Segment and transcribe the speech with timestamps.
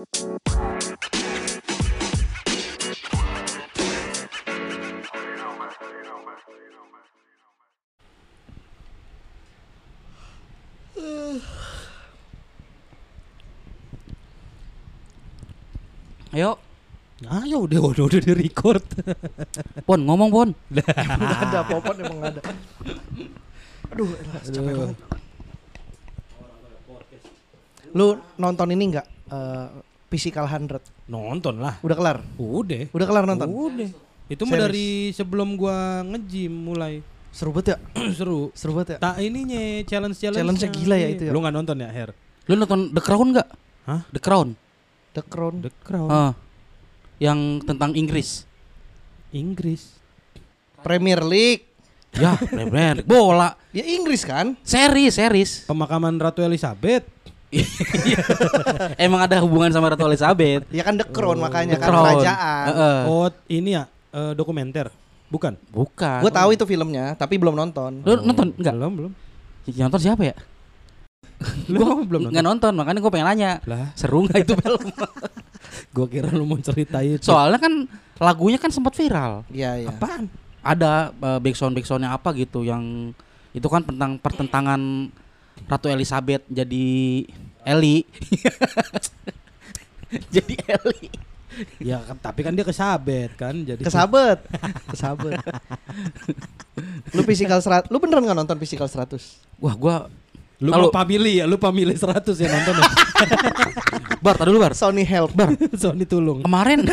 [0.00, 0.16] Ayo,
[17.20, 18.80] ya udah udah udah di record.
[19.84, 20.48] Pon ngomong Pon.
[20.72, 20.96] Enggak
[21.44, 22.40] ada popon emang ada.
[23.92, 24.96] Aduh, elah, capek banget.
[27.92, 29.04] Lu nonton ini enggak?
[29.30, 30.82] eh Physical 100.
[31.06, 31.78] Nonton lah.
[31.86, 32.18] Udah kelar?
[32.34, 32.90] Udah.
[32.90, 33.46] Udah kelar nonton?
[33.46, 33.88] Udah.
[34.26, 37.76] Itu mah dari sebelum gua nge-gym mulai Seru banget ya?
[38.18, 38.50] seru.
[38.54, 38.98] Seru banget ya?
[38.98, 40.42] Tak ininya challenge challenge.
[40.42, 41.32] Challenge-nya gila ya itu ya?
[41.32, 42.10] Lu nggak nonton ya Her?
[42.50, 43.48] Lu nonton The Crown nggak?
[43.86, 44.00] Hah?
[44.10, 44.48] The Crown.
[45.14, 45.54] The Crown.
[45.62, 46.10] The Crown.
[46.10, 46.32] Ah.
[47.20, 48.48] yang tentang Inggris.
[49.28, 49.92] Inggris.
[50.80, 51.68] Premier League.
[52.16, 53.06] Ya, Premier League.
[53.06, 53.52] bola.
[53.76, 54.56] Ya Inggris kan?
[54.64, 55.68] Series, series.
[55.68, 57.04] Pemakaman Ratu Elizabeth.
[59.04, 60.62] Emang ada hubungan sama Ratu Elizabeth.
[60.70, 62.04] Ya kan The Crown Oh, makanya The kan Crown.
[62.06, 62.64] kerajaan.
[62.70, 62.98] Heeh.
[63.10, 64.86] Oh, ini ya eh, dokumenter.
[65.30, 65.54] Bukan.
[65.70, 66.20] Bukan.
[66.22, 68.02] Gue tahu itu filmnya, tapi belum nonton.
[68.02, 68.74] Lu nonton enggak?
[68.74, 69.12] Belum, belum.
[69.70, 70.34] Yang nonton siapa ya?
[71.72, 73.50] Lu Gua belum Nggak nonton, makanya gue pengen nanya.
[73.66, 74.82] Lah, Seru nggak itu film?
[75.90, 77.30] gua kira lu mau ceritain itu.
[77.30, 77.72] Soalnya kan
[78.18, 79.42] lagunya kan sempat viral.
[79.50, 79.88] Iya, iya.
[79.90, 80.26] apaan?
[80.60, 83.14] Ada uh, backsound backsoundnya apa gitu yang
[83.50, 85.10] itu kan tentang pertentangan
[85.66, 86.86] Ratu Elizabeth jadi
[87.62, 88.06] Ellie.
[90.34, 91.10] jadi Ellie.
[91.76, 93.52] Ya, kan, tapi kan dia kesabet kan.
[93.52, 94.38] Jadi Kesabet.
[94.86, 95.36] Kesabet.
[97.14, 99.18] lu physical serat, lu beneran nggak nonton physical 100?
[99.58, 99.96] Wah, gua
[100.60, 102.88] Lu Kalau- pamili ya, lu pamili 100 ya nonton ya.
[104.24, 104.76] Bar, tadi dulu Bar.
[104.76, 105.32] Sony Help.
[105.32, 106.44] Bar, Sony tulung.
[106.44, 106.84] kemarin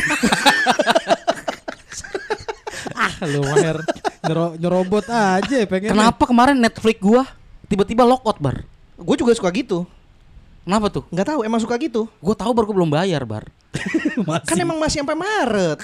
[2.98, 3.78] Ah, lu Maher
[4.24, 5.94] nyero nyerobot aja ya pengen.
[5.94, 7.24] kenapa kemarin Netflix gua
[7.68, 8.64] tiba-tiba lockout, Bar?
[8.96, 9.86] Gue juga suka gitu.
[10.64, 11.04] Kenapa tuh?
[11.08, 12.12] Nggak tahu, emang suka gitu.
[12.20, 13.48] Gua tahu baru gua belum bayar, Bar.
[14.48, 15.80] Kan emang masih sampai Maret.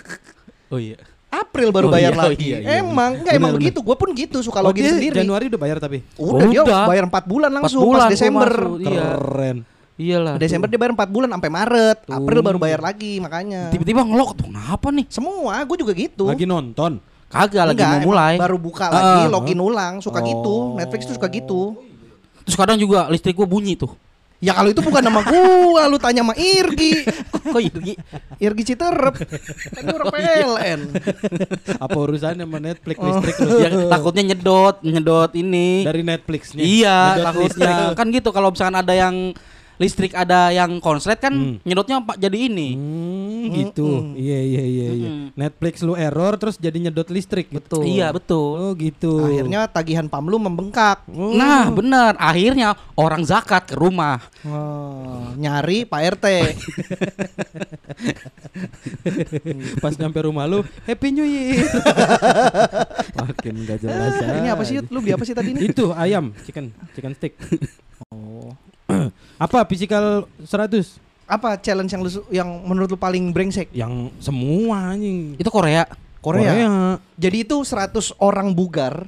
[0.68, 1.00] Oh iya.
[1.32, 2.46] April baru Oh bayar iya, oh lagi.
[2.46, 2.70] iya, iya.
[2.78, 3.80] emang enggak emang Benar, begitu.
[3.82, 5.18] Gue pun gitu suka Oh, login dia sendiri.
[5.18, 6.06] Januari udah bayar tapi.
[6.14, 6.84] Udah, dia Udah.
[6.86, 8.52] bayar 4 bulan langsung bulan pas Desember.
[8.54, 9.06] masuk, Iya.
[9.18, 9.58] Keren.
[9.94, 10.36] Iyalah.
[10.38, 11.98] Desember dia bayar 4 bulan sampai Maret.
[12.06, 12.46] April Oh.
[12.46, 13.72] baru bayar lagi makanya.
[13.72, 14.46] tiba-tiba ngelok tuh.
[14.46, 15.06] Kenapa nih?
[15.10, 16.28] Semua gue juga gitu.
[16.28, 17.02] Lagi nonton.
[17.34, 18.34] Kagak lagi Enggak, mau mulai.
[18.38, 19.28] Baru buka lagi, Ah.
[19.28, 20.24] login ulang, suka Oh.
[20.24, 20.56] gitu.
[20.78, 21.62] Netflix tuh suka gitu.
[22.44, 23.90] Terus kadang juga listrik gua bunyi tuh.
[24.38, 27.08] Ya kalau itu bukan nama gua, lu tanya sama Irgi.
[27.48, 27.96] Kok Irgi?
[28.38, 29.16] Irgi Citerep.
[29.72, 30.80] Kan orang PLN.
[31.80, 33.08] Apa urusannya sama Netflix Oh.
[33.10, 33.56] listrik lu?
[33.58, 35.82] ya, takutnya nyedot, nyedot ini.
[35.82, 36.60] Dari Netflixnya.
[36.60, 37.48] Iya, Nyedot takutnya.
[37.48, 37.96] listrik.
[37.96, 39.32] Kan gitu kalau misalkan ada yang
[39.84, 41.60] listrik ada yang konslet kan Hmm.
[41.68, 42.70] nyedotnya pak jadi ini.
[42.74, 44.16] Hmm, gitu.
[44.16, 45.10] Iya iya iya iya.
[45.12, 45.36] Mm-mm.
[45.36, 47.52] Netflix lu error terus jadi nyedot listrik.
[47.52, 47.84] Betul.
[47.84, 48.56] Iya, betul.
[48.56, 49.20] Oh gitu.
[49.20, 51.04] Akhirnya tagihan pam lu membengkak.
[51.12, 51.36] Oh.
[51.36, 52.16] Nah, benar.
[52.16, 54.24] Akhirnya orang zakat ke rumah.
[54.48, 56.24] Oh, nyari Pak RT.
[59.84, 61.66] pas nyampe rumah lu Happy New Year.
[63.20, 64.14] Makin gak jelas.
[64.22, 64.80] Ini apa sih?
[64.88, 65.60] Lu beli apa sih tadi ini?
[65.68, 67.34] Itu ayam, chicken, chicken stick.
[69.38, 71.00] Apa physical 100?
[71.24, 73.72] Apa challenge yang lu yang menurut lu paling brengsek?
[73.72, 75.40] Yang semua anjing.
[75.40, 75.88] Itu Korea.
[76.20, 76.96] Korea.
[77.16, 79.08] Jadi itu 100 orang bugar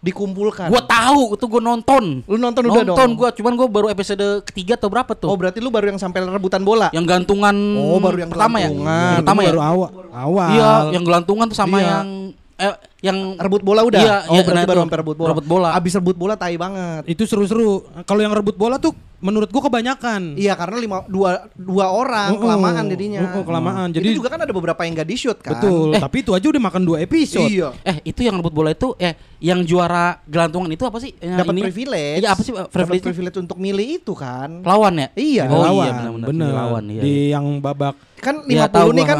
[0.00, 0.68] dikumpulkan.
[0.68, 2.20] Gua tahu, itu gua nonton.
[2.28, 3.16] Lu nonton udah nonton dong?
[3.16, 5.32] gua, cuman gua baru episode ketiga atau berapa tuh?
[5.32, 6.92] Oh, berarti lu baru yang sampai rebutan bola.
[6.92, 8.68] yang gantungan Oh, baru yang pertama ya?
[8.68, 8.92] gelantungan.
[8.92, 9.48] Yang Itu pertama ya?
[9.48, 9.88] baru awal.
[10.12, 10.48] Awal.
[10.52, 11.88] Iya, yang gelantungan tuh sama Iya.
[11.88, 12.08] yang
[12.54, 14.00] eh yang Rebut bola udah.
[14.00, 14.84] Iya, oh, iya, berarti nah baru itu.
[14.86, 15.28] sampai rebut bola.
[15.28, 15.68] Rebut bola.
[15.74, 17.02] Abis rebut bola tai banget.
[17.04, 17.84] Itu seru-seru.
[18.02, 20.32] Kalau yang rebut bola tuh menurut gua kebanyakan.
[20.34, 23.20] Iya, karena lima dua dua orang Oh, kelamaan jadinya.
[23.26, 23.88] Oh, oh, kelamaan.
[23.90, 25.52] Jadi Jadi juga kan ada beberapa yang gak di shoot kan.
[25.52, 25.92] betul.
[25.92, 26.00] Eh.
[26.00, 27.44] Tapi itu aja udah makan dua episode.
[27.44, 27.68] Iya.
[27.82, 31.12] eh itu yang rebut bola itu eh yang juara gelantungan itu apa sih?
[31.18, 31.62] Yang Dapat ini?
[31.62, 32.18] privilege.
[32.22, 33.04] Iya, apa sih, Dapat privilege?
[33.04, 34.64] privilege untuk milih itu kan.
[34.64, 35.08] Lawan ya?
[35.12, 35.42] Iya.
[35.50, 35.84] Oh lawan.
[35.84, 36.52] iya benar-benar bener.
[36.54, 37.02] lawan iya.
[37.02, 39.18] Di yang babak Kan 50 Iya, tahu nih kan.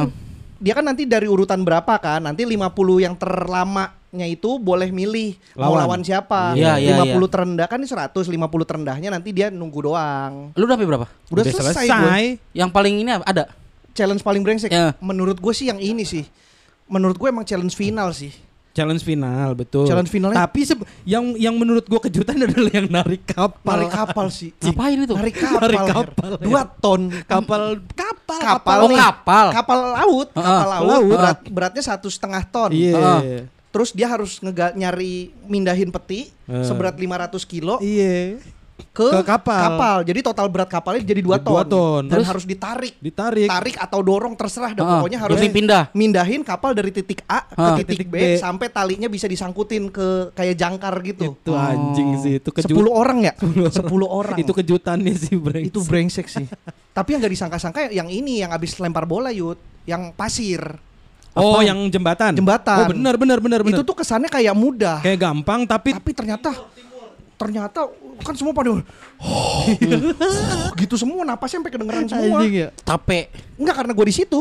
[0.65, 2.25] Dia kan nanti dari urutan berapa kan?
[2.25, 5.81] Nanti 50 yang terlamanya itu boleh milih mau Lawan.
[5.85, 6.57] lawan siapa.
[6.57, 7.29] Iya, iya, 50 iya.
[7.29, 10.57] terendah kan ini 100, 50 terendahnya nanti dia nunggu doang.
[10.57, 11.07] Lu udah sampai berapa?
[11.29, 12.41] Udah, selesai, gue.
[12.57, 13.53] Yang paling ini ada?
[13.93, 14.73] Challenge paling brengsek.
[14.73, 14.97] Ya.
[15.05, 16.25] Menurut gue sih yang ini sih.
[16.89, 18.33] Menurut gue emang challenge final sih.
[18.75, 19.87] Challenge final betul.
[19.87, 20.67] Challenge finalnya- Tapi
[21.07, 23.79] yang yang menurut gua kejutan adalah yang narik kapal.
[23.79, 24.51] Narik kapal sih.
[24.61, 25.15] Ngapain itu?
[25.15, 25.63] Narik kapal.
[25.63, 26.43] Narik kapal, ya.
[26.43, 27.01] Dua ton.
[27.25, 29.47] kapal kapal Kapal Oh, kapal.
[29.55, 30.29] Kapal laut.
[30.29, 30.43] Heeh.
[30.43, 30.89] Kapal laut.
[30.91, 31.07] Laut.
[31.15, 32.71] Berat, beratnya satu setengah ton.
[32.71, 32.99] Iya.
[32.99, 33.41] Heeh.
[33.71, 36.63] Terus dia harus ngega- nyari mindahin peti Eh.
[36.63, 37.79] seberat 500 kilo.
[37.79, 38.43] Iya.
[38.91, 40.03] Ke, Ke kapal.
[40.03, 41.51] Jadi total berat kapalnya jadi 2 ton.
[41.51, 42.03] Dua ton.
[42.07, 42.27] Dan Terus?
[42.27, 42.95] harus ditarik.
[42.99, 43.47] Ditarik.
[43.47, 45.83] Tarik atau dorong terserah dan Ah, pokoknya harus berarti pindah.
[45.91, 47.75] mindahin kapal dari titik A ke Ah.
[47.77, 48.25] titik, Titik B, B.
[48.37, 51.35] sampai talinya bisa disangkutin ke kayak jangkar gitu.
[51.37, 52.71] Itu anjing sih itu kejut.
[52.71, 53.33] 10 orang ya?
[53.35, 54.39] 10 orang.
[54.39, 55.63] Itu kejutannya sih, Bre.
[55.63, 56.47] itu brengsek sih.
[56.91, 60.63] Tapi yang gak disangka-sangka yang ini yang habis lempar bola yut, yang pasir.
[61.35, 61.67] Oh, Apa?
[61.67, 62.31] yang jembatan.
[62.33, 62.79] Jembatan.
[62.79, 63.75] Oh, benar benar benar benar.
[63.75, 65.03] Itu tuh kesannya kayak mudah.
[65.03, 66.55] kayak gampang tapi Tapi ternyata
[67.35, 67.91] ternyata
[68.23, 68.71] kan semua pada
[70.81, 72.39] gitu semua napasnya sampai kedengeran semua.
[72.47, 72.69] ya.
[72.83, 73.27] Capek.
[73.59, 74.41] Enggak karena gue di situ.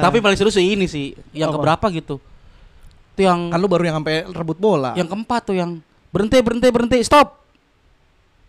[0.00, 1.56] Tapi paling seru sih ini sih, yang Apa?
[1.60, 2.16] keberapa gitu.
[3.16, 4.92] Itu yang Kan lu baru yang sampai rebut bola.
[4.94, 5.80] yang keempat tuh yang
[6.12, 7.45] berhenti berhenti berhenti stop.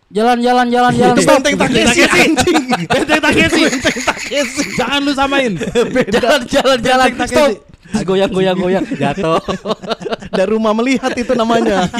[0.08, 1.36] Jalan jalan jalan jalan stop.
[1.38, 2.56] Benteng Takeshi anjing.
[2.88, 3.62] Benteng Takeshi.
[3.62, 4.62] Benteng Takeshi.
[4.74, 5.52] Jangan lu samain.
[6.08, 7.52] jalan jalan jalan stop.
[7.88, 9.40] Terus goyang goyang goyang jatuh.
[10.36, 11.88] Dari rumah melihat itu namanya.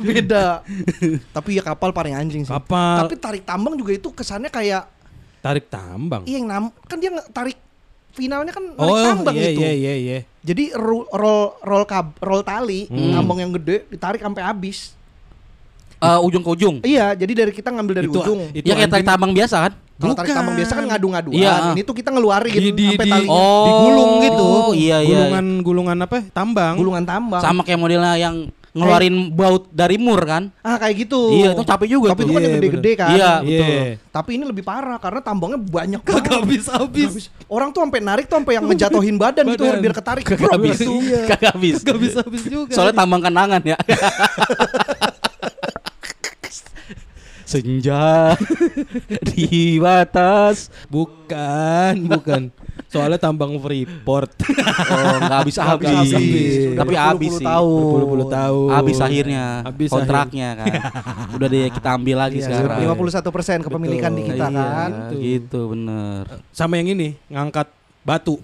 [0.00, 0.62] Beda.
[1.30, 2.50] Tapi ya kapal paling anjing sih.
[2.50, 3.06] Kapal.
[3.06, 4.86] Tapi tarik tambang juga itu kesannya kayak
[5.40, 6.20] Tarik tambang.
[6.22, 7.56] iya yang nam kan dia tarik
[8.12, 9.58] finalnya kan Oh, tambang iya itu.
[9.58, 10.18] iya iya iya.
[10.42, 13.16] Jadi roll roll roll, kab, roll tali Hmm.
[13.16, 14.92] tambang yang gede ditarik sampai habis.
[16.00, 16.76] Eh, ujung ke ujung.
[16.80, 18.40] Iya, jadi dari kita ngambil dari Itu- ujung.
[18.50, 19.72] itu Ya kayak tarik tambang biasa kan?
[20.00, 21.36] Kalau tarik tambang biasa kan ngadu-ngaduan.
[21.36, 21.52] Iya.
[21.70, 23.36] Ini tuh kita ngeluarin Di- di- sampai di- talinya.
[23.36, 24.46] Oh, digulung gitu.
[24.72, 25.12] iya, iya.
[25.12, 26.24] Gulungan gulungan apa?
[26.26, 26.74] Tambang.
[26.74, 27.42] gulungan tambang.
[27.44, 30.48] Sama kayak modelnya yang ngeluarin baut dari mur kan?
[30.62, 31.20] Ah kayak gitu.
[31.36, 32.24] Iya, itu capek juga Tapi tuh.
[32.24, 33.08] itu kan yang Iya, gede-gede kan.
[33.10, 33.60] Iya, Iya.
[33.60, 33.84] betul.
[34.08, 36.38] Tapi ini lebih parah karena tambangnya banyak Kagak banget.
[36.48, 37.10] habis-habis.
[37.44, 39.82] Orang tuh sampai narik tuh sampai yang ngejatohin badan, gitu Badan.
[39.82, 40.78] biar ketarik Kagak habis.
[40.78, 40.92] gitu.
[40.96, 41.20] Iya.
[41.28, 41.74] Kagak habis.
[41.76, 42.72] Kagak habis-habis juga.
[42.72, 43.76] Soalnya tambang kenangan ya.
[47.50, 48.38] Senja
[49.34, 50.70] di batas.
[50.86, 52.42] bukan, bukan.
[52.86, 54.30] Soalnya tambang Freeport.
[54.86, 56.10] Oh, nggak habis habis.
[56.78, 57.46] Tapi habis sih.
[57.46, 57.82] tahun.
[57.82, 58.70] Berpuluh-puluh tahun.
[58.70, 60.66] Habis akhirnya Habis kontraknya kan.
[61.34, 62.78] Udah deh kita ambil lagi Iya, sekarang.
[62.86, 64.90] 51% kepemilikan di kita Iya, kan.
[65.18, 66.22] Gitu bener.
[66.54, 67.66] Sama yang ini ngangkat
[68.06, 68.38] batu.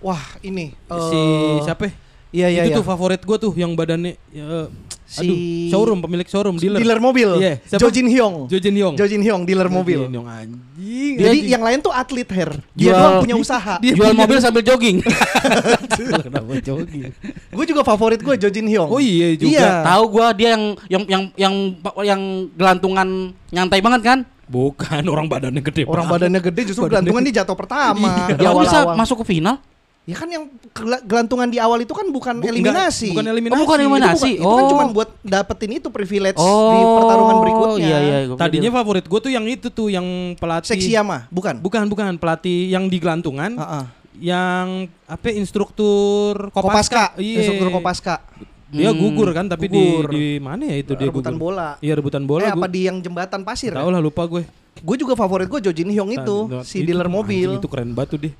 [0.00, 1.88] Wah, ini si eh, siapa?
[2.34, 2.78] Iya iya itu iya.
[2.78, 4.66] tuh favorit gue tuh yang badannya ya,
[5.06, 5.36] Si- aduh
[5.70, 6.82] showroom pemilik showroom dealer.
[6.82, 7.38] dealer mobil.
[7.38, 7.78] Iya, siapa?
[7.78, 8.50] Jo Jin Hyung.
[8.50, 8.94] Jo Jin Hyung.
[8.98, 10.02] Jo Jin Hyung dealer mobil.
[10.02, 11.14] Jo Jin Hyung anjing.
[11.14, 11.52] Jadi anjing.
[11.54, 12.50] yang lain tuh atlet hair.
[12.74, 13.74] Dia Jual- doang punya usaha.
[13.84, 14.98] Dia Jual punya- mobil sambil jogging.
[16.26, 17.14] kenapa jogging?
[17.48, 18.90] Gue juga favorit gue Jo Jin Hyung.
[18.90, 19.54] Oh iya juga.
[19.54, 19.70] Iya.
[19.86, 21.54] Tahu gua dia yang yang yang yang
[22.02, 22.22] yang
[22.52, 23.08] gelantungan
[23.48, 24.18] nyantai banget kan?
[24.44, 25.86] Bukan orang badannya gede.
[25.86, 26.26] Orang banget.
[26.26, 28.36] badannya gede justru Badannya gelantungan dia jatuh pertama Iya.
[28.36, 29.56] di bisa masuk ke final?
[30.04, 33.08] Ya kan yang gela- gelantungan di awal itu kan bukan Bu- eliminasi.
[33.08, 33.60] enggak, bukan Oh, eliminasi.
[33.64, 34.30] bukan eliminasi.
[34.30, 34.68] Itu, bukan- itu kan Oh.
[34.68, 37.86] cuma buat dapetin itu privilege Oh, di pertarungan berikutnya.
[37.88, 38.16] Iya iya.
[38.30, 40.04] Tadinya pikir- favorit gue tuh yang itu tuh yang
[40.36, 40.68] pelatih.
[40.70, 41.56] Seksiyama, bukan?
[41.56, 43.56] Bukan bukan pelatih yang di gelantungan.
[43.56, 43.84] Heeh.
[44.22, 44.66] Yang
[45.04, 47.40] apa instruktur Kopaska, Iya.
[47.40, 48.20] instruktur Kopaska.
[48.68, 50.10] Dia Hmm, gugur kan tapi gugur.
[50.10, 51.54] di di mana ya itu dia rebutan gugur.
[51.54, 51.78] bola.
[51.78, 52.42] Iya rebutan bola.
[52.42, 53.72] eh gua- apa di yang jembatan pasir?
[53.72, 54.44] Tahu lah lupa gue.
[54.76, 57.50] Gue juga favorit gue Jo Jin Hyung itu, Nah, si itu, dealer anjing, mobil.
[57.56, 58.32] Itu keren banget tuh dia.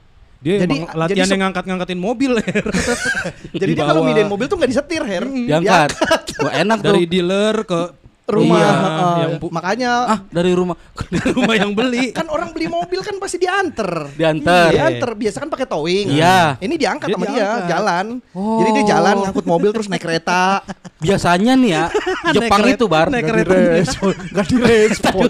[0.45, 2.31] Dia Jadi- emang latihan jadi yang ngangkat-ngangkatin mobil
[3.57, 5.25] Jadi dia kalau mindahin mobil tuh nggak disetir, Her.
[5.25, 5.89] diangkat.
[6.39, 6.87] Wah, enak tuh.
[6.87, 7.81] dari dealer ke
[8.25, 8.57] rumah.
[8.57, 9.15] Iya, heeh.
[9.21, 10.75] yang Makanya Ah, dari rumah
[11.37, 12.11] rumah yang beli.
[12.11, 14.11] kan orang beli mobil kan pasti diantar.
[14.13, 14.69] diantar.
[14.69, 14.73] Iya.
[14.93, 16.07] Diantar biasa kan pakai towing.
[16.13, 16.59] Iya.
[16.59, 17.69] Ini diangkat Dia sama dia, diangkat.
[17.69, 18.07] jalan.
[18.33, 18.59] Oh.
[18.61, 20.61] Jadi dia jalan ngangkut mobil terus naik kereta.
[21.05, 21.85] Biasanya nih ya,
[22.33, 23.07] Jepang itu bar.
[23.09, 23.49] naik Nggak kereta.
[23.49, 25.29] nggak direspon, nggak direspon.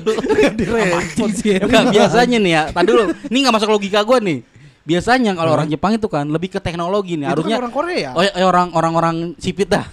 [1.60, 2.62] Enggak, biasanya nih ya.
[2.68, 4.38] Tadi dulu, ini nggak masuk logika gua nih.
[4.84, 7.32] Biasanya kalau orang Jepang itu kan lebih ke teknologi nih.
[7.32, 8.10] Itu Harusnya kan orang Korea.
[8.12, 9.88] Oh, ya, orang orang-orang sipit dah.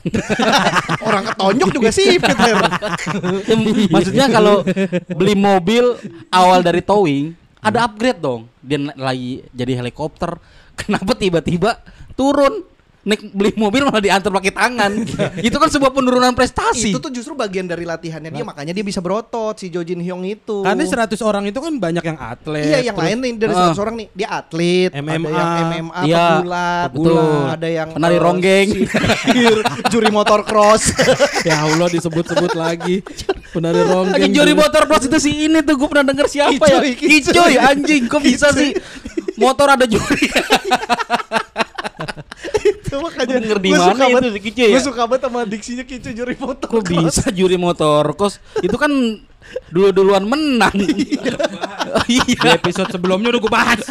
[1.07, 2.35] Orang ketonjok juga sipit.
[2.35, 2.55] Ya,
[3.95, 4.67] Maksudnya kalau
[5.15, 5.95] beli mobil
[6.27, 7.31] awal dari towing,
[7.63, 8.51] ada upgrade dong.
[8.59, 10.35] Dia lagi jadi helikopter,
[10.75, 11.79] kenapa tiba-tiba
[12.19, 12.67] turun
[13.01, 14.91] naik beli mobil malah diantar pakai tangan.
[15.47, 16.93] itu kan sebuah penurunan prestasi.
[16.93, 20.21] Itu tuh justru bagian dari latihannya dia, makanya dia bisa berotot si Jo Jin Hyung
[20.21, 20.61] itu.
[20.61, 22.65] Karena 100 orang itu kan banyak yang atlet.
[22.69, 23.73] Iya, yang terus lain nih dari Ah.
[23.73, 27.41] 100 orang nih, dia atlet, MMA, ada yang MMA, Iya, pegulat, betul.
[27.49, 28.67] ada yang Penari eh, ronggeng.
[29.89, 30.83] juri motor cross.
[31.49, 33.01] ya Allah disebut-sebut lagi.
[33.49, 34.21] Penari ronggeng.
[34.21, 36.79] Lagi juri motor cross itu si ini tuh gue pernah denger siapa ya?
[36.85, 37.33] Kicoy, Kicoy.
[37.33, 38.77] Kicoy anjing kok bisa sih
[39.35, 40.29] motor ada juri.
[42.61, 44.69] itu makanya Gua denger di mana suka itu banget- si Kicoy ya?
[44.71, 48.35] Gua suka banget sama diksinya Kicu juri motor Kok bisa juri motor cross?
[48.59, 48.91] Itu kan
[49.67, 50.71] dulu-duluan menang.
[51.91, 52.55] Oh, Di iya.
[52.55, 53.81] episode sebelumnya udah gue bahas.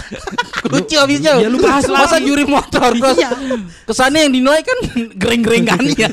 [0.64, 1.36] Lucu abisnya.
[1.36, 2.32] Ya, lu bahas Masa lagi.
[2.32, 3.18] juri motor cross?
[3.84, 4.78] Kesannya yang dinilai kan
[5.12, 6.08] gereng-gerengannya.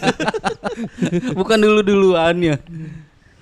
[1.31, 2.55] Bukan dulu-duluannya.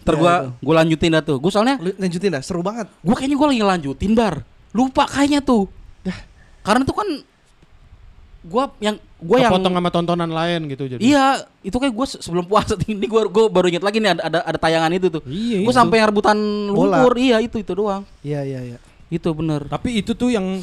[0.05, 1.41] Ntar Ya, gua gua lanjutin dah tuh.
[1.41, 2.85] Gua soalnya lanjutin dah, seru banget.
[3.01, 4.45] gua kayaknya gua lagi lanjutin bar.
[4.69, 5.65] Lupa kayaknya tuh.
[6.61, 7.07] Karena tuh kan
[8.45, 11.01] gua yang gua yang Kepotong sama tontonan lain gitu jadi.
[11.01, 11.25] Iya,
[11.61, 14.39] itu kayak gua se- sebelum puasa ini gua gua baru inget lagi nih ada ada,
[14.45, 15.21] ada tayangan itu tuh.
[15.25, 15.77] Iya, Gua itu.
[15.77, 16.37] sampai yang rebutan
[16.69, 17.01] Bola.
[17.01, 17.13] lumpur.
[17.17, 18.05] Iya, itu itu doang.
[18.21, 18.77] Iya iya iya.
[19.07, 19.65] Itu bener.
[19.65, 20.61] Tapi itu tuh yang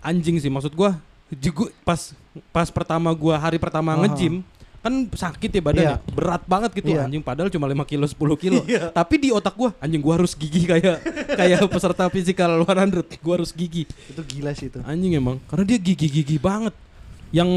[0.00, 0.96] anjing sih maksud gua.
[1.30, 2.16] Juga pas
[2.48, 4.00] pas pertama gua hari pertama Aha.
[4.02, 4.40] nge-gym
[4.78, 6.14] kan sakit ya badannya, Iya.
[6.14, 7.04] berat banget gitu Iya.
[7.04, 8.62] anjing padahal cuma 5 kilo 10 kilo.
[8.94, 11.02] Tapi di otak gua anjing gua harus gigi kayak
[11.34, 13.84] kayak peserta physical 100, gua harus gigi.
[14.06, 14.78] Itu gila sih itu.
[14.80, 16.72] Anjing emang karena dia gigi-gigi banget.
[17.30, 17.50] Yang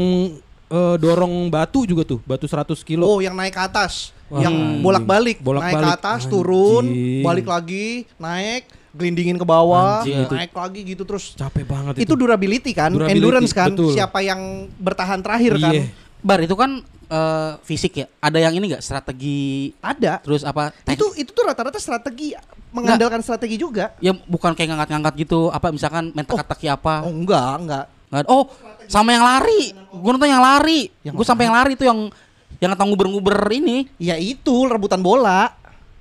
[0.68, 3.04] eh, dorong batu juga tuh, batu 100 kilo.
[3.06, 4.80] Oh, yang naik ke atas, Wah, yang anjing.
[4.80, 5.92] bolak-balik, naik ke Bolak-balik.
[5.94, 6.32] atas, Anjing.
[6.32, 6.84] turun,
[7.20, 10.34] balik lagi, naik, gelindingin ke bawah, Anjing, itu.
[10.34, 11.32] naik lagi gitu terus.
[11.32, 13.68] Capek banget Itu durability kan, Durability, endurance kan.
[13.68, 13.92] betul.
[13.92, 14.40] Siapa yang
[14.74, 15.72] bertahan terakhir kan?
[15.72, 15.84] Iya.
[16.22, 18.06] Bar itu kan eh, fisik ya.
[18.16, 20.22] Ada yang ini enggak strategi Ada.
[20.22, 20.72] terus apa?
[20.86, 22.32] Itu itu tuh rata-rata strategi
[22.70, 23.92] mengandalkan strategi juga.
[23.98, 25.48] ya bukan kayak ngangkat-ngangkat gitu.
[25.48, 27.04] Apa misalkan main teka-teki apa?
[27.04, 27.84] Oh enggak, enggak.
[28.08, 28.44] Nggak- Oh,
[28.92, 29.72] sama yang lari.
[29.72, 30.92] Gue nonton yang lari.
[31.00, 32.00] Yang Gue sampai yang lari tuh yang
[32.60, 33.88] yang ngetang nguber-nguber ini.
[33.96, 35.56] Ya itu rebutan bola.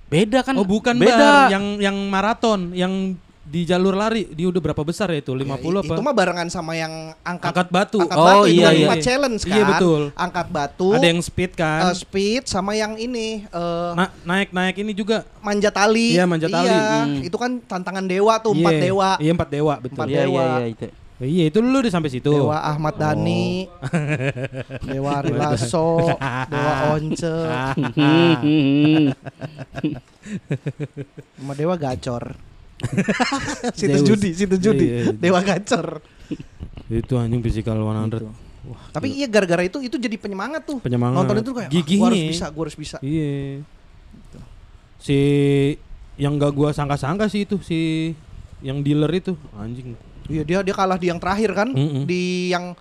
[0.05, 0.59] Beda kan?
[0.59, 1.15] Oh bukan beda.
[1.15, 5.31] bar, yang yang maraton, yang di jalur lari dia udah berapa besar ya itu?
[5.31, 5.93] 50 Ya, apa?
[5.95, 7.99] Itu mah barengan sama yang angkat Angkat batu.
[7.99, 8.85] Angkat Oh, batu itu iya, kan iya.
[8.85, 9.55] empat challenge kan.
[9.55, 10.01] Iya, betul.
[10.13, 10.89] Angkat batu.
[10.91, 11.79] Ada yang speed kan?
[11.81, 15.23] eh, speed sama yang ini eh, Na- naik-naik ini juga.
[15.39, 16.13] manjat tali.
[16.13, 16.67] Iya, manjat tali.
[16.67, 17.19] Iya, Hmm.
[17.23, 18.83] itu kan tantangan dewa tuh, empat Iya.
[18.85, 19.09] dewa.
[19.17, 19.95] Iya, empat dewa, betul.
[19.95, 20.43] Empat Iya, dewa.
[20.43, 20.85] iya, iya itu.
[21.21, 22.33] Iya, itu lu udah sampai situ.
[22.33, 23.77] Dewa Ahmad Dhani, Oh.
[24.89, 26.17] Dewa Ari Lasso,
[26.49, 27.21] Dewa Once,
[31.37, 32.33] sama Dewa Gacor.
[33.77, 34.87] situ judi, situ judi.
[34.89, 35.13] Iya, iya.
[35.13, 36.01] Dewa Gacor.
[36.89, 38.17] itu anjing physical 100.
[38.17, 38.27] Gitu.
[38.89, 40.81] Tapi iya gara-gara itu itu jadi penyemangat tuh.
[40.81, 41.21] Penyemangat.
[41.21, 42.97] Nonton itu kayak ah, Gigih gua harus bisa, gua harus bisa.
[43.05, 43.61] Iya.
[44.97, 45.17] Si
[46.17, 48.11] yang gak gua sangka-sangka sih itu si
[48.65, 49.93] yang dealer itu anjing.
[50.31, 52.03] Iya dia dia kalah di yang terakhir kan, Mm-mm.
[52.03, 52.71] di yang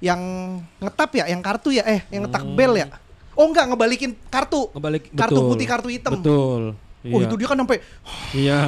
[0.00, 0.20] yang
[0.78, 2.54] ngetap ya, yang kartu ya, eh yang ngetak Hmm.
[2.54, 2.86] bel ya.
[3.34, 4.70] Oh enggak ngebalikin kartu.
[4.70, 5.48] Ngebalik Kartu betul.
[5.50, 6.12] putih, kartu hitam.
[6.14, 6.62] Betul.
[7.02, 7.26] Oh Iya.
[7.26, 7.78] itu dia kan sampai
[8.30, 8.58] Iya.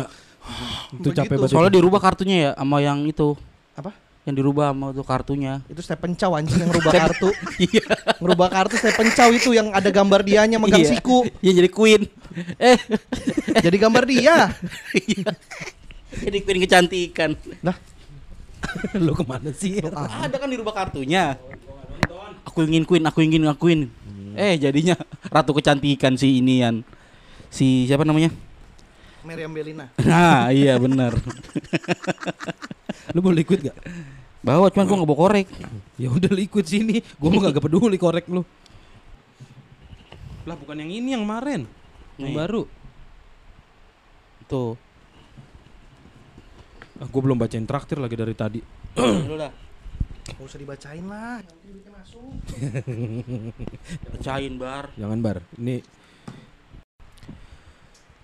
[0.92, 1.16] itu Begitu.
[1.16, 1.50] capek banget.
[1.50, 3.36] Soalnya dirubah kartunya ya sama yang itu.
[3.72, 3.88] apa?
[4.22, 5.52] Yang dirubah sama tuh kartunya.
[5.66, 7.28] Itu Stephen Chow anjing yang ngerubah kartu.
[7.64, 7.84] Iya.
[8.18, 10.92] ngerubah kartu Stephen Chow itu yang ada gambar dianya megang Iya.
[10.92, 11.24] siku.
[11.44, 12.02] Iya jadi queen.
[12.58, 12.78] Eh,
[13.58, 14.52] Jadi gambar dia.
[14.94, 15.24] iya.
[16.14, 17.30] jadi queen kecantikan.
[17.60, 17.76] Lah,
[19.04, 19.78] lu ke mana sih?
[19.84, 21.36] Ada kan dirubah kartunya.
[22.46, 23.90] Aku ingin queen, aku ingin aku queen.
[24.32, 24.96] Eh jadinya
[25.28, 26.80] ratu kecantikan si inian.
[27.52, 28.32] Si siapa namanya?
[29.22, 29.86] Meriam Belina.
[30.02, 31.14] Nah, iya benar.
[33.14, 33.78] lu mau liquid gak?
[34.42, 35.48] Bawa cuman gua nggak bawa korek.
[35.94, 36.98] Ya udah liquid sini.
[37.20, 38.42] Gua mah gak peduli korek lu.
[40.42, 41.70] Lah bukan yang ini yang kemarin.
[42.18, 42.62] Yang baru.
[44.50, 44.74] Tuh.
[47.00, 48.60] Ah, gua belum bacain traktir lagi dari tadi.
[49.00, 49.52] Lu dah.
[50.22, 51.40] Gak usah dibacain lah.
[51.40, 52.30] Nanti duitnya masuk.
[54.18, 54.92] Pecahin bar.
[54.98, 55.38] Jangan bar.
[55.56, 55.76] Ini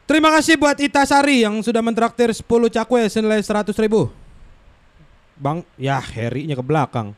[0.09, 4.09] Terima kasih buat Ita Sari yang sudah mentraktir 10 cakwe senilai 100 ribu.
[5.37, 7.13] Bang, ya Harry-nya ke belakang.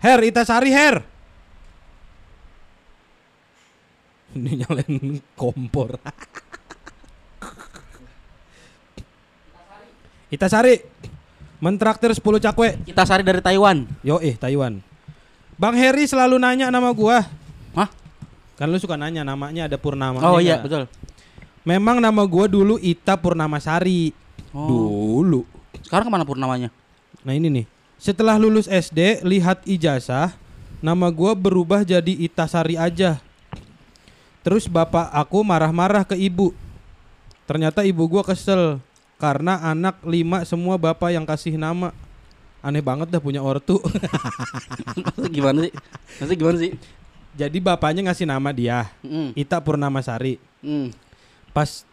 [0.00, 1.04] Her, Ita Sari, Her.
[4.40, 6.00] Ini nyalain kompor.
[10.28, 10.84] Ita Sari
[11.58, 12.76] mentraktir 10 cakwe.
[12.84, 13.88] Kita sari dari Taiwan.
[14.04, 14.84] Yo eh Taiwan.
[15.58, 17.26] Bang Harry selalu nanya nama gua.
[17.74, 17.90] Hah?
[18.54, 20.22] Kan lu suka nanya namanya ada Purnama.
[20.22, 20.86] Oh iya, betul.
[21.66, 24.14] Memang nama gua dulu Ita Purnamasari.
[24.54, 24.68] Oh.
[24.70, 25.42] Dulu.
[25.82, 26.70] Sekarang ke mana purnamanya?
[27.26, 27.66] Nah ini nih.
[27.98, 30.30] Setelah lulus SD, lihat ijazah,
[30.78, 33.18] nama gua berubah jadi Ita Sari aja.
[34.46, 36.54] Terus bapak aku marah-marah ke ibu.
[37.50, 38.78] Ternyata ibu gua kesel
[39.18, 41.90] karena anak lima semua bapak yang kasih nama.
[42.58, 43.78] Aneh banget dah punya ortu.
[45.34, 45.72] Gimana sih?
[46.18, 46.72] Maksudnya gimana sih?
[47.38, 50.42] Jadi bapaknya ngasih nama dia, Mm, Ita Purnamasari.
[50.58, 50.90] mm.
[51.54, 51.86] Pas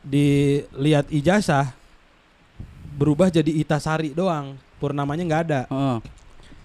[0.00, 1.76] dilihat ijazah
[2.96, 4.56] berubah jadi Ita Sari doang.
[4.80, 5.60] Purnamanya nggak ada.
[5.68, 5.98] Heeh.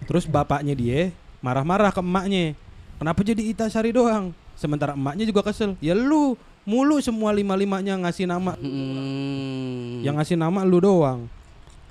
[0.08, 1.12] Terus bapaknya dia
[1.44, 2.56] marah-marah ke emaknya.
[2.96, 4.32] Kenapa jadi Ita Sari doang?
[4.56, 5.76] Sementara emaknya juga kesel.
[5.84, 8.56] Ya lu mulu semua lima-limanya ngasih nama.
[8.60, 10.00] Mm.
[10.04, 11.28] Yang ngasih nama lu doang.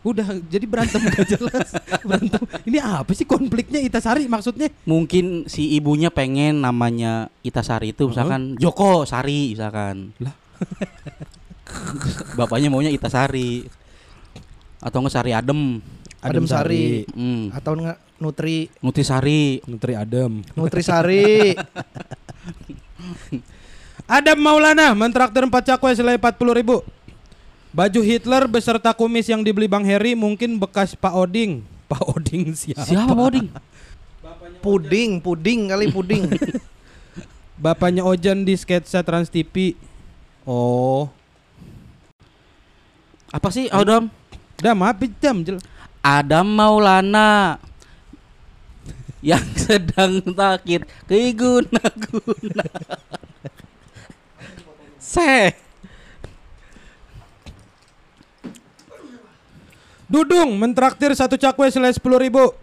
[0.04, 1.70] Udah jadi berantem gak jelas.
[2.04, 2.44] berantem.
[2.68, 4.68] Ini apa sih konfliknya Ita Sari maksudnya?
[4.84, 10.12] mungkin si ibunya pengen namanya Ita Sari itu misalkan Joko Sari misalkan.
[10.20, 10.36] Lah.
[12.38, 13.64] Bapaknya maunya Ita Sari.
[14.84, 15.80] Atau nggak Sari Adem.
[16.20, 17.08] Adem Sari.
[17.16, 17.48] Hmm.
[17.56, 19.64] Atau enggak Nutri Nutrisari.
[19.68, 20.44] Nutri Adem.
[20.56, 21.56] Nutrisari.
[24.04, 26.84] Adam Maulana mentraktir 4 cakwe senilai 40 ribu.
[27.74, 31.66] Baju Hitler beserta kumis yang dibeli Bang Heri mungkin bekas Pak Oding.
[31.92, 32.86] Pak Oding siapa?
[32.86, 33.50] Siapa Boding?
[34.64, 36.24] Puding, puding kali puding.
[37.64, 39.76] Bapaknya Ojan di sketsa Trans TV.
[40.44, 41.08] Oh.
[43.32, 44.12] Apa sih Adam?
[44.60, 45.60] Udah maaf jam jel.
[46.04, 47.60] Adam Maulana
[49.24, 52.68] yang sedang sakit keguna-guna.
[55.04, 55.52] Se.
[60.08, 62.56] Dudung mentraktir satu cakwe selai sepuluh ribu.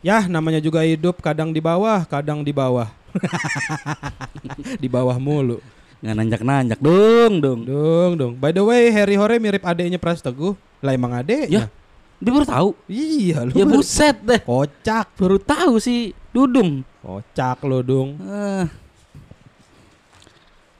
[0.00, 2.88] Yah namanya juga hidup kadang di bawah, kadang di bawah.
[4.82, 5.60] di bawah mulu.
[6.00, 7.60] Nggak nanjak-nanjak dong dong.
[7.68, 8.32] Dong dong.
[8.40, 10.56] By the way, Harry Hore mirip adeknya Pras Teguh.
[10.80, 11.68] Lah emang adeknya.
[11.68, 11.72] Ya,
[12.20, 12.70] dia baru tahu.
[12.88, 13.52] Iya lu.
[13.52, 14.40] Ya buset deh.
[14.40, 15.12] Kocak.
[15.20, 16.80] Baru tahu sih Dudung.
[17.04, 18.16] Kocak lo dong.
[18.20, 18.83] Eh.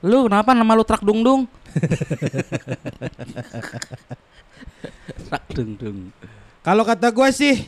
[0.04, 1.48] Lu kenapa nama lu Trak Dung Dung?
[5.32, 5.98] Trak Dung Dung.
[6.60, 7.64] Kalau kata gua sih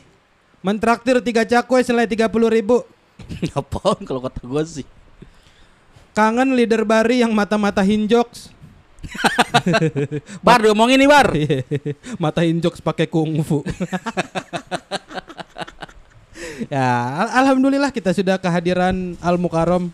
[0.61, 2.85] mentraktir tiga cakwe selai tiga puluh ribu.
[3.57, 4.85] Apaan kalau kata gua sih?
[6.13, 8.53] Kangen leader Bari yang mata-matahin jokes.
[10.47, 11.33] Bar diomongin nih Bar.
[12.21, 13.65] matahin jokes pakai kungfu.
[16.69, 16.89] ya,
[17.25, 19.89] al- alhamdulillah kita sudah kehadiran Al Mukarom.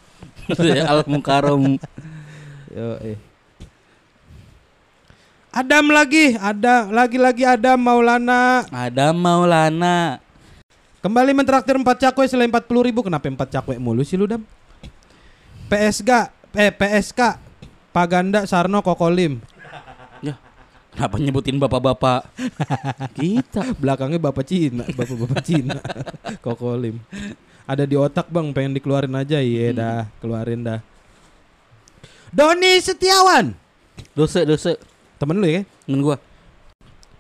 [0.59, 1.79] Al Mukarom.
[2.73, 3.21] Yo, eh.
[5.53, 8.65] Adam lagi, ada lagi-lagi Adam Maulana.
[8.73, 10.17] Ada Maulana.
[11.05, 14.47] Kembali mentraktir 4 cakwe selain 40 ribu Kenapa 4 cakwe mulu sih lu Dam?
[15.67, 17.43] PSK Eh PSK
[17.91, 19.43] Paganda Sarno Kokolim
[20.23, 20.39] Ya,
[20.95, 22.31] kenapa nyebutin bapak-bapak?
[23.19, 23.75] Kita.
[23.83, 25.83] Belakangnya Bapak Cina Bapak-bapak Cina
[26.47, 27.03] Kokolim
[27.67, 30.92] Ada di otak bang pengen dikeluarin aja Iya dah keluarin dah
[32.33, 33.53] Doni Setiawan
[34.17, 34.73] Dosa, dosa.
[35.21, 36.17] Temen lu ya Temen gua.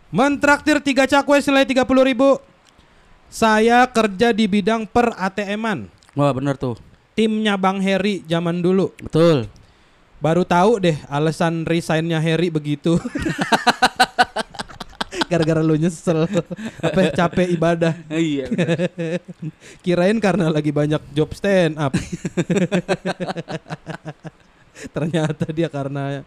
[0.08, 2.40] Mentraktir 3 cakwe senilai 30 ribu
[3.28, 6.80] Saya kerja di bidang per ATM-an Wah, bener tuh.
[7.12, 9.52] Timnya Bang Heri zaman dulu Betul.
[10.22, 12.94] Baru tahu deh alasan resignnya Harry begitu.
[15.26, 16.30] Gara-gara lu nyesel
[16.78, 17.98] apa capek ibadah.
[18.06, 18.46] Iya.
[19.82, 21.90] Kirain karena lagi banyak job stand up.
[24.94, 26.22] Ternyata dia karena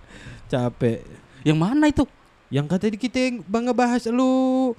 [0.45, 1.01] capek.
[1.41, 2.03] Yang mana itu?
[2.49, 4.73] Yang kata di kita yang bang ngebahas lu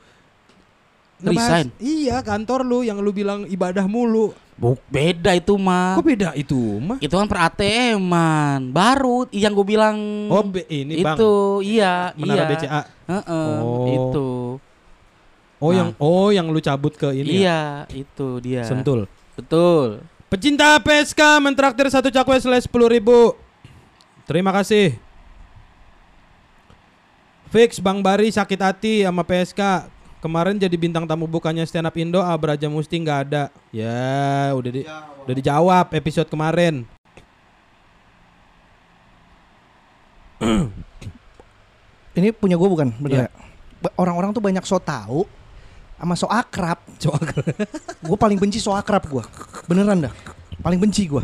[1.16, 1.72] Resign?
[1.80, 4.36] Iya kantor lu yang lu bilang ibadah mulu.
[4.56, 5.96] Buk, beda itu mah.
[5.96, 6.96] Kok beda itu mah?
[6.96, 8.72] Itu kan per ATM-an.
[8.72, 9.96] Baru yang gue bilang
[10.28, 12.48] Oh be- ini bang itu iya menara iya.
[12.48, 12.80] BCA.
[13.06, 13.84] Heeh, Oh.
[13.86, 14.28] itu.
[15.56, 15.76] Oh Nah.
[15.76, 17.84] yang oh yang lu cabut ke ini ya?
[17.88, 18.64] iya, itu dia.
[18.64, 19.08] Sentul.
[19.34, 20.04] Betul.
[20.28, 23.32] Pecinta PSK mentraktir satu cakwe selai sepuluh ribu.
[24.26, 24.98] Terima kasih.
[27.54, 29.86] Fix Bang Bari sakit hati sama PSK.
[30.18, 33.54] Kemarin jadi bintang tamu bukannya stand up Indo, Abraja Musti nggak ada.
[33.70, 34.82] Ya, udah di,
[35.22, 36.82] udah dijawab episode kemarin.
[42.18, 43.32] Ini punya gue bukan, bener ya?
[43.94, 45.22] Orang-orang tuh banyak so tahu
[46.02, 46.82] sama so akrab.
[46.98, 47.46] So akrab.
[48.02, 49.22] gue paling benci so akrab gue.
[49.70, 50.12] Beneran dah.
[50.66, 51.22] Paling benci gue.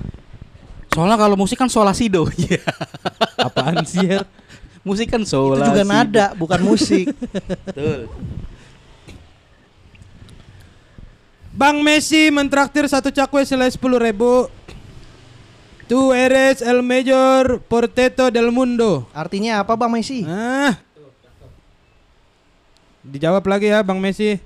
[0.92, 2.28] Soalnya kalau musik kan solasido.
[2.36, 2.60] Iya.
[3.40, 4.28] Apaan sih, Her?
[4.84, 5.72] musik kan Itu solasido.
[5.72, 7.08] juga nada, bukan musik.
[7.66, 8.12] Betul.
[11.52, 14.48] Bang Messi mentraktir satu cakwe selai sepuluh ribu.
[15.84, 19.04] Tu eres el mayor porteto del mundo.
[19.12, 20.24] Artinya apa Bang Messi?
[20.24, 20.80] Ah.
[23.04, 24.40] Dijawab lagi ya Bang Messi.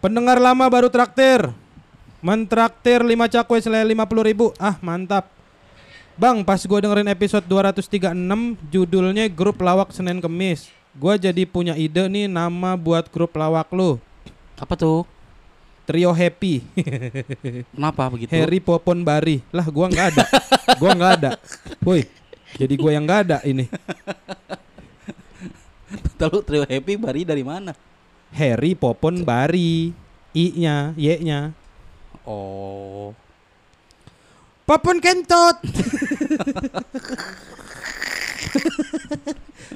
[0.00, 1.52] Pendengar lama baru traktir.
[2.22, 4.54] Mentraktir 5 cakwe selai 50 ribu.
[4.56, 5.26] Ah mantap.
[6.14, 8.14] Bang pas gue dengerin episode 236
[8.70, 10.70] judulnya grup lawak Senin Kemis.
[10.92, 13.96] Gua jadi punya ide nih nama buat grup lawak lu.
[14.60, 15.08] Apa tuh?
[15.88, 16.60] Trio Happy.
[17.74, 18.30] Kenapa begitu?
[18.30, 19.40] Harry Popon Bari.
[19.50, 20.24] Lah gua nggak ada.
[20.76, 21.30] gua nggak ada.
[21.80, 22.04] Woi.
[22.60, 23.66] Jadi gua yang nggak ada ini.
[26.22, 27.74] Lalu trio happy bari dari mana?
[28.30, 29.90] Harry Popon Bari.
[30.32, 31.52] I-nya, Y-nya.
[32.22, 33.10] Oh.
[34.62, 35.58] Popon kentot.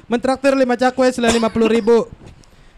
[0.07, 2.07] Mentraktir 5 cakwe selai 50 ribu.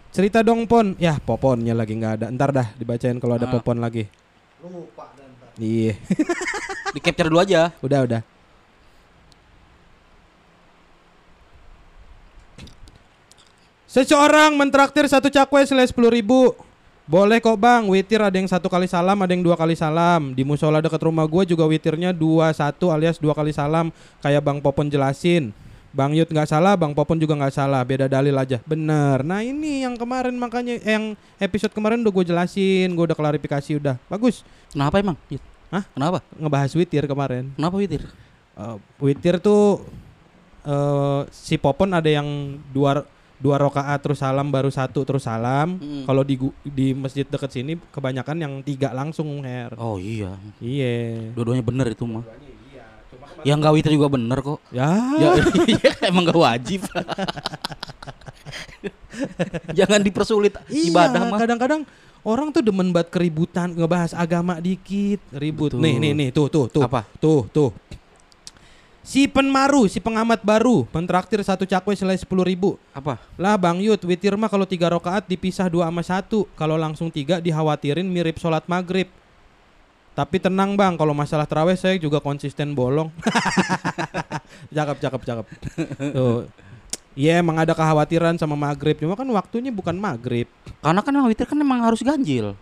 [0.09, 0.97] Cerita dong Pon.
[0.97, 2.25] Ya Poponnya lagi nggak ada.
[2.33, 3.53] Ntar dah dibacain kalau ada Ah.
[3.53, 4.09] Popon lagi.
[5.61, 5.93] Iya.
[6.95, 7.69] Di capture dulu aja.
[7.85, 8.21] Udah udah.
[13.89, 16.53] Seseorang mentraktir satu cakwe selai sepuluh ribu.
[17.09, 20.37] Boleh kok bang, witir ada yang satu kali salam, ada yang dua kali salam.
[20.37, 23.89] Di musola dekat rumah gue juga witirnya dua satu alias dua kali salam,
[24.21, 25.49] kayak bang Popon jelasin.
[25.89, 28.61] Bang Yud nggak salah, Bang Popon juga nggak salah, beda dalil aja.
[28.61, 29.25] Bener.
[29.25, 33.81] Nah ini yang kemarin makanya eh, yang episode kemarin udah gue jelasin, gue udah klarifikasi
[33.81, 33.97] udah.
[34.05, 34.45] Bagus.
[34.69, 35.17] Kenapa emang?
[35.33, 35.41] Yud?
[35.73, 35.89] Hah?
[35.89, 36.21] Kenapa?
[36.37, 37.49] Ngebahas witir kemarin.
[37.57, 38.05] Kenapa witir?
[38.53, 39.81] Eh, witir tuh
[40.61, 43.01] eh si Popon ada yang dua
[43.39, 45.79] dua rakaat terus salam baru satu terus salam.
[45.79, 46.03] Mm.
[46.03, 46.35] Kalau di
[46.67, 49.71] di masjid deket sini kebanyakan yang tiga langsung her.
[49.79, 51.31] Oh iya, Iya.
[51.33, 52.27] dua-duanya bener itu mah.
[53.47, 54.59] Yang nggak witir juga bener kok.
[54.75, 54.91] Ya.
[55.15, 55.31] Ya,
[55.71, 56.83] iya, emang gak wajib.
[59.77, 61.39] Jangan dipersulit ibadah iya, mah.
[61.39, 61.81] kadang-kadang
[62.27, 65.75] orang tuh demen banget keributan ngebahas agama dikit ribut.
[65.75, 65.83] Betul.
[65.83, 66.83] Nih nih nih tuh tuh tuh.
[66.83, 67.07] Apa?
[67.19, 67.71] Tuh tuh.
[69.09, 72.77] Si penmaru, si pengamat baru, pentraktir satu cakwe selai sepuluh ribu.
[72.93, 73.17] Apa?
[73.41, 76.45] Lah Bang Yud, witir mah kalau tiga rakaat dipisah dua sama satu.
[76.53, 79.09] Kalau langsung tiga dikhawatirin mirip sholat maghrib.
[80.13, 83.09] Tapi tenang bang, kalau masalah terawih saya juga konsisten bolong.
[84.77, 85.45] cakep, cakep, cakep.
[86.13, 86.45] Tuh.
[87.17, 90.45] Iya emang ada kekhawatiran sama maghrib, cuma kan waktunya bukan maghrib.
[90.85, 92.53] Karena kan witir kan emang harus ganjil.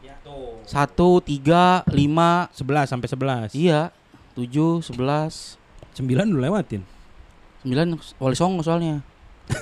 [0.63, 3.07] Satu, tiga, lima, 11 sampai
[3.51, 3.51] 11.
[3.51, 3.91] iya,
[4.31, 5.59] tujuh, sebelas,
[5.97, 6.85] 9 lu lewatin.
[7.65, 9.01] sembilan wali songo soalnya.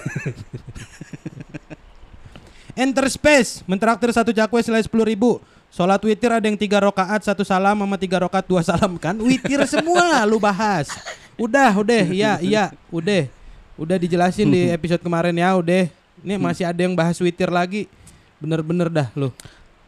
[2.76, 5.40] Enter Space mentraktir satu cakwe selai sepuluh ribu.
[5.72, 9.16] Sholat witir ada yang tiga rokaat satu salam sama tiga rokaat dua salam kan?
[9.20, 10.92] Witir semua lu bahas.
[11.36, 13.28] Udah, udah, iya, iya, udah,
[13.76, 15.92] udah dijelasin di episode kemarin ya, udah.
[16.24, 17.92] Ini masih ada yang bahas witir lagi.
[18.40, 19.36] Bener-bener dah lu.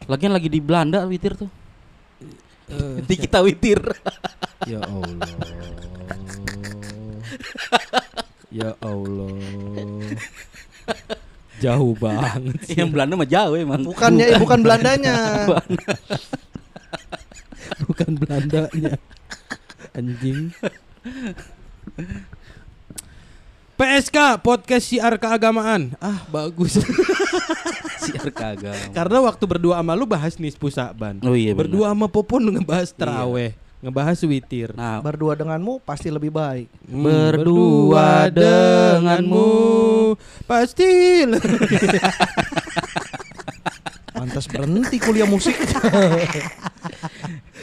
[0.04, 1.48] Lagian lagi di Belanda witir tuh.
[2.68, 3.80] Nanti kita witir.
[4.68, 5.96] Ya Allah.
[8.48, 9.36] Ya Allah.
[11.58, 12.54] Jauh banget.
[12.64, 12.80] sih.
[12.80, 13.82] Yang Belanda mah jauh emang.
[13.84, 15.14] Bukannya eh, bukan Belandanya.
[17.88, 18.96] bukan Belandanya
[19.94, 20.50] anjing
[23.78, 26.80] PSK podcast siar keagamaan ah bagus
[28.02, 28.94] Siar kagak.
[28.96, 31.68] karena waktu berdua sama lu bahas nih Saban Oh iya benar.
[31.70, 36.66] berdua sama Popon ngebahas teraweh ngebahas witir Nah, Berdua denganmu pasti lebih baik.
[36.82, 39.46] Hmm, berdua denganmu.
[40.44, 41.38] pasti le-
[44.10, 45.54] Pantas berhenti kuliah musik.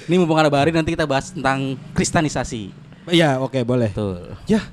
[0.07, 2.71] ini mumpung ada Bari nanti kita bahas tentang kristanisasi.
[3.05, 4.33] Iya oke boleh Betul.
[4.45, 4.61] ya.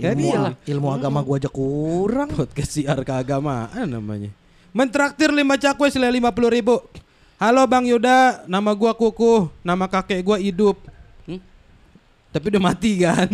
[0.00, 0.54] Ya, ilmu, iyalah.
[0.64, 2.32] ilmu agama gua aja kurang.
[2.32, 4.32] podcast siar keagamaan namanya
[4.72, 6.80] mentraktir lima cakwe selai lima puluh ribu
[7.40, 10.76] halo bang Yuda nama gua kukuh nama kakek gua hidup
[11.28, 11.36] Hmm?
[12.32, 13.28] tapi udah mati kan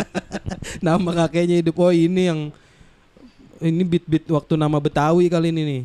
[0.86, 2.40] nama kakeknya hidup oh ini yang
[3.60, 5.82] ini beat beat waktu nama Betawi kali ini nih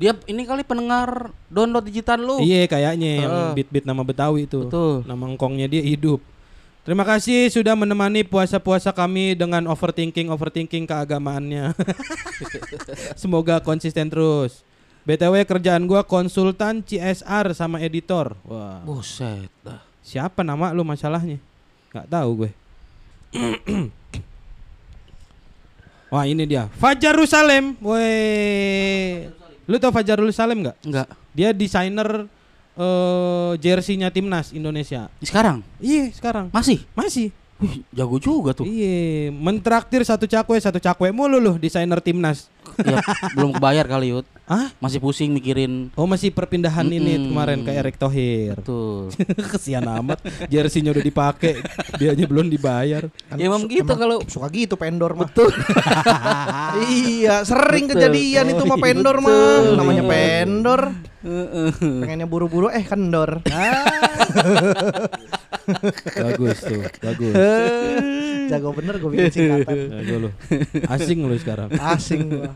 [0.00, 2.36] Dia ini kali pendengar download digital lu.
[2.40, 3.52] iya kayaknya yang Heeh.
[3.56, 5.06] beat beat nama Betawi itu Betul.
[5.06, 6.18] nama engkongnya dia hidup
[6.80, 11.76] Terima kasih sudah menemani puasa-puasa kami dengan overthinking overthinking keagamaannya.
[13.20, 14.64] Semoga konsisten terus.
[15.02, 18.36] BTW kerjaan gua konsultan CSR sama editor.
[18.44, 18.80] Wah.
[18.82, 19.80] Buset dah.
[20.00, 21.38] Siapa nama lu masalahnya?
[21.90, 22.50] Gak tahu gue.
[26.10, 26.66] Wah, ini dia.
[26.74, 27.78] Fajarul Salem.
[27.78, 29.30] Woi.
[29.70, 30.76] Lu tau Fajarul Salem nggak?
[30.82, 31.06] Enggak.
[31.30, 32.26] Dia desainer
[32.74, 35.06] eh jersey-nya timnas Indonesia.
[35.22, 36.50] Sekarang Iya, sekarang.
[36.50, 36.82] masih.
[36.94, 37.30] Masih.
[37.60, 38.64] Wih, jago juga tuh.
[38.64, 42.48] Iya, mentraktir satu cakwe, satu cakwe mulu loh desainer timnas.
[42.78, 42.98] Ya,
[43.32, 44.26] belum kebayar kali Yud.
[44.44, 44.66] Hah?
[44.76, 45.94] Masih pusing mikirin.
[45.94, 47.30] Oh masih perpindahan ini Mm-mm.
[47.30, 48.58] kemarin ke Erick Thohir.
[48.58, 49.14] Betul.
[49.54, 51.62] Kesian amat, jersey-nya udah dipakai,
[51.94, 53.06] dianya belum dibayar.
[53.24, 55.30] Kan Ya, emang gitu kalau- suka gitu pendor mah.
[56.92, 58.10] iya, sering Betul.
[58.10, 59.30] kejadian itu mah Oh, pendor betul.
[59.30, 59.78] mah.
[59.78, 60.10] Namanya Iya.
[60.10, 60.80] pendor.
[62.00, 63.38] Pengennya buru-buru eh kendor.
[66.16, 67.34] bagus tuh, bagus.
[68.50, 69.76] Jago bener gue bikin singkatan.
[69.94, 70.30] Jago lu.
[70.88, 71.70] Asing lu sekarang.
[71.72, 72.50] Asing gua.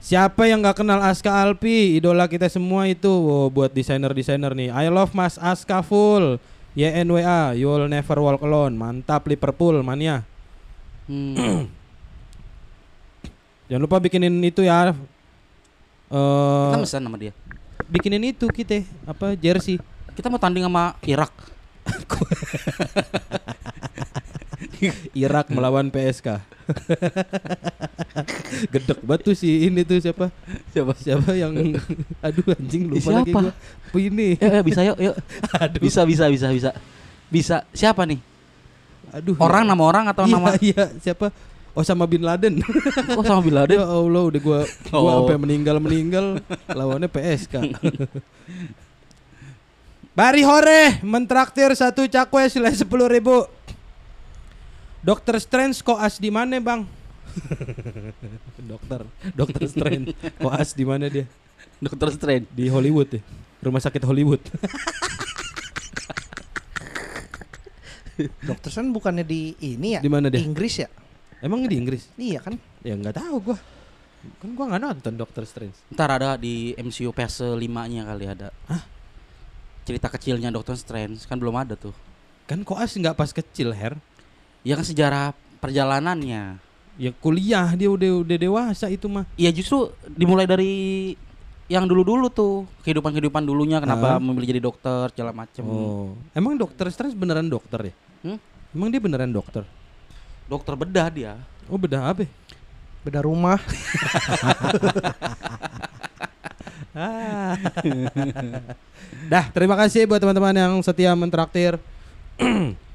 [0.00, 3.06] Siapa yang nggak kenal Aska Alpi, idola kita semua itu.
[3.06, 4.72] Wow, buat desainer-desainer nih.
[4.72, 6.40] I love Mas Aska full.
[6.72, 8.72] YNWA, you'll never walk alone.
[8.78, 10.24] Mantap Liverpool mania.
[11.04, 11.36] Hmm.
[13.68, 14.96] Jangan lupa bikinin itu ya.
[16.10, 17.36] Eh, Kita pesan sama dia.
[17.90, 19.82] bikinin itu kita apa jersey.
[20.14, 21.34] Kita mau tanding sama Irak.
[25.12, 26.40] Irak melawan PSK.
[28.70, 30.30] Gedek batu sih ini tuh siapa?
[30.70, 30.92] Siapa?
[30.96, 31.54] Siapa yang
[32.22, 33.18] aduh anjing lupa Siapa?
[33.22, 33.52] lagi gua.
[33.94, 34.28] Ini?
[34.38, 35.16] Yuk, yuk, bisa yuk, yuk.
[35.58, 35.80] Aduh.
[35.82, 36.70] Bisa, bisa, bisa, bisa.
[37.30, 37.56] Bisa.
[37.74, 38.18] Siapa nih?
[39.10, 39.34] Aduh.
[39.38, 40.48] Orang nama orang atau iya, nama?
[40.58, 41.34] Iya, siapa?
[41.70, 42.58] Osama bin Laden.
[43.18, 43.78] Oh sama Bin Laden.
[43.78, 45.22] ya Allah udah gua gua Oh.
[45.22, 47.54] sampai meninggal-meninggal lawannya PSK.
[50.18, 53.46] Bari hore mentraktir satu cakwe sila sepuluh ribu.
[55.00, 56.84] Dokter Strange koas di mana, Bang?
[58.70, 59.00] dokter,
[59.32, 61.24] Dokter Strange koas di mana dia?
[61.80, 62.44] Dokter Strange.
[62.52, 63.22] Di Hollywood ya.
[63.64, 64.44] Rumah sakit Hollywood.
[68.44, 70.00] Dokter Strange bukannya di ini ya?
[70.04, 70.44] Di mana dia?
[70.44, 70.88] Inggris ya?
[71.40, 72.04] Emang di Inggris?
[72.20, 72.60] Iya kan?
[72.84, 73.58] Ya nggak tahu gua.
[74.36, 75.80] Kan gua nggak nonton Dokter Strange.
[75.88, 78.52] Ntar ada di MCU PS 5-nya kali ada.
[79.88, 81.96] Cerita kecilnya Dokter Strange kan belum ada tuh.
[82.44, 83.96] Kan koas nggak pas kecil, Her.
[84.60, 86.60] Ya kan sejarah perjalanannya.
[87.00, 89.24] Ya kuliah dia udah udah dewasa itu mah.
[89.34, 90.72] Iya justru dimulai dari
[91.70, 94.20] yang dulu-dulu tuh kehidupan-kehidupan dulunya kenapa Ah.
[94.20, 95.62] memilih jadi dokter segala macem.
[95.64, 96.12] Oh.
[96.34, 97.94] Emang Dokter Strange beneran dokter ya?
[98.26, 98.38] Hmm?
[98.74, 99.62] Emang dia beneran dokter?
[100.50, 101.32] Dokter bedah dia.
[101.70, 102.26] Oh bedah apa?
[103.00, 103.56] Beda rumah.
[106.90, 107.54] Ah.
[109.30, 111.78] Dah, terima kasih buat teman-teman yang setia mentraktir.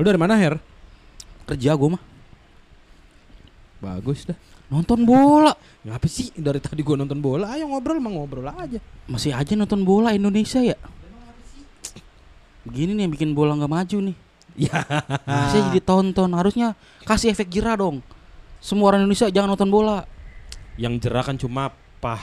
[0.00, 0.56] Lu dari mana, Her?
[1.44, 2.02] Kerja gue mah
[3.84, 4.38] Bagus dah.
[4.72, 5.52] nonton bola.
[5.82, 7.52] Ngapa sih dari tadi gua nonton bola?
[7.56, 8.78] Ayo ngobrol mah ngobrol aja.
[9.08, 10.76] Masih aja nonton bola Indonesia ya.
[12.62, 14.16] Begini nih yang bikin bola nggak maju nih.
[14.60, 14.84] Ya.
[15.48, 16.76] Saya jadi tonton harusnya
[17.08, 18.04] kasih efek jerah dong.
[18.60, 20.04] Semua orang Indonesia jangan nonton bola.
[20.76, 22.20] Yang jerah kan cuma pah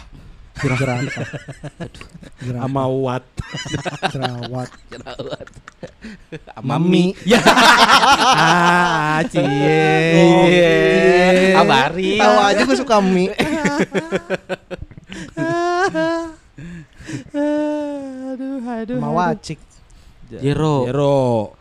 [0.57, 1.05] Jerawat.
[2.41, 2.65] Jerawat.
[2.65, 3.23] sama wat.
[4.09, 4.69] Jerawat.
[4.89, 5.47] Jerawat.
[6.65, 7.13] Mami.
[7.25, 7.37] Ya.
[7.45, 9.45] ah, cie.
[10.49, 11.61] Iya.
[11.61, 12.17] Abari.
[12.17, 13.33] Tahu aja gue suka mie.
[18.33, 18.97] aduh, aduh.
[18.97, 19.59] Mawacik.
[20.33, 20.89] Jero.
[20.89, 21.53] Jero.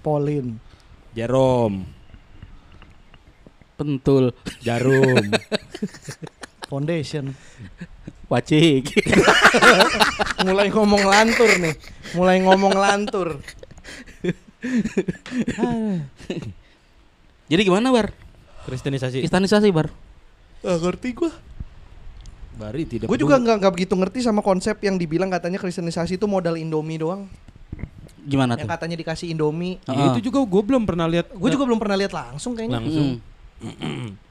[0.00, 0.56] Polin.
[1.12, 1.84] Jerom.
[3.76, 4.32] Pentul.
[4.62, 5.26] Jarum.
[6.70, 7.34] Foundation.
[8.30, 8.94] Wacik.
[10.46, 11.74] Mulai ngomong lantur nih.
[12.14, 13.42] Mulai ngomong lantur.
[17.50, 18.14] Jadi gimana Bar?
[18.70, 19.26] Kristenisasi.
[19.26, 19.90] Istanisasi Bar?
[20.62, 21.32] Gak ngerti gue.
[22.54, 23.06] Bari tidak.
[23.10, 27.02] Gue juga nggak nggak begitu ngerti sama konsep yang dibilang katanya kristenisasi itu modal Indomie
[27.02, 27.26] doang.
[28.20, 28.72] Gimana Yang tuh?
[28.78, 29.80] katanya dikasih Indomie.
[29.88, 30.08] Ya, Heeh.
[30.14, 31.34] itu juga gue belum pernah lihat.
[31.34, 32.78] Gue juga belum pernah lihat langsung kayaknya.
[32.78, 33.18] langsung.
[33.58, 34.10] Mm.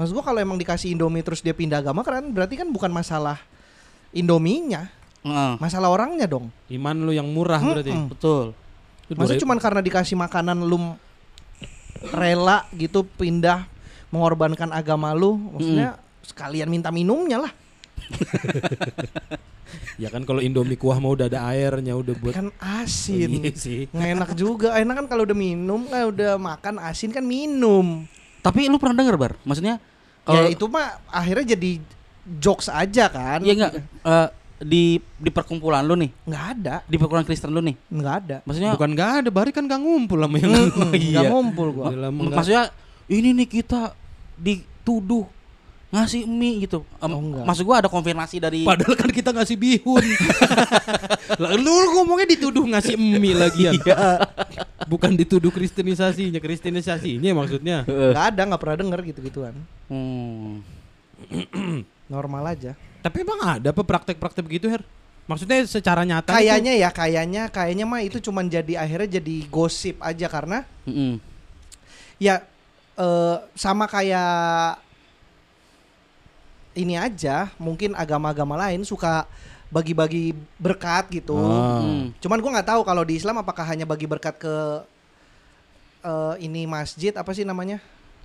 [0.00, 3.36] Maksud gue kalau emang dikasih Indomie terus dia pindah agama kan berarti kan bukan masalah
[4.16, 4.88] Indominya,
[5.20, 5.60] Heeh.
[5.60, 6.48] masalah orangnya dong.
[6.72, 7.92] Iman lu yang murah berarti.
[7.92, 8.16] Mm-mm.
[8.16, 8.56] Betul.
[9.12, 10.96] Masa cuman karena dikasih makanan lu
[12.16, 13.68] rela gitu pindah
[14.08, 17.52] mengorbankan agama lu, maksudnya sekalian minta minumnya lah.
[20.00, 23.30] Ya kan kalau Indomie kuah mau udah ada airnya udah buat Kan Oh, asin.
[23.30, 23.86] iya sih.
[23.92, 24.74] Nggak enak juga.
[24.74, 28.08] Enak kan kalau udah minum, eh, udah makan asin kan minum.
[28.40, 29.32] Tapi lu pernah denger Bar?
[29.44, 29.76] Maksudnya
[30.22, 31.70] kalau ya itu mah akhirnya jadi
[32.38, 33.40] jokes aja kan?
[33.40, 34.28] Iya enggak eh,
[34.60, 34.84] di
[35.16, 37.76] di perkumpulan lu nih, Nggak ada, di perkumpulan Kristen lu nih.
[37.88, 38.36] nggak ada.
[38.44, 40.52] Maksudnya Bukan nggak ada, Bari kan nggak ngumpul sama yang
[40.92, 41.20] Iya.
[41.26, 41.88] Ngumpul gua.
[42.12, 42.68] Maksudnya
[43.08, 43.96] ini nih kita
[44.36, 45.24] dituduh
[45.90, 46.86] ngasih mie gitu.
[47.02, 47.44] Em, Oh, enggak.
[47.44, 50.04] maksud gua ada konfirmasi dari Padahal kan kita ngasih bihun.
[51.42, 53.74] Lah, lu ngomongnya dituduh ngasih mie lagian.
[54.86, 57.82] Bukan dituduh kristenisasinya, kristenisasinya maksudnya.
[57.90, 58.14] Heeh.
[58.14, 59.54] Nggak ada, nggak pernah denger gitu-gituan.
[59.90, 60.62] Hmm.
[62.06, 62.72] Normal aja.
[63.02, 64.82] Tapi emang ada apa praktek-praktek begitu, Her?
[65.26, 70.26] Maksudnya secara nyata Kayaknya ya, kayaknya, kayaknya mah itu cuman jadi akhirnya jadi gosip aja
[70.26, 71.22] karena Mm-mm.
[72.18, 72.42] ya
[72.98, 74.82] eh, sama kayak
[76.72, 77.50] ini aja.
[77.56, 79.26] Mungkin agama-agama lain suka
[79.70, 81.34] bagi-bagi berkat gitu.
[81.34, 81.80] Ah.
[81.80, 82.10] Hmm.
[82.18, 84.54] Cuman gua nggak tahu kalau di Islam apakah hanya bagi berkat ke
[86.02, 87.78] eh, ini masjid apa sih namanya?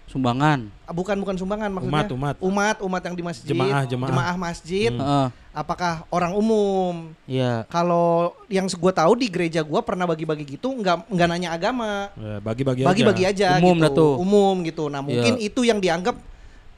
[0.06, 0.70] Sumbangan.
[0.86, 1.98] Ah, Bukan bukan sumbangan maksudnya.
[1.98, 2.36] Umat, umat.
[2.38, 3.50] Umat, umat yang di masjid.
[3.50, 4.38] Jemaah, jemaah.
[4.38, 4.94] masjid.
[4.94, 5.02] Hmm.
[5.02, 5.28] Heeh.
[5.50, 7.10] Apakah orang umum?
[7.26, 7.66] Iya.
[7.72, 12.38] Kalau yang gue tahu di gereja gua pernah bagi-bagi gitu, nggak nggak nanya agama, Ya,
[12.38, 12.90] bagi-bagi aja.
[12.92, 13.96] bagi-bagi aja, Umum gitu.
[13.98, 14.14] tuh.
[14.20, 14.84] umum gitu.
[14.92, 15.48] Nah mungkin Iya.
[15.48, 16.20] itu yang dianggap,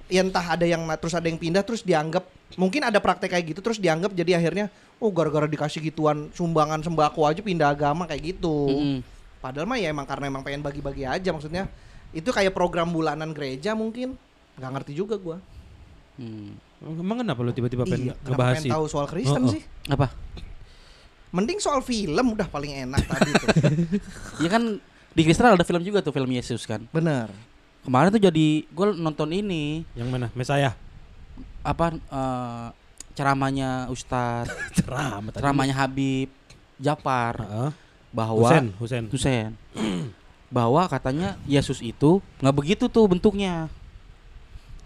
[0.07, 2.23] ya entah ada yang terus ada yang pindah terus dianggap,
[2.55, 4.71] mungkin ada praktek kayak gitu terus dianggap jadi akhirnya,
[5.03, 8.71] oh gara-gara dikasih gituan sumbangan sembako aja pindah agama kayak gitu.
[8.71, 8.97] Mm-mm.
[9.37, 11.69] Padahal mah ya emang karena emang pengen bagi-bagi aja maksudnya.
[12.15, 14.15] Itu kayak program bulanan gereja mungkin,
[14.57, 15.37] nggak ngerti juga gua.
[16.17, 16.55] Hmm.
[16.81, 18.71] Emang kenapa lu tiba-tiba pengen Iya, ngebahas pengen sih?
[18.73, 19.53] tahu soal Kristen Oh, oh.
[19.53, 19.61] sih?
[19.89, 20.07] Apa?
[21.33, 23.47] Mending soal film udah paling enak tadi tuh.
[24.45, 24.79] Ya kan
[25.11, 26.85] di Kristen ada film juga tuh film Yesus kan.
[26.93, 27.29] Bener.
[27.87, 30.27] Kemarin tuh jadi gue nonton ini Yang mana?
[30.35, 30.75] Mesaya.
[31.63, 32.67] apa eh,
[33.11, 35.39] ceramahnya Ustadz, Ceramah tadi.
[35.39, 36.27] ceramahnya Habib
[36.77, 37.71] Japar Heeh.
[38.11, 39.03] bahwa Husen, Husen.
[39.07, 39.51] Husein
[40.47, 43.67] bahwa katanya Yesus itu nggak begitu tuh bentuknya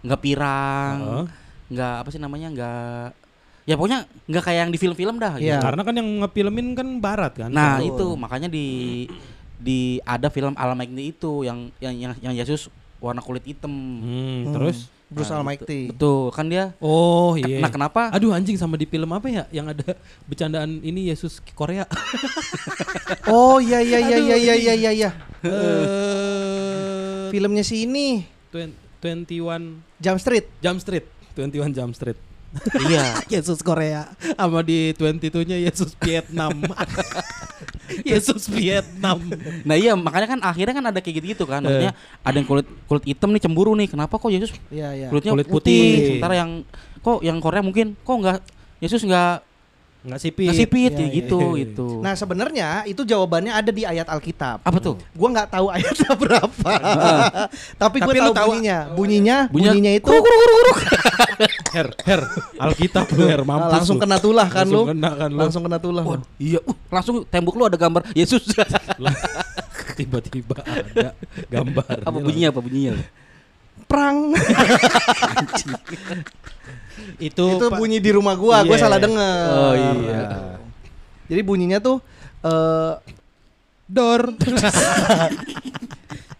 [0.02, 1.26] nggak pirang Heeh.
[1.70, 3.08] nggak apa sih namanya nggak
[3.66, 5.54] ya pokoknya nggak kayak yang di film-film dah gitu.
[5.54, 5.62] Iya.
[5.62, 7.50] Karena kan yang ngefilmin kan barat kan.
[7.50, 7.94] nah Betul.
[7.94, 8.68] itu makanya di
[9.62, 13.68] di ada film Almighty itu yang yang yang, yang Yesus warna kulit hitam.
[13.68, 14.06] Hmm,
[14.46, 14.54] Hmm.
[14.54, 15.90] terus Bruce Nah, Almighty.
[15.90, 15.92] gitu.
[15.92, 17.60] Betul, kan dia Oh iya.
[17.60, 18.08] Nah, kenapa?
[18.10, 21.84] Aduh anjing sama di film apa ya yang ada bercandaan ini Yesus Korea.
[23.28, 24.92] Oh iya iya iya iya iya iya iya.
[24.94, 25.10] iya.
[25.42, 30.46] Eh Filmnya si ini Twen- 21 Jump Street.
[30.60, 31.06] Jump Street.
[31.34, 32.20] 21 Jump Street.
[32.86, 33.20] iya.
[33.34, 36.56] Yesus Korea sama di 22-nya Yesus Vietnam.
[38.12, 39.19] Yesus Vietnam.
[39.63, 41.62] Nah iya makanya kan akhirnya kan ada kayak gitu-gitu kan.
[41.62, 43.88] Maksudnya ada yang kulit kulit hitam nih cemburu nih.
[43.89, 45.08] Kenapa kok Yesus Iya iya.
[45.10, 45.80] kulitnya Kulit putih.
[45.82, 46.06] putih.
[46.15, 46.51] Sementara yang
[47.01, 48.38] kok yang Korea mungkin kok nggak
[48.80, 49.51] Yesus nggak
[50.02, 50.50] Nggak sipit.
[50.50, 51.18] nggak sipit Iya, kayak iya.
[51.22, 51.88] gitu gitu.
[52.02, 54.62] Nah sebenarnya itu jawabannya ada di ayat Alkitab.
[54.62, 54.98] apa tuh?
[55.14, 56.72] Gua nggak tahu ayatnya berapa.
[57.78, 58.80] Tapi gue tahu tahu- bunyinya.
[58.92, 60.10] Bunyinya, Bunyinya- bunyinya itu
[61.72, 62.22] Her, her,
[62.60, 63.62] Alkitab lu her mampus.
[63.64, 64.02] Nah, langsung lu.
[64.02, 64.92] kena tulah kan Langsung lu.
[64.92, 65.40] kena kan lu.
[65.40, 66.04] Langsung kena tulah.
[66.04, 68.42] Waduh, iya, uh, langsung tembok lu ada gambar Yesus.
[69.98, 71.14] Tiba-tiba ada
[71.48, 71.96] gambar.
[72.02, 72.94] apa bunyinya apa bunyinya?
[73.86, 74.34] Perang.
[77.21, 78.84] Itu, itu bunyi di rumah gua, gua Iya.
[78.84, 79.47] salah denger.
[79.51, 80.21] Oh, iya.
[81.27, 81.97] Jadi bunyinya tuh
[82.41, 82.93] eh
[83.91, 84.23] Dor.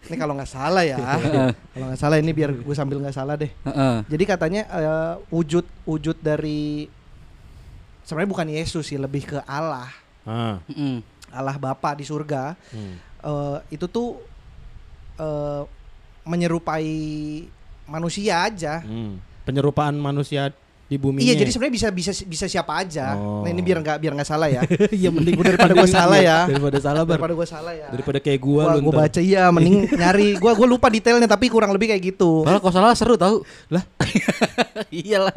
[0.08, 0.96] ini kalau nggak salah ya.
[1.72, 3.48] kalau nggak salah ini biar gue sambil nggak salah deh.
[3.48, 3.96] Heeh.
[4.08, 6.88] Jadi katanya eh, wujud wujud dari
[8.04, 9.88] sebenarnya bukan Yesus sih, lebih ke Allah.
[10.24, 10.60] Ah.
[10.68, 11.00] Mm-mm.
[11.32, 12.56] Allah Bapa di surga.
[12.72, 12.96] Hmm.
[13.00, 14.20] eh, itu tuh
[15.16, 15.62] eh,
[16.24, 16.88] menyerupai
[17.84, 18.80] manusia aja.
[18.84, 19.20] Hmm.
[19.42, 20.54] Penyerupaan manusia
[20.86, 21.24] di bumi.
[21.24, 23.16] Iya, jadi sebenarnya bisa bisa bisa siapa aja.
[23.16, 23.40] Oh.
[23.40, 24.60] Nah, ini biar nggak biar nggak salah ya.
[25.00, 26.38] Iya mending Daripada gua salah ya.
[26.44, 27.16] Daripada salah bar.
[27.16, 27.88] Daripada gue salah ya.
[27.88, 31.48] Daripada kayak gua, gua, lu gua baca iya mending nyari gua gua lupa detailnya tapi
[31.48, 33.40] kurang lebih kayak gitu Malah kalau salah seru tahu.
[33.72, 33.82] Lah?
[34.92, 35.32] Iyalah.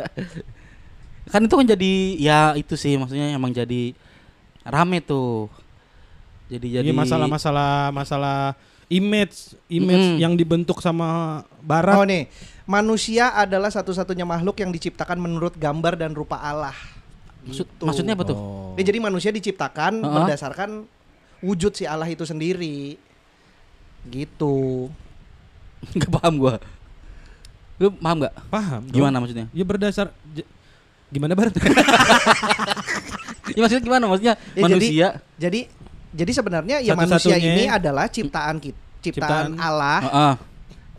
[1.31, 3.95] Kan itu kan jadi ya itu sih maksudnya emang jadi
[4.61, 5.47] rame tuh.
[6.45, 8.53] Jadi jadi Ini masalah-masalah masalah
[8.85, 10.17] image image Mm.
[10.21, 11.97] yang dibentuk sama barat.
[11.97, 12.29] oh nih
[12.65, 16.73] manusia adalah satu-satunya makhluk yang diciptakan menurut gambar dan rupa Allah
[17.41, 17.83] Maksud- Gitu.
[17.83, 18.33] maksudnya apa tuh?
[18.33, 18.73] Oh.
[18.73, 20.13] Ya, jadi manusia diciptakan Uh-uh.
[20.19, 20.89] berdasarkan
[21.39, 22.97] wujud si Allah itu sendiri
[24.03, 24.89] gitu
[25.93, 26.57] Gak paham gua.
[27.77, 28.33] Lu paham gak?
[28.47, 28.81] Paham.
[28.83, 28.95] dong.
[28.95, 29.45] Gimana maksudnya?
[29.51, 30.09] Ya berdasar
[31.07, 31.53] gimana bar?
[33.47, 34.09] Ya maksudnya gimana?
[34.09, 35.07] Maksudnya Ya, manusia.
[35.37, 35.69] jadi
[36.09, 40.33] jadi sebenarnya ya manusia ini adalah ciptaan kita ciptaan, Ciptaan- Allah Heeh.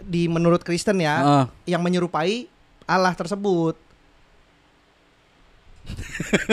[0.07, 1.45] Di menurut Kristen ya Heeh.
[1.75, 2.47] yang menyerupai
[2.87, 3.75] Allah tersebut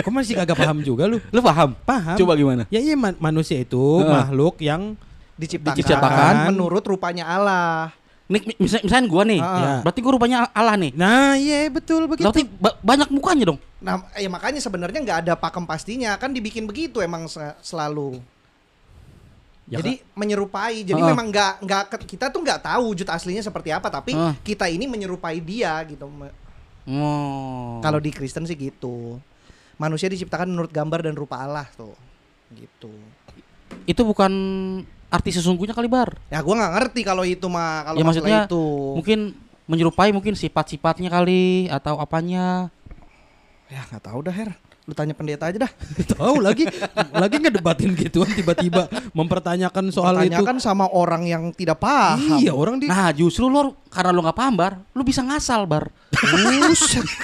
[0.05, 1.17] Kok masih kagak paham juga lu?
[1.33, 1.73] Lu paham?
[1.85, 2.13] Paham.
[2.13, 2.69] Coba gimana?
[2.69, 4.09] Ya iya man- manusia itu Heeh.
[4.09, 4.93] makhluk yang
[5.33, 6.33] diciptakan, Diciptakan.
[6.53, 7.89] menurut rupanya Allah.
[8.29, 9.41] Nih, mi- misal, misalnya gua nih.
[9.41, 9.57] Ah.
[9.57, 9.73] Ya.
[9.81, 10.91] Berarti gua rupanya Allah nih.
[10.93, 12.29] Nah, iya betul begitu.
[12.29, 13.59] Berarti ba- banyak mukanya dong.
[13.81, 18.21] Nah, ya makanya sebenarnya nggak ada pakem pastinya kan dibikin begitu emang se- selalu.
[19.63, 20.83] Ya jadi menyerupai.
[20.83, 21.07] Jadi Ah.
[21.15, 24.35] memang nggak nggak kita tuh nggak tahu wujud aslinya seperti apa, tapi Ah.
[24.43, 26.03] kita ini menyerupai dia gitu.
[26.83, 27.79] Oh.
[27.79, 29.19] Kalau di Kristen sih gitu.
[29.79, 31.95] Manusia diciptakan menurut gambar dan rupa Allah tuh.
[32.53, 32.91] Gitu.
[33.89, 34.29] itu bukan
[35.09, 36.13] arti sesungguhnya kali bar.
[36.29, 38.65] Ya gua nggak ngerti kalau itu mah kalau Ya, maksudnya itu.
[39.01, 39.19] Mungkin
[39.65, 42.69] menyerupai mungkin sifat-sifatnya kali atau apanya.
[43.73, 44.53] Ya nggak tahu dah Her.
[44.83, 45.71] Lu tanya pendeta aja dah.
[46.19, 46.67] tahu lagi
[47.15, 50.35] lagi ngedebatin gituan tiba-tiba mempertanyakan soal itu.
[50.35, 52.39] Tanyakan sama orang yang tidak paham.
[52.43, 55.87] Iya, orang di Nah, justru lo karena lo nggak paham bar, lo bisa ngasal bar.
[56.11, 57.07] Buset.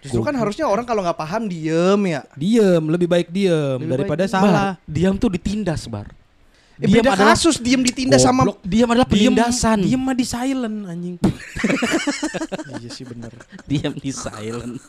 [0.00, 2.24] Justru kan harusnya orang kalau nggak paham diem ya.
[2.32, 4.80] diem, lebih baik diem Lebih daripada baik salah.
[4.80, 6.08] Bar, diam tuh ditindas bar.
[6.80, 9.84] Eh, Diam beda adalah kasus diem ditindas sama diam adalah penindasan.
[9.84, 11.16] diem mah di silent anjing.
[12.72, 14.80] Iya sih bener diam di silent.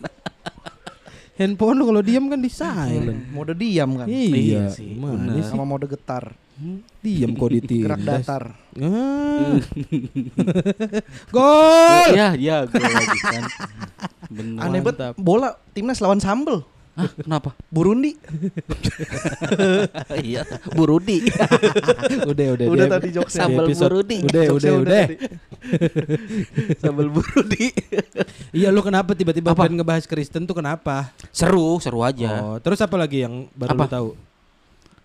[1.33, 3.27] Handphone lu kalau diem kan di silent.
[3.29, 5.35] Mode diam kan Iya, Iya sih, mana bener.
[5.37, 5.43] sih?
[5.45, 6.31] Sama mode getar
[6.97, 7.83] Diem kok ditindas.
[7.83, 9.57] Gerak datar Ah.
[11.27, 12.07] Gol.
[12.13, 13.43] ya, ya, gue lagi kan.
[14.29, 14.59] Bener.
[14.61, 15.11] Aneh banget.
[15.17, 16.63] Bola timnas lawan sambel
[17.01, 17.49] Hah, kenapa?
[17.67, 18.13] Burundi
[20.21, 21.25] iya, Burudi.
[22.31, 22.65] udah, udah.
[22.67, 23.49] Udah di- tadi jokesnya.
[23.49, 24.17] di Sambal burudi.
[24.21, 25.03] Udah, udah, udah.
[26.81, 27.73] Sambal Burudi.
[28.51, 31.09] Iya, lu kenapa tiba-tiba pengen ngebahas Kristen tuh kenapa?
[31.29, 32.41] Seru, seru aja.
[32.43, 33.83] Oh, terus apa lagi yang baru Apa?
[33.83, 34.09] lu tahu?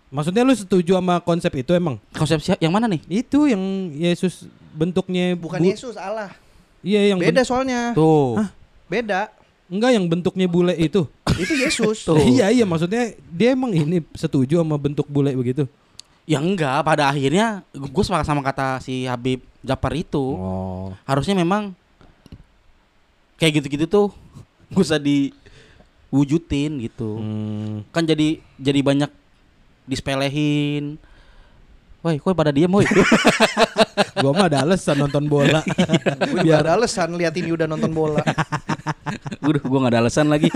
[0.07, 1.99] Maksudnya lu setuju sama konsep itu emang?
[2.13, 2.59] Konsep siapa?
[2.61, 3.01] Yang mana nih?
[3.11, 3.59] Itu yang
[3.91, 6.31] Yesus bentuknya Bukan bu- Yesus Allah
[6.79, 8.37] Iya, yang Beda soalnya Tuh.
[8.37, 8.49] Hah?
[8.87, 9.33] Beda
[9.67, 11.03] enggak yang bentuknya bule itu.
[11.37, 12.17] Itu Yesus Tuh.
[12.17, 15.69] iya, iya, maksudnya dia emang ini setuju sama bentuk bule begitu.
[16.27, 20.19] Ya enggak, pada akhirnya gue sepakat sama kata si Habib Japar itu.
[20.19, 20.91] Oh.
[21.07, 21.71] Harusnya memang
[23.39, 24.07] kayak gitu-gitu tuh
[24.73, 27.21] gak usah diwujudin gitu.
[27.21, 27.87] Hmm.
[27.95, 29.11] Kan jadi jadi banyak
[29.87, 30.99] dispelehin.
[31.97, 32.85] Woi, kok pada diem, woi.
[34.21, 35.61] Gua mah ada alasan nonton bola.
[36.23, 38.21] Gue juga ada alasan lihat ini udah nonton bola.
[39.47, 40.51] Udah, gua nggak ada alasan lagi.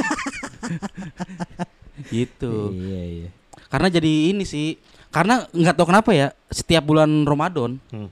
[2.10, 2.74] gitu.
[2.74, 3.30] Iya, iya.
[3.72, 4.76] Karena jadi ini sih,
[5.10, 8.12] karena nggak tahu kenapa ya, setiap bulan Ramadan, Hmm.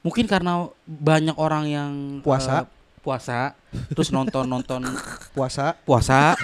[0.00, 1.90] mungkin karena banyak orang yang
[2.24, 2.64] Puasa.
[2.64, 2.66] eh,
[3.00, 3.52] puasa,
[3.92, 4.80] terus nonton nonton
[5.32, 5.76] Puasa.
[5.84, 6.36] puasa,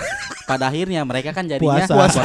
[0.44, 2.20] pada akhirnya mereka kan jadinya Puasa.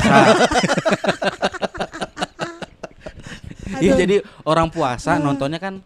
[3.81, 4.15] Iya jadi
[4.45, 5.81] orang puasa nontonnya kan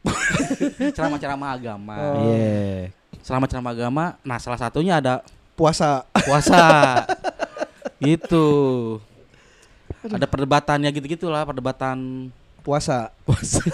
[0.96, 1.94] ceramah-ceramah agama.
[1.94, 2.32] Oh.
[2.32, 2.88] Iya.
[3.20, 4.04] Ceramah-ceramah agama.
[4.24, 5.20] Nah salah satunya ada
[5.52, 6.08] Puasa.
[6.24, 6.64] puasa.
[8.00, 8.48] gitu.
[10.00, 12.28] Ada perdebatannya gitu gitulah perdebatan
[12.64, 13.12] Puasa.
[13.28, 13.60] puasa.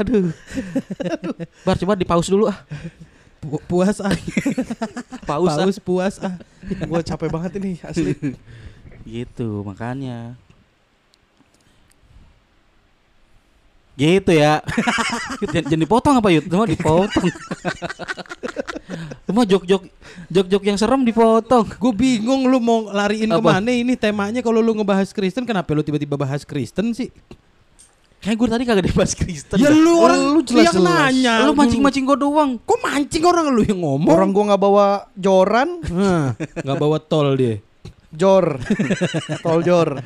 [0.00, 0.32] Aduh.
[1.64, 2.56] Bar coba di pause dulu ah.
[3.42, 4.08] Pu- puas ah.
[5.28, 5.52] Pause.
[5.52, 5.60] ah.
[5.68, 6.40] Paus puas ah.
[6.64, 8.16] gue capek banget ini asli.
[9.04, 10.40] Gitu makanya.
[14.02, 14.58] Gitu ya.
[15.54, 16.44] jangan, jangan dipotong apa Yud?
[16.50, 17.30] Cuma dipotong.
[19.30, 19.82] Cuma jok-jok
[20.26, 21.70] jok-jok yang serem dipotong.
[21.78, 23.38] Gue bingung lu mau lariin Apa?
[23.38, 27.14] ke mana ini temanya kalau lu ngebahas Kristen kenapa lu tiba-tiba bahas Kristen sih?
[28.22, 29.58] Kayak gue tadi kagak dibahas Kristen.
[29.58, 31.42] Ya lu orang lu yang nanya.
[31.46, 32.58] Lu mancing-mancing gue doang.
[32.58, 34.10] Kok mancing orang lu yang ngomong?
[34.10, 34.86] Orang gua nggak bawa
[35.18, 35.82] joran,
[36.62, 37.58] nggak bawa tol dia.
[38.14, 38.62] jor.
[39.42, 39.98] Tol jor.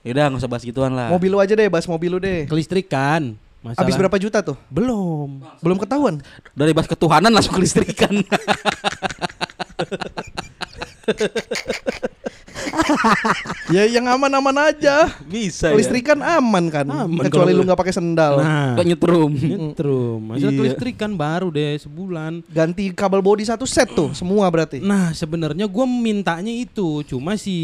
[0.00, 1.12] Yaudah nggak usah bahas gituan lah.
[1.12, 2.48] Mobil lu aja deh, bahas mobil lu deh.
[2.48, 3.36] Kelistrikan.
[3.60, 3.84] Masalah.
[3.84, 4.56] Habis berapa juta tuh?
[4.72, 5.44] Belum.
[5.60, 6.24] Belum ketahuan.
[6.56, 8.24] Dari bahas ketuhanan langsung ke listrikan.
[13.74, 15.10] ya yang aman-aman aja.
[15.24, 16.86] Bisa Listrikan aman kan.
[16.86, 18.40] Aman Kecuali lu nggak pakai sendal.
[18.40, 19.32] Nah, nyetrum.
[19.32, 20.20] nyetrum.
[20.20, 20.56] Masa Iya.
[20.56, 22.42] kelistrikan baru deh sebulan.
[22.50, 24.82] Ganti kabel body satu set tuh, semua berarti.
[24.82, 27.54] Nah sebenarnya gue mintanya itu, cuma si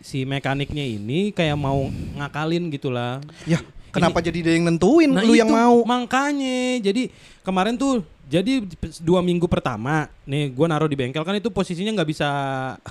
[0.00, 3.18] si mekaniknya ini kayak mau ngakalin gitulah.
[3.44, 3.58] Ya,
[3.90, 5.10] kenapa jadi dia yang nentuin?
[5.10, 5.82] Nah lu yang mau.
[5.86, 7.08] Makanya, jadi
[7.42, 8.62] kemarin tuh, jadi
[9.00, 12.28] dua minggu pertama, nih gue naruh di bengkel kan itu posisinya nggak bisa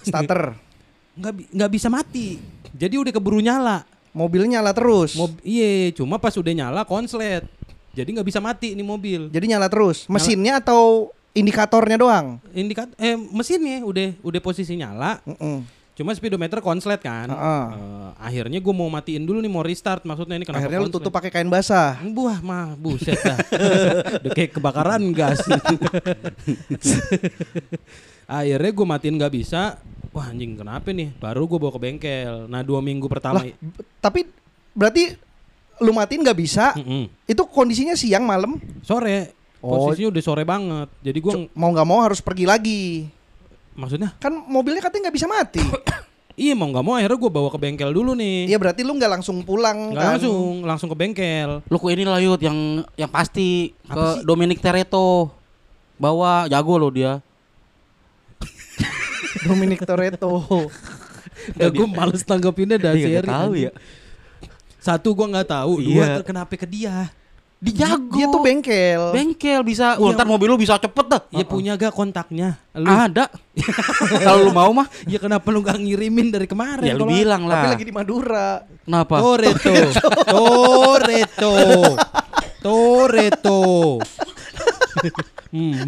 [0.01, 0.55] Starter.
[1.15, 2.37] nggak nggak bisa mati.
[2.75, 3.87] Jadi udah keburu nyala.
[4.15, 5.15] Mobilnya nyala terus.
[5.19, 7.43] Mob iya, cuma pas udah nyala konslet.
[7.91, 9.27] Jadi nggak bisa mati nih mobil.
[9.27, 10.07] Jadi nyala terus.
[10.07, 12.39] Mesinnya atau indikatornya doang?
[12.51, 15.67] Indikat eh mesinnya udah udah posisi nyala, Mm-mm.
[15.91, 17.27] cuma speedometer konslet kan.
[17.27, 17.63] Heeh.
[17.75, 21.03] Eh, akhirnya gue mau matiin dulu nih mau restart maksudnya ini kenapa Akhirnya lu konslet?
[21.03, 21.99] tutup pakai kain basah.
[22.07, 23.35] Buah mah buset dah.
[24.23, 25.43] Udah kayak kebakaran gas.
[28.25, 29.77] Akhirnya gue matiin nggak bisa.
[30.15, 31.11] Wah anjing kenapa nih?
[31.19, 32.47] Baru gue bawa ke bengkel.
[32.47, 33.43] Nah dua minggu pertama.
[33.43, 33.51] Lah,
[33.99, 34.23] tapi
[34.71, 35.11] berarti
[35.83, 36.71] lu matiin nggak bisa.
[36.79, 37.11] Mm-mm.
[37.27, 38.55] Itu kondisinya siang malam.
[38.79, 39.35] Sore.
[39.59, 39.91] Oh.
[39.91, 40.87] Posisinya udah sore banget.
[41.03, 42.83] Jadi gue Mau nggak mau harus pergi lagi.
[43.75, 45.59] maksudnya Kan mobilnya katanya nggak bisa mati.
[46.39, 48.47] iya mau nggak mau akhirnya gue bawa ke bengkel dulu nih.
[48.47, 50.11] Iya berarti lu nggak langsung pulang Nggak kan?
[50.15, 51.59] langsung langsung ke bengkel.
[51.67, 55.27] Lu ke ini lah Yud yang yang pasti Apa ke Dominic Tereto.
[55.99, 57.19] Bawa jago lo dia.
[59.45, 60.33] Dominic Toretto.
[61.53, 63.13] Ya gue males tanggapinnya dah Iya, seri.
[63.13, 63.71] nggak tahu ya.
[64.77, 65.73] Satu gue nggak tahu.
[65.79, 66.23] Dua Iya.
[66.23, 67.11] kenapa ke dia?
[67.55, 68.13] Di jago.
[68.13, 69.01] Dia tuh bengkel.
[69.13, 69.93] Bengkel bisa.
[69.97, 70.15] Wah, Iya.
[70.15, 71.21] ntar mobil lu bisa cepet dah.
[71.29, 72.57] Ya punya gak kontaknya?
[72.73, 73.29] Lu, Ada.
[74.25, 76.85] Kalau lu mau mah, ya kenapa lu gak ngirimin dari kemarin?
[76.85, 77.71] ya lu bilang Tapi lah.
[77.73, 78.49] lagi di Madura.
[78.81, 79.15] Kenapa?
[79.21, 79.73] Toreto,
[80.25, 81.53] Toreto,
[82.59, 83.61] Toreto.
[85.51, 85.83] Hmm.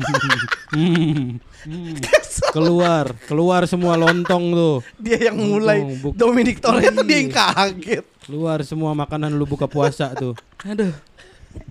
[0.71, 1.39] Hmm.
[1.65, 1.97] Hmm.
[2.55, 4.77] Keluar, keluar semua lontong tuh.
[4.97, 5.81] Dia yang mulai.
[5.97, 8.05] Buk- Dominic Toretto dia yang kaget.
[8.23, 10.37] Keluar semua makanan lu buka puasa tuh.
[10.69, 10.93] Aduh.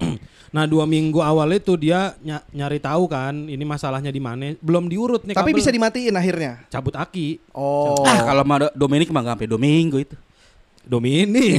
[0.47, 4.57] Nah dua minggu awal itu dia ny- nyari tahu kan ini masalahnya di mana.
[4.57, 5.37] Belum diurut nih.
[5.37, 5.59] Tapi kabel.
[5.61, 6.65] bisa dimatiin akhirnya.
[6.67, 7.43] cabut aki.
[7.53, 8.01] Oh.
[8.01, 10.17] Ah, kalau sama Do- Dominic mah nggak sampai Domingo itu.
[10.87, 11.59] Domini.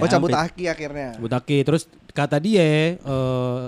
[0.00, 1.20] Oh cabut aki akhirnya.
[1.20, 1.60] cabut aki.
[1.60, 1.84] Terus
[2.16, 2.88] kata dia eh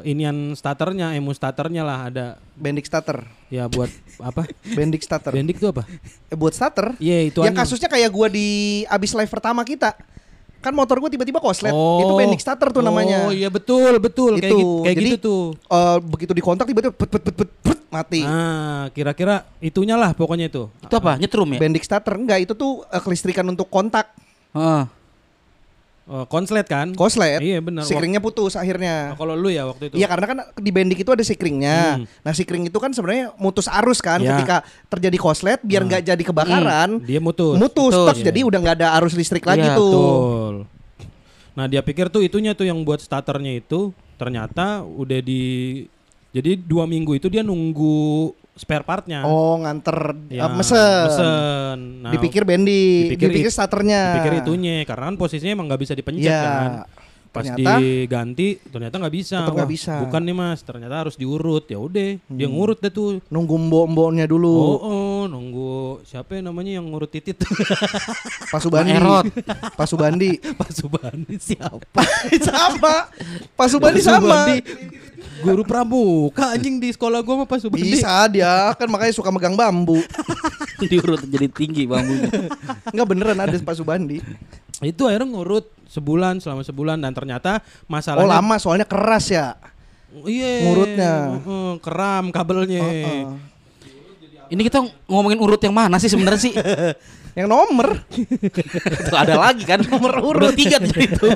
[0.09, 2.26] inian starternya, emu starternya lah ada.
[2.57, 3.28] Bendik starter.
[3.53, 4.49] Ya buat apa?
[4.78, 5.37] Bendik starter.
[5.37, 5.85] Bendik tuh apa?
[6.33, 6.97] Eh, buat starter.
[6.97, 7.61] Iya itu yang anu.
[7.68, 9.93] kasusnya kayak gua di abis live pertama kita.
[10.62, 11.74] Kan motor gua tiba-tiba koslet.
[11.74, 11.98] Oh.
[12.00, 13.26] Itu bendik starter tuh namanya.
[13.26, 14.56] Oh iya betul betul kayak Itu.
[14.56, 15.42] gitu, kayak Jadi, gitu tuh.
[15.58, 18.22] Eh, begitu dikontak tiba-tiba pet, pet, pet, pet, pet, mati.
[18.22, 20.70] Ah kira-kira itunya lah pokoknya itu.
[20.80, 21.18] Itu apa?
[21.18, 21.58] Nyetrum ya?
[21.58, 24.14] Bendik starter enggak itu tuh eh, kelistrikan untuk kontak
[24.52, 24.84] Heeh.
[26.03, 26.90] Oh, konslet kan?
[26.92, 27.38] koslet.
[27.38, 27.86] Iya benar.
[27.86, 29.14] Sikringnya putus akhirnya.
[29.14, 29.94] Oh, kalau lu ya waktu itu.
[29.94, 32.03] Iya karena kan di bendik itu ada sikringnya.
[32.03, 32.05] Hmm.
[32.20, 34.34] Nah sikring itu kan sebenarnya mutus arus kan Ya.
[34.34, 36.98] ketika terjadi koslet biar nggak jadi kebakaran.
[37.07, 37.55] Dia mutus.
[37.55, 38.18] Mutus, Betul.
[38.18, 38.24] Iya.
[38.28, 39.94] jadi udah nggak ada arus listrik lagi Iya, tuh.
[39.94, 40.55] Betul.
[41.53, 45.42] Nah dia pikir tuh itunya tuh yang buat starternya itu ternyata udah di
[46.32, 49.24] jadi dua minggu itu dia nunggu spare partnya.
[49.24, 50.76] Oh, nganter Ya, uh, mesen.
[51.09, 51.78] mesen.
[52.05, 54.16] Nah, dipikir bendi, dipikir dipikir, starternya.
[54.16, 56.40] dipikir itunya karena kan posisinya emang nggak bisa dipencet Iya.
[56.44, 56.72] kan.
[57.33, 59.41] Pas Ternyata diganti ternyata nggak bisa.
[59.49, 59.95] Nggak Wah, bisa.
[60.05, 61.64] Bukan nih mas, ternyata harus diurut.
[61.64, 62.53] Ya udah, dia Hmm.
[62.53, 63.24] ngurut deh tuh.
[63.26, 64.53] nunggu mbok-mboknya Oh, dulu.
[64.76, 65.72] oh, nunggu
[66.05, 67.41] siapa ya namanya yang ngurut titit?
[68.53, 68.93] Pak Subandi.
[68.93, 69.24] Erot.
[69.80, 70.37] Pak Subandi.
[70.61, 72.05] Pak Subandi siapa?
[72.37, 73.09] sama.
[73.57, 74.20] Pak Subandi sama.
[74.20, 74.57] Subandi.
[75.43, 77.97] Guru pramuka anjing di sekolah gua mah Pak Subandi.
[77.97, 80.05] Bisa dia kan makanya suka megang bambu.
[80.83, 82.28] diurut jadi tinggi bambunya.
[82.93, 84.20] Enggak beneran ada Pak Subandi.
[84.83, 89.55] Itu akhirnya ngurut sebulan selama sebulan dan ternyata Oh masalahnya lama soalnya keras ya.
[90.12, 90.68] Iya.
[90.68, 91.12] Ngurutnya.
[91.41, 92.83] Heeh, keram kabelnya.
[92.85, 93.51] Heeh.
[94.53, 96.53] Ini kita ngomongin urut yang mana sih sebenarnya sih?
[97.32, 97.96] Yang nomor.
[99.09, 101.32] Tuh, ada lagi kan nomor urut tiga jadi itu.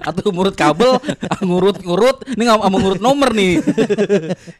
[0.00, 0.96] Atau ngurut kabel,
[1.44, 3.60] ngurut-ngurut, ini nggak mau ngurut nomor nih.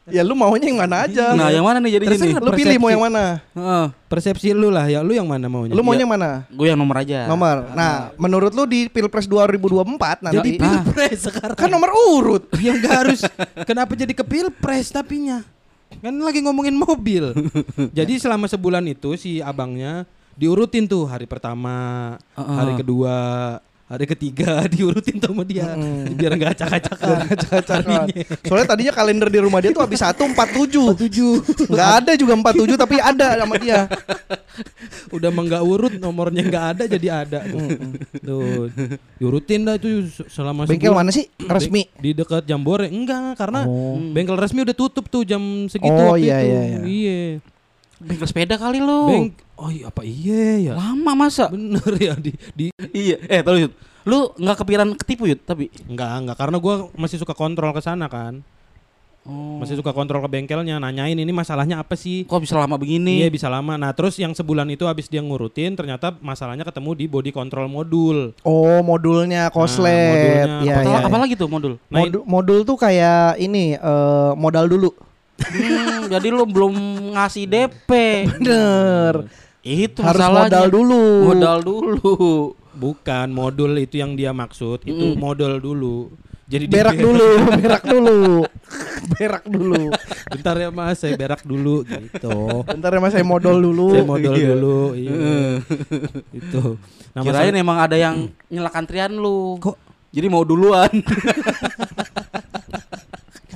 [0.05, 1.33] ya lu maunya yang mana aja.
[1.33, 2.37] Nah, yang mana nih jadi ini?
[2.37, 3.41] Lu pilih mau yang mana?
[3.57, 3.85] Heeh.
[4.05, 5.73] Persepsi lu lah ya, lu yang mana maunya?
[5.73, 6.45] Lu maunya yang mana?
[6.53, 7.25] Gue yang nomor aja.
[7.25, 7.73] Nomor.
[7.73, 10.85] Nah, menurut lu di Pilpres 2024 nanti Jadi Ah.
[10.85, 11.57] pilpres sekarang.
[11.57, 12.45] kan nomor urut.
[12.61, 13.25] yang gak harus
[13.65, 15.41] kenapa jadi ke pilpres tapinya
[16.05, 17.33] kan lagi ngomongin mobil
[17.97, 20.05] jadi selama sebulan itu si abangnya
[20.37, 22.57] diurutin tuh hari pertama Heeh.
[22.61, 23.17] hari kedua
[23.85, 25.77] hari ketiga diurutin tuh sama dia
[26.11, 28.09] biar nggak acak-acakan Cacakan.
[28.41, 30.97] Soalnya tadinya kalender di rumah dia tuh habis 1 47.
[30.97, 31.33] tujuh
[31.69, 33.85] Enggak ada juga 47 tapi ada sama dia.
[35.15, 37.67] udah mah nggak urut nomornya nggak ada jadi ada tuh,
[38.19, 38.67] tuh.
[39.15, 40.97] diurutin dah tuh selama Bengkel sebulan.
[40.97, 41.29] mana sih?
[41.37, 41.85] Resmi.
[41.95, 43.97] di dekat Jambore enggak karena Oh.
[44.11, 46.79] bengkel resmi udah tutup tuh jam segitu Oh, waktu iya, itu iya, iya.
[46.83, 47.19] iya
[47.95, 48.99] Bengkel sepeda kali lu.
[49.07, 49.25] Beng
[49.55, 51.47] Oh iya apa iya ya Lama masa?
[51.47, 53.19] Bener ya di, di Iya.
[53.23, 53.73] Eh, tahu Yud.
[54.03, 58.05] Lu nggak kepikiran ketipu Yud, tapi Enggak enggak karena gua masih suka kontrol ke sana
[58.05, 58.43] kan
[59.25, 59.57] Oh.
[59.57, 63.25] Masih suka kontrol ke bengkelnya Nanyain ini masalahnya apa sih Kok bisa lama begini?
[63.25, 67.05] Iya bisa lama Nah terus yang sebulan itu habis dia ngurutin Ternyata masalahnya ketemu di
[67.09, 69.89] body control modul Oh, modulnya koslet.
[70.13, 70.45] modulnya.
[70.61, 70.97] Iya, Apa, iya.
[71.09, 71.81] apa lagi tuh modul?
[71.89, 74.93] Nah, Modul, modul tuh kayak ini eh, modal dulu.
[75.41, 76.73] Hmm, jadi lu belum
[77.17, 77.89] ngasih DP.
[78.37, 79.25] Bener.
[79.65, 80.45] Itu Harus masalahnya.
[80.45, 81.03] modal dulu.
[81.25, 82.13] Modal dulu.
[82.71, 85.17] Bukan modul itu yang dia maksud Itu Mm.
[85.17, 86.11] modal dulu
[86.45, 88.45] Jadi di- Berak dulu, berak dulu.
[89.15, 89.89] berak dulu.
[90.29, 93.89] Bentar ya mas saya berak dulu gitu Bentar ya Mas saya modal dulu.
[93.89, 94.47] Saya modal Iya.
[94.51, 95.15] dulu iya.
[96.29, 96.77] Itu
[97.11, 99.55] Nah, Kirain masalah- emang ada yang nyelak antrian lu.
[99.57, 99.73] Kok?
[100.11, 100.91] Jadi mau duluan.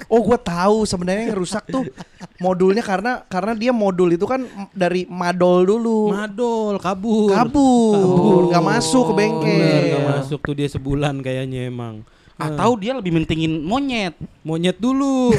[0.10, 1.86] Oh, gua tahu sebenarnya yang rusak tuh
[2.40, 6.12] modulnya karena karena dia modul itu kan dari madol dulu.
[6.12, 9.60] Madol kabur Kabur, nggak masuk ke bengkel.
[9.60, 12.02] Bener, nggak masuk tuh dia sebulan kayaknya emang
[12.40, 14.16] Atau dia lebih mentingin monyet.
[14.48, 15.36] monyet dulu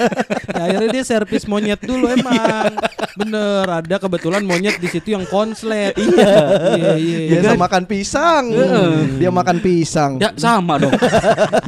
[0.60, 2.76] akhirnya dia servis monyet dulu emang
[3.16, 8.44] bener ada kebetulan monyet di situ yang konslet iya iya iya Biasa makan pisang.
[9.16, 10.12] Dia makan pisang.
[10.20, 10.92] Ya sama dong.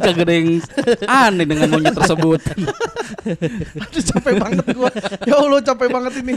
[0.04, 0.48] Kagak ada yang
[1.08, 2.40] aneh dengan monyet tersebut.
[3.82, 4.90] Aduh, capek banget gua.
[5.24, 6.34] Ya Allah, capek banget ini.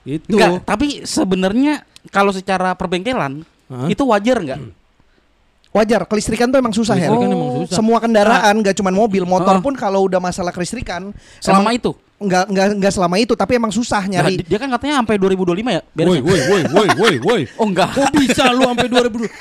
[0.00, 3.84] itu Enggak, tapi sebenarnya kalau secara perbengkelan Hah?
[3.92, 4.60] itu wajar enggak?
[5.70, 7.06] Wajar, kelistrikan tuh emang susah ya.
[7.06, 7.74] Kelistrikan emang susah.
[7.74, 9.62] Semua kendaraan, gak cuma mobil, motor Ah.
[9.62, 11.92] pun kalau udah masalah kelistrikan, Selama emang- itu.
[12.20, 14.44] nggak nggak nggak selama itu, tapi emang susah Nah, nyari.
[14.44, 15.80] dia kan katanya sampai 2025 ya?
[15.80, 16.20] woi beresnya?
[16.20, 17.96] woi woi woi woi woi Oh enggak.
[17.96, 19.32] kok bisa lu sampai 2025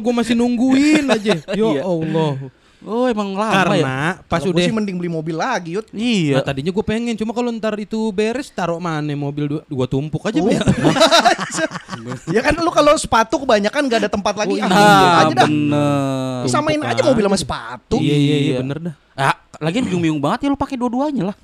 [0.00, 1.82] gua masih nungguin aja ya Iya.
[1.84, 2.30] Allah
[2.78, 3.58] Oh emang lama ya?
[3.58, 5.90] karena pas Kalau gua udah sih mending beli mobil lagi, Yud.
[5.90, 6.38] Iya.
[6.38, 10.22] Nah, tadinya gue pengen, cuma kalau ntar itu beres, taruh mana mobil dua, gua tumpuk
[10.22, 10.46] aja Oh.
[10.46, 10.62] ya.
[12.34, 14.58] ya kan lu kalau sepatu kebanyakan nggak ada tempat lagi.
[14.58, 15.48] ah, Nah, gitu aja dah.
[15.50, 16.42] bener.
[16.46, 17.96] Samain aja mobil sama sepatu.
[17.98, 18.56] Iya iya iya Iya.
[18.62, 18.94] bener dah.
[19.14, 21.36] Ah, lagian bingung-bingung banget ya lu pakai dua-duanya lah.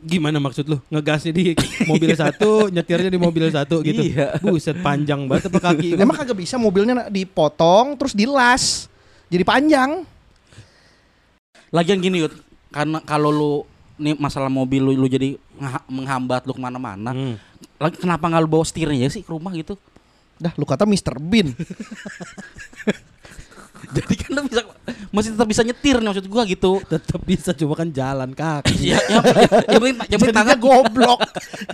[0.00, 0.80] Gimana maksud lu?
[0.88, 1.52] Ngegasnya di
[1.84, 4.00] mobil satu, nyetirnya di mobil satu gitu.
[4.08, 4.40] Iya.
[4.40, 6.00] Buset panjang banget apa kaki.
[6.00, 8.88] Emang kagak bisa mobilnya dipotong terus dilas.
[9.28, 10.08] Jadi panjang.
[11.70, 12.34] Lagian gini Yud,
[12.70, 13.52] karena kalau lu
[13.96, 17.14] nih masalah mobil lu, lu jadi ngha- menghambat lu ke mana-mana.
[17.14, 17.36] Hmm.
[17.78, 19.78] Lagi kenapa nggak lu bawa setirnya sih ke rumah gitu?
[20.36, 21.20] Dah lu kata Mr.
[21.20, 21.52] Bean.
[23.96, 24.62] Jadi kan lu bisa
[25.10, 26.72] masih tetap bisa nyetir nih maksud gua gitu.
[26.86, 28.94] Tetap bisa cuma kan jalan kaki.
[28.94, 31.20] Ya, yang penting yang penting yang penting tangan goblok.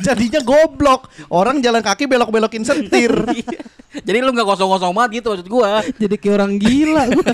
[0.00, 1.00] Jadinya goblok.
[1.28, 3.12] Orang jalan kaki belok-belokin setir.
[4.06, 5.80] Jadi lu nggak kosong-kosong banget gitu maksud gua.
[5.96, 7.30] Jadi kayak orang gila gua.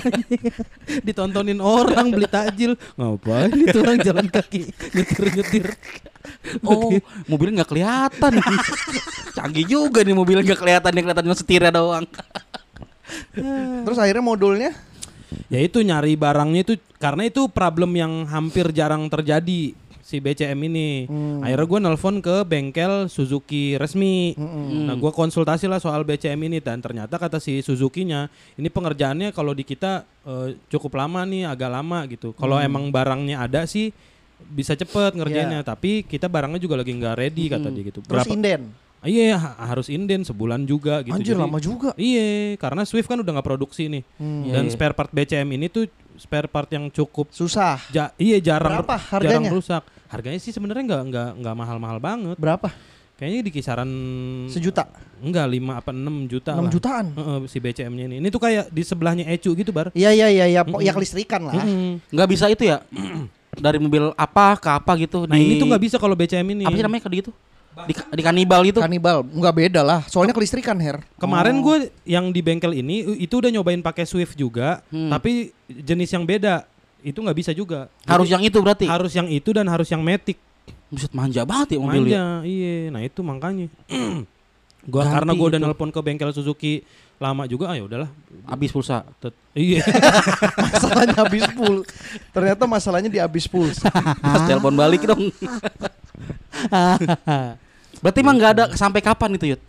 [1.07, 2.71] Ditontonin orang beli takjil.
[2.95, 4.61] Ngapain itu orang jalan kaki
[4.95, 5.67] nyetir-nyetir.
[6.63, 6.95] Oh,
[7.27, 8.33] mobilnya nggak kelihatan.
[9.35, 12.07] Canggih juga nih mobilnya nggak kelihatan, yang kelihatan cuma setirnya doang.
[13.83, 14.71] Terus akhirnya modulnya
[15.49, 19.73] Ya itu nyari barangnya itu karena itu problem yang hampir jarang terjadi.
[20.03, 21.07] si BCM ini.
[21.07, 21.41] Hmm.
[21.41, 24.35] Akhirnya gue nelpon ke bengkel Suzuki resmi.
[24.35, 24.85] Mm-mm.
[24.85, 29.55] Nah, gue konsultasi lah soal BCM ini dan ternyata kata si Suzuki-nya, ini pengerjaannya kalau
[29.55, 32.35] di kita eh, cukup lama nih, agak lama gitu.
[32.35, 32.67] Kalau Hmm.
[32.67, 33.89] emang barangnya ada sih
[34.43, 37.99] bisa cepet ngerjainnya, tapi kita barangnya juga lagi nggak ready kata dia gitu.
[38.03, 38.09] Iya.
[38.11, 38.61] Terus inden.
[39.03, 41.11] Iya, ha- harus inden sebulan juga gitu.
[41.11, 41.91] Anjir Jadi- lama juga.
[41.93, 44.03] Iya, karena Swift kan udah nggak produksi nih.
[44.15, 44.43] Hmm.
[44.43, 44.71] Iya, Dan iya.
[44.71, 45.85] spare part BCM ini tuh
[46.15, 47.83] spare part yang cukup Susah.
[47.89, 49.49] ja- iya jarang Berapa jarang harganya?
[49.51, 49.83] rusak.
[50.07, 52.37] Harganya sih sebenarnya nggak nggak nggak mahal-mahal banget.
[52.37, 52.71] Berapa?
[53.13, 53.89] Kayaknya di kisaran
[54.47, 54.89] Sejuta.
[55.19, 56.71] enggak 5 apa 6 juta 6 lah.
[56.71, 57.05] jutaan.
[57.13, 58.15] Heeh, si BCM-nya ini.
[58.19, 59.93] Ini tuh kayak di sebelahnya Ecu gitu, Bar.
[59.93, 61.55] Iya iya iya iya, po- ya kelistrikan lah.
[61.55, 62.01] Mm-mm.
[62.09, 62.81] Nggak bisa itu ya?
[63.55, 65.23] Dari mobil apa ke apa gitu.
[65.23, 66.63] Nah, ini tuh nggak bisa kalau BCM ini.
[66.63, 67.31] Apa sih namanya kayak gitu?
[67.73, 68.77] Di, di kanibal gitu.
[68.77, 69.99] Kanibal, nggak beda lah.
[70.05, 71.01] Soalnya kelistrikan her.
[71.17, 71.61] Kemarin Oh.
[71.65, 75.09] gue yang di bengkel ini itu udah nyobain pakai Swift juga, Hmm.
[75.09, 76.63] tapi jenis yang beda.
[76.99, 77.87] Itu nggak bisa juga.
[78.03, 78.85] Harus Jadi yang itu berarti.
[78.85, 80.37] harus yang itu dan harus yang Matic.
[80.87, 82.21] Buset manja banget ya mobil ya.
[82.21, 82.73] Manja, iya.
[82.87, 83.65] Nah itu makanya.
[84.83, 85.65] gua Ganti karena gua udah itu.
[85.65, 86.85] nelpon ke bengkel Suzuki
[87.17, 88.07] lama juga, ah ya udahlah.
[88.45, 89.01] Habis pulsa.
[89.17, 89.81] Tet- iya.
[90.69, 91.75] masalahnya habis full.
[92.29, 93.49] Ternyata masalahnya di habis.
[93.49, 95.27] Pas telepon balik dong.
[98.03, 99.61] Berarti emang nggak ada sampai kapan itu Yud?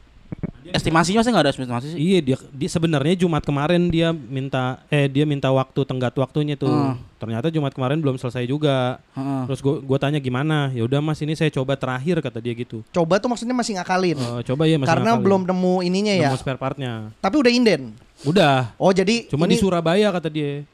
[0.74, 1.98] Estimasinya sih nggak ada estimasi sih.
[2.00, 6.72] iya dia, dia sebenarnya Jumat kemarin dia minta eh dia minta waktu tenggat waktunya tuh.
[6.72, 6.98] Hmm.
[7.20, 8.98] Ternyata Jumat kemarin belum selesai juga.
[9.14, 9.42] Heeh.
[9.46, 10.74] Terus gua gua tanya gimana?
[10.74, 12.82] Ya udah Mas ini saya coba terakhir kata dia gitu.
[12.90, 14.18] Coba tuh maksudnya masih ngakalin.
[14.18, 15.22] Eh, coba ya Mas Karena ngakalin.
[15.22, 16.28] belum nemu ininya ya.
[16.32, 16.92] Nemu spare partnya.
[17.22, 17.82] Tapi udah inden.
[18.26, 18.74] Udah.
[18.80, 20.66] Oh jadi Cuma ini di Surabaya kata dia.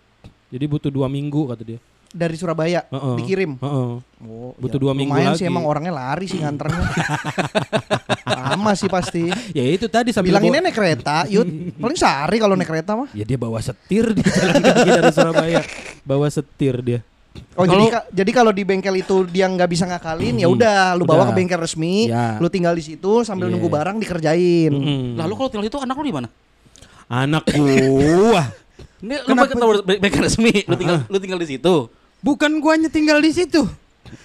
[0.48, 1.78] Jadi butuh dua minggu kata dia.
[2.10, 3.16] Dari Surabaya Heeh.
[3.16, 3.54] dikirim.
[3.56, 3.90] Heeh.
[4.20, 6.76] Oh, Butuh dua minggu lumayan sih emang orangnya lari sih nganternya.
[8.26, 9.24] Lama sih pasti.
[9.50, 11.48] Ya itu tadi sambil Bilang bawa- ini naik kereta, yud.
[11.74, 13.08] Paling sehari kalau naik kereta mah.
[13.10, 15.60] Ya dia bawa setir di jalan kaki dari Surabaya.
[16.02, 17.00] Bawa setir dia.
[17.54, 21.06] Oh jadi ka- jadi kalau di bengkel itu dia nggak bisa ngakalin ya udah lu
[21.06, 21.26] bawa Udah.
[21.28, 22.34] ke bengkel resmi, Ya.
[22.36, 23.54] lu tinggal di situ sambil Iya.
[23.54, 24.72] nunggu barang dikerjain.
[24.72, 25.14] Mm.
[25.14, 26.28] Lalu kalau tinggal itu anak lu di mana?
[27.06, 28.50] anak gua.
[29.00, 31.74] Ini lu pakai tahu bengkel resmi, lu tinggal lu tinggal di situ.
[32.20, 33.64] Bukan guanya tinggal di situ.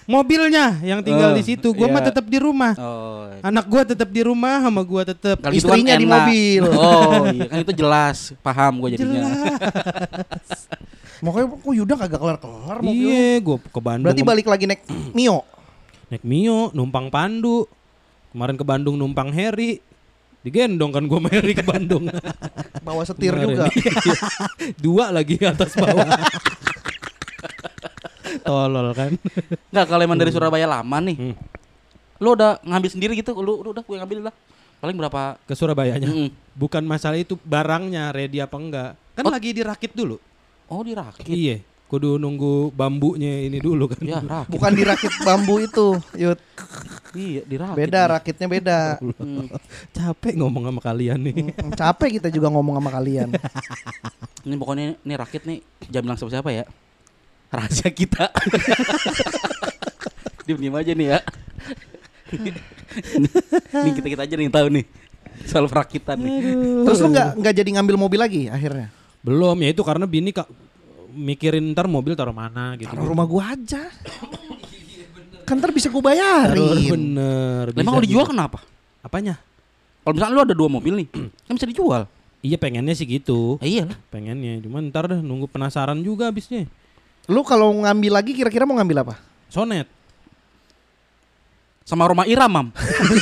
[0.10, 1.68] Mobilnya yang tinggal Oh, di situ.
[1.70, 2.10] Gua mah iya.
[2.10, 2.74] tetap di rumah.
[2.76, 3.30] Oh.
[3.42, 5.38] Anak gua tetap di rumah sama gua tetap.
[5.38, 6.64] Kan Istrinya di mobil.
[6.76, 9.30] Oh, iya kan itu jelas, paham gue jadinya.
[11.24, 13.06] Makanya kok Yuda kagak kelar-kelar mobil.
[13.08, 14.06] Iya, gua ke Bandung.
[14.10, 14.82] Berarti balik lagi naik
[15.14, 15.46] Mio.
[16.10, 17.66] naik Mio, numpang Pandu.
[18.34, 19.80] Kemarin ke Bandung numpang Heri.
[20.42, 22.10] Digendong kan gua sama Heri ke Bandung.
[22.86, 23.48] Bawa setir Kemarin.
[23.54, 23.66] juga.
[24.78, 26.10] Dua lagi atas bawah.
[28.44, 29.12] Tolol kan.
[29.72, 31.18] Enggak kalau emang dari Surabaya lama nih.
[31.18, 31.36] Hmm.
[32.22, 34.34] Lu udah ngambil sendiri gitu, lu, lu udah gue ngambil lah.
[34.80, 35.40] Paling berapa?
[35.48, 36.08] Ke Surabayanya.
[36.08, 36.30] Mm-mm.
[36.56, 38.92] Bukan masalah itu barangnya ready apa enggak.
[39.16, 39.32] Kan Oh.
[39.32, 40.20] lagi dirakit dulu.
[40.68, 41.24] Oh, dirakit.
[41.28, 41.64] Iya.
[41.86, 44.02] Kudu nunggu bambunya ini dulu kan.
[44.02, 44.52] Ya, rakit.
[44.58, 46.40] Bukan dirakit bambu itu, Yud.
[47.14, 47.78] Iya, dirakit.
[47.78, 48.80] Beda rakitnya beda.
[49.00, 49.48] Hmm.
[49.94, 51.56] Capek ngomong sama kalian nih.
[51.56, 53.30] Mm, Capek kita juga ngomong sama kalian.
[54.44, 56.66] Ini pokoknya ini rakit nih jam bilang sama siapa ya?
[57.56, 58.30] Rahasia kita.
[60.46, 61.20] Diam diam aja nih ya.
[63.74, 64.86] nih kita kita aja nih tahu nih
[65.46, 66.54] soal perakitan nih.
[66.86, 68.94] Terus lu nggak nggak jadi ngambil mobil lagi akhirnya?
[69.26, 70.46] Belum ya itu karena bini kak
[71.16, 72.94] mikirin ntar mobil taruh mana gitu.
[72.94, 73.90] Taruh rumah gua aja.
[75.46, 76.90] Kan ntar bisa gua Taruh bayarin.
[76.94, 77.66] bener.
[77.74, 78.32] Lah, Emang bisa mau dijual juga.
[78.38, 78.60] kenapa?
[79.02, 79.36] Apanya?
[80.06, 81.08] Kalau misalnya lu ada dua mobil nih,
[81.50, 82.06] kan bisa dijual.
[82.46, 83.58] Iya pengennya sih gitu.
[83.58, 83.98] Eh, iya lah.
[84.14, 84.62] Pengennya.
[84.62, 86.70] Cuman ntar deh nunggu penasaran juga abisnya.
[87.26, 89.16] Lu kalau ngambil lagi kira-kira mau ngambil apa?
[89.50, 89.90] Sonet.
[91.86, 92.74] Sama rumah Ira, Mam.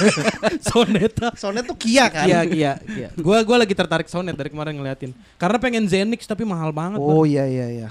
[0.72, 1.12] Sonet.
[1.36, 2.24] Soalnya tuh Kia kan.
[2.24, 3.08] Iya, iya, iya.
[3.20, 5.12] Gua gua lagi tertarik Sonet dari kemarin ngeliatin.
[5.36, 7.00] Karena pengen Zenix tapi mahal banget.
[7.00, 7.90] Oh iya iya iya.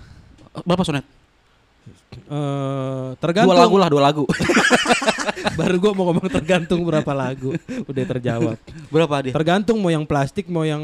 [0.65, 1.05] Berapa sonet?
[2.29, 3.53] Eh, tergantung.
[3.53, 4.25] Dua lagu lah, dua lagu.
[5.61, 7.53] Baru gua mau ngomong tergantung berapa lagu.
[7.89, 8.57] Udah terjawab.
[8.89, 9.33] Berapa dia?
[9.37, 10.81] Tergantung mau yang plastik mau yang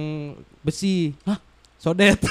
[0.61, 1.16] besi.
[1.24, 1.41] Hah?
[1.79, 2.18] Sodet.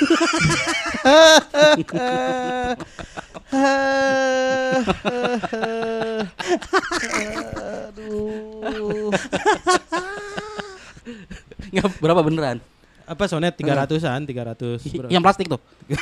[7.87, 9.11] Aduh.
[11.71, 12.57] Nggak, berapa beneran?
[13.07, 14.83] Apa Sonet 300-an, 300.
[14.83, 15.11] Berapa?
[15.11, 15.61] Yang plastik tuh.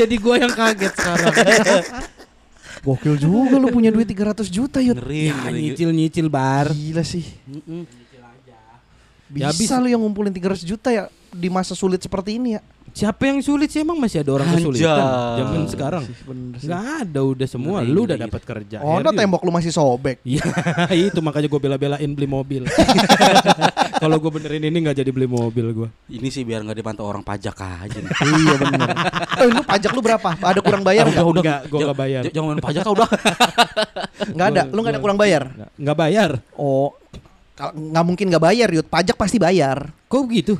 [0.00, 1.34] Jadi gua yang kaget sekarang.
[2.88, 4.96] Gokil juga lu punya duit 300 juta Yud.
[4.96, 6.72] Ngeri, ya, nyicil-nyicil bar.
[6.72, 7.26] Gila sih.
[7.44, 7.84] Mm-mm.
[9.36, 9.84] Ya, Bisa habis.
[9.84, 12.62] lu yang ngumpulin 300 juta ya di masa sulit seperti ini ya.
[12.88, 14.64] Siapa yang sulit sih emang masih ada orang Anjay.
[14.64, 15.04] kesulitan
[15.36, 16.02] zaman sekarang?
[16.24, 16.66] Bener sih.
[16.66, 17.78] Nggak ada udah semua.
[17.78, 18.76] Ngeri, Lu udah dapat kerja.
[18.80, 20.18] Oh, no, Akhirnya- tembok lu masih sobek.
[20.24, 20.42] Iya
[21.06, 22.62] itu makanya gue bela-belain beli mobil.
[24.02, 25.88] Kalau gue benerin ini nggak jadi beli mobil gue.
[26.08, 27.98] Ini sih biar nggak dipantau orang pajak aja
[28.40, 28.88] iya benar.
[29.36, 30.30] Eh, lu pajak lu berapa?
[30.34, 31.28] Ada kurang bayar Udah, enggak?
[31.28, 31.42] udah.
[31.44, 32.22] Nggak, gua J- nggak bayar.
[32.30, 33.08] Jangan main pajak kau udah.
[34.28, 34.62] Enggak ada.
[34.70, 35.42] Lu enggak ada kurang bayar?
[35.50, 36.30] Nggak, nggak bayar.
[36.54, 36.88] Oh,
[37.58, 38.86] nggak mungkin nggak bayar, Yud.
[38.86, 39.90] Pajak pasti bayar.
[40.06, 40.54] Kok begitu?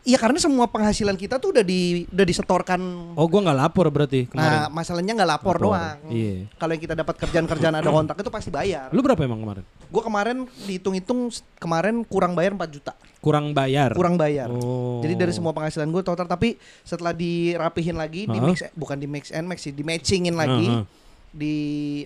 [0.00, 2.80] Iya karena semua penghasilan kita tuh udah di udah disetorkan.
[3.12, 4.60] Oh gue nggak lapor berarti nah, kemarin.
[4.72, 5.98] masalahnya nggak lapor, Lapor, doang.
[6.08, 6.48] iya.
[6.56, 8.88] Kalau yang kita dapat kerjaan-kerjaan ada kontrak itu pasti bayar.
[8.96, 9.64] Lu berapa emang kemarin?
[9.92, 11.28] Gue kemarin dihitung-hitung
[11.60, 12.92] kemarin kurang bayar 4 juta.
[13.20, 13.92] Kurang bayar.
[13.92, 14.48] Kurang bayar.
[14.48, 15.04] Oh.
[15.04, 19.28] Jadi dari semua penghasilan gue total tapi setelah dirapihin lagi di mix bukan di mix
[19.28, 20.64] and match sih, di matchingin lagi.
[20.64, 20.84] Heeh.
[21.30, 21.54] Di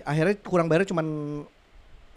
[0.03, 1.07] akhirnya kurang bayar cuman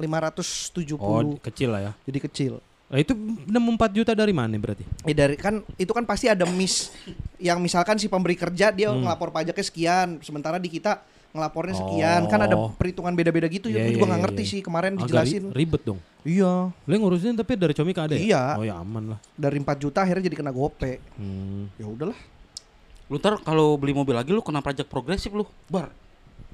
[0.03, 0.99] 570.
[0.99, 1.93] Oh kecil lah ya.
[2.03, 2.53] Jadi kecil.
[2.89, 4.81] Nah, itu 64 juta dari mana berarti?
[5.05, 6.89] Ya dari kan itu kan pasti ada miss
[7.37, 9.05] yang misalkan si pemberi kerja dia Hmm.
[9.05, 12.25] ngelapor pajaknya sekian, sementara di kita ngelapornya sekian.
[12.27, 12.73] Kan ada Oh.
[12.73, 13.85] perhitungan beda-beda gitu ya.
[13.85, 14.51] Iya, Gue juga nggak iya, ngerti iya.
[14.51, 15.45] sih kemarin Agak dijelasin.
[15.53, 16.01] ribet dong.
[16.25, 18.21] Iya, Lu yang ngurusin tapi dari Comika ada ya?
[18.25, 18.43] Iya.
[18.57, 19.19] Oh ya aman lah.
[19.37, 20.97] dari 4 juta akhirnya jadi kena gope.
[21.15, 21.69] Hmm.
[21.77, 22.17] Ya udahlah.
[23.07, 25.93] Lu ntar kalau beli mobil lagi lu kena pajak progresif lu, Bar.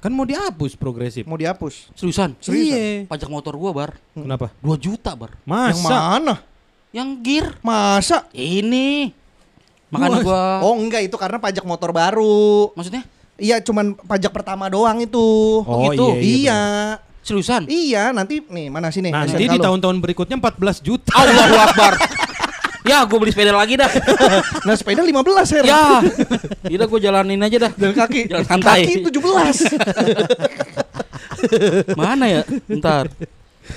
[0.05, 1.25] Kan mau dihapus progresif.
[1.25, 1.89] Mau dihapus.
[1.97, 2.37] Seriusan?
[2.45, 3.09] Iya.
[3.09, 3.91] Pajak motor gua, Bar.
[4.13, 4.53] Kenapa?
[4.61, 5.33] 2 juta, Bar.
[5.49, 5.97] Yang Masa?
[5.97, 6.35] mana?
[6.93, 7.47] Yang gear.
[7.65, 8.29] Masa?
[8.29, 9.09] Ini.
[9.89, 12.69] Makanya gua Oh enggak itu karena pajak motor baru.
[12.77, 13.01] maksudnya
[13.35, 15.19] Iya cuman pajak pertama doang itu.
[15.65, 16.15] Oh, gitu?
[16.15, 16.61] iya, iya, iya.
[17.25, 17.65] seriusan?
[17.65, 19.09] Iya, nanti nih mana sih nih?
[19.09, 21.11] Nanti di tahun-tahun berikutnya 14 juta.
[21.17, 21.93] Allahu Akbar.
[22.85, 23.89] ya, gua beli sepeda lagi dah.
[24.65, 25.13] Nah, sepeda 15
[25.51, 25.65] Her.
[25.65, 26.01] ya.
[26.65, 27.71] Udah gua jalanin aja dah.
[27.73, 28.19] Jalan kaki.
[28.25, 28.81] Jalan santai.
[28.85, 29.77] Kaki 17.
[31.99, 32.41] Mana ya?
[32.67, 33.09] Ntar.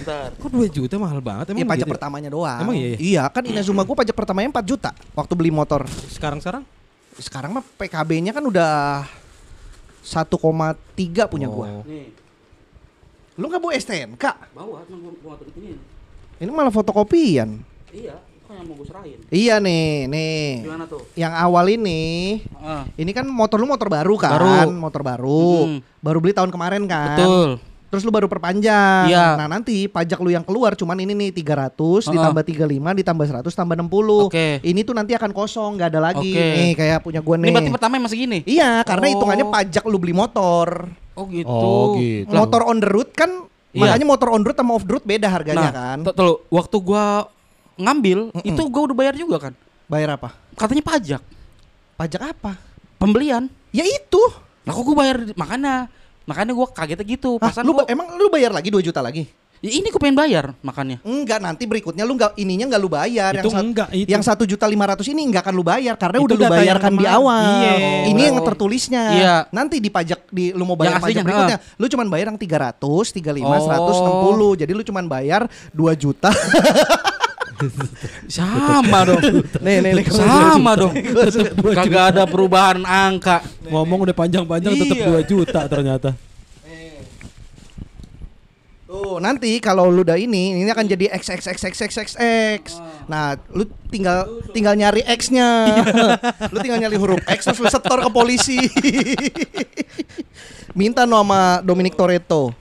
[0.04, 0.28] Ntar.
[0.36, 1.94] Kok 2 juta mahal banget Iya emang pajak gitu ya?
[1.96, 2.60] pertamanya doang.
[2.60, 2.98] Emang iya ya?
[2.98, 5.84] Iya, kan Inazuma gua pajak pertamanya 4 juta waktu beli motor.
[6.08, 6.64] Sekarang-sekarang?
[7.18, 9.04] Sekarang mah PKB-nya kan udah
[10.00, 10.24] 1,3
[11.26, 11.80] punya gua.
[11.80, 11.84] Oh.
[11.84, 12.12] Nih,
[13.38, 14.24] Lu nggak bawa STNK?
[14.50, 15.76] bawa emang gua gua ngatur ini.
[16.38, 17.60] Ini malah fotokopian.
[17.90, 18.14] Iya,
[18.48, 19.18] kan yang mau gua serahin.
[19.28, 20.44] Iya nih, nih.
[20.64, 21.04] Gimana tuh?
[21.12, 22.02] Yang awal ini
[22.56, 24.32] Ah, Ini kan motor lu motor baru kan?
[24.34, 24.72] Baru.
[24.72, 25.48] Motor baru.
[25.68, 25.78] Mm.
[26.00, 27.12] Baru beli tahun kemarin kan?
[27.14, 27.50] betul.
[27.88, 29.08] Terus lu baru perpanjang.
[29.08, 29.40] Iya.
[29.40, 32.12] Nah, nanti pajak lu yang keluar cuman ini nih 300 Heeh.
[32.12, 34.28] ditambah 35 ditambah 100 tambah 60.
[34.28, 34.60] Oke.
[34.60, 36.36] Ini tuh nanti akan kosong, nggak ada lagi.
[36.36, 36.48] Oke.
[36.52, 37.52] Nih kayak punya gua Ini nih.
[37.52, 38.38] berarti pertama masih gini.
[38.44, 39.12] Iya, karena Oh.
[39.16, 40.84] hitungannya pajak lu beli motor.
[41.16, 41.48] Oh gitu.
[41.48, 42.28] Oh, gitu.
[42.28, 43.80] Motor on the road kan Iya.
[43.84, 45.98] makanya motor on the road sama off the road beda harganya nah, kan.
[46.12, 47.28] tuh, waktu gua
[47.78, 48.44] ngambil Mm-mm.
[48.44, 49.52] itu gua udah bayar juga kan.
[49.86, 50.34] Bayar apa?
[50.52, 51.22] Katanya pajak,
[51.94, 52.58] Pajak apa?
[52.96, 53.46] pembelian.
[53.70, 54.20] Ya itu.
[54.62, 55.86] Lah kok gua bayar makanya
[56.24, 57.38] makanya gua kagetnya gitu.
[57.38, 59.24] Hah, Pasan lu gua, emang lu bayar lagi 2 juta lagi?
[59.58, 61.02] Ya, ini gua pengen bayar makanya.
[61.02, 64.06] Enggak, nanti berikutnya lu enggak ininya enggak lu bayar Itu yang sat- enggak, itu.
[64.06, 66.92] yang satu juta lima ratus ini enggak akan lu bayar karena Itu udah lu bayarkan
[66.94, 67.42] di awal.
[67.58, 67.74] Iya.
[68.06, 68.46] Ini yang Oh.
[68.46, 69.02] tertulisnya.
[69.10, 69.34] Iya.
[69.50, 72.38] Nanti di pajak di lu mau bayar Yang pajak aslinya, berikutnya, lu cuman bayar yang
[72.38, 73.66] 300, 35, Oh.
[73.66, 74.54] 160.
[74.54, 76.30] Jadi lu cuman bayar 2 juta.
[78.30, 79.22] Sama dong.
[79.58, 80.04] nih, nih, nih.
[80.10, 80.94] Sama dong.
[81.74, 83.42] Kagak ada perubahan angka.
[83.68, 85.22] Ngomong udah panjang-panjang tetap Iya.
[85.22, 86.10] 2 juta ternyata.
[88.88, 92.62] Tuh, nanti kalau lu udah ini, ini akan jadi XXXXXX.
[93.04, 94.24] Nah, lu tinggal
[94.56, 95.76] tinggal nyari X-nya.
[96.48, 98.56] lu tinggal nyari huruf X terus lu setor ke polisi.
[100.78, 102.56] Minta nama Dominic Toretto.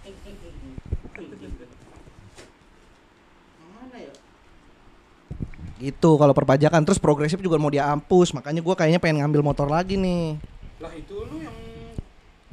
[5.78, 6.82] Gitu kalau perpajakan.
[6.82, 10.42] Terus progresif juga mau dihapus makanya gua kayaknya pengen ngambil motor lagi nih.
[10.82, 11.58] Lah itu lu yang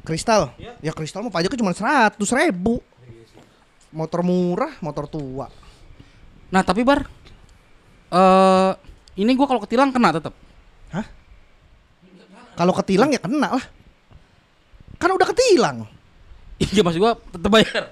[0.05, 0.53] kristal?
[0.81, 2.81] Ya kristal mau pajaknya cuma seratus ribu.
[3.89, 5.49] Motor murah motor tua.
[6.53, 7.01] Nah, tapi Bar
[8.13, 8.71] eh
[9.17, 10.33] ini gua kalau ketilang kena tetap.
[12.55, 13.65] kalau ketilang ya kena lah.
[14.95, 15.83] Kan udah ketilang.
[16.55, 17.91] Iya maksud gua tetap bayar.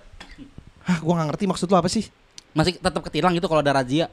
[0.88, 2.07] Hah, gua nggak ngerti maksud lu apa sih?
[2.55, 4.07] Masih tetap ketilang gitu kalau ada razia.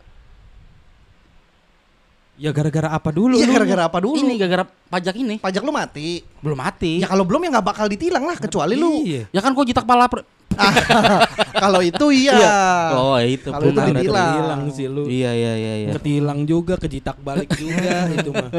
[2.40, 3.52] Ya gara-gara apa dulu iya lu?
[3.52, 6.96] gara-gara apa dulu Ini gara-gara pajak ini pajak lu mati belum mati.
[6.96, 9.28] ya kalau belum ya nggak bakal ditilang lah kecuali lu Iya.
[9.28, 10.72] Ya kan gua jitak pala per- Ah,
[11.62, 14.32] kalau itu iya, Oh, itu Kalau itu ditilang.
[14.34, 15.04] ketilang sih lu.
[15.04, 15.90] Iya iya iya iya.
[15.94, 18.50] Ketilang juga, kejitak balik juga itu mah.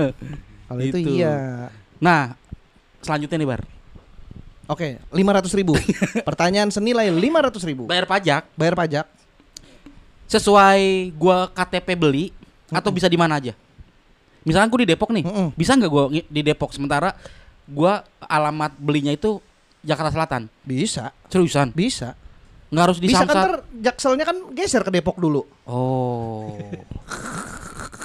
[0.64, 1.10] kalau itu Gitu.
[1.16, 1.68] iya
[1.98, 2.38] Nah,
[3.00, 3.62] selanjutnya nih Bar.
[4.68, 5.74] oke lima ratus ribu
[6.28, 9.06] pertanyaan senilai lima ratus ribu Bayar pajak bayar pajak
[10.26, 10.82] sesuai
[11.14, 12.26] gua KTP beli
[12.70, 13.52] atau bisa di mana aja.
[14.42, 15.48] Misalkan gua di Depok nih, Mm-mm.
[15.54, 17.14] bisa nggak ngi- di Depok sementara
[17.64, 19.38] gua alamat belinya itu
[19.80, 20.42] Jakarta Selatan.
[20.62, 21.70] bisa Seriusan?
[21.72, 22.14] bisa
[22.70, 26.56] Nggak harus di bisa kan ntar jakselnya kan geser ke Depok dulu Oh.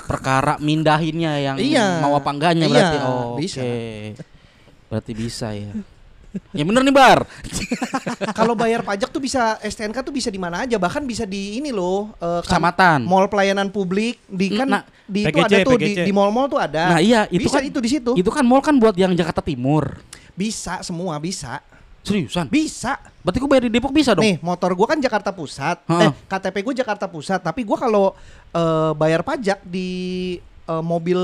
[0.06, 1.98] perkara mindahinnya yang Iya.
[1.98, 2.96] mau apa enggaknya Iya, berarti.
[3.00, 3.60] Oh, bisa.
[3.60, 3.78] Oke.
[4.86, 5.70] Berarti bisa ya.
[6.52, 7.24] Ya bener nih Bar.
[8.38, 11.70] Kalau bayar pajak tuh bisa STNK tuh bisa di mana aja, bahkan bisa di ini
[11.70, 13.00] loh, eh, kan- Kecamatan.
[13.04, 16.00] mall pelayanan publik di kan Nah, di itu PGC, ada tuh di, PGC.
[16.02, 16.96] di mall-mall tuh ada.
[16.96, 18.10] Nah, iya, itu bisa kan- itu di situ.
[18.14, 19.98] Itu kan mall kan buat yang Jakarta Timur.
[20.32, 21.60] Bisa semua bisa.
[22.06, 22.46] Seriusan?
[22.46, 23.02] Bisa.
[23.18, 24.22] Berarti gue bayar di Depok bisa dong?
[24.22, 25.82] Nih, motor gua kan Jakarta Pusat.
[25.90, 26.06] Heeh.
[26.06, 28.14] Eh, KTP gue Jakarta Pusat, tapi gua kalau
[28.52, 29.90] eh, bayar pajak di
[30.64, 31.18] eh, mobil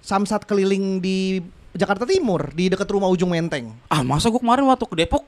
[0.00, 3.72] Samsat keliling di Jakarta Timur di dekat rumah Ujung Menteng.
[3.86, 5.24] Ah masa gue kemarin waktu ke Depok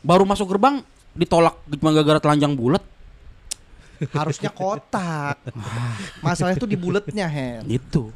[0.00, 0.80] baru masuk gerbang
[1.12, 2.82] ditolak cuma gara-gara telanjang bulat
[4.10, 5.38] Harusnya kotak.
[6.18, 7.62] Masalahnya tuh di buletnya, Hen.
[7.70, 8.10] gitu.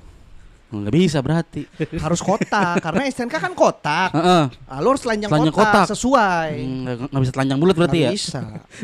[0.66, 1.62] Nggak bisa berarti.
[1.94, 4.10] Harus kotak karena STNK kan kotak.
[4.10, 4.44] Heeh.
[4.66, 5.94] Ah, lu harus telanjang Telanjang kotak, kotak.
[5.94, 6.50] sesuai.
[6.58, 8.10] Hmm, Nggak nggak bisa telanjang bulat berarti ya?
[8.10, 8.40] Nggak bisa.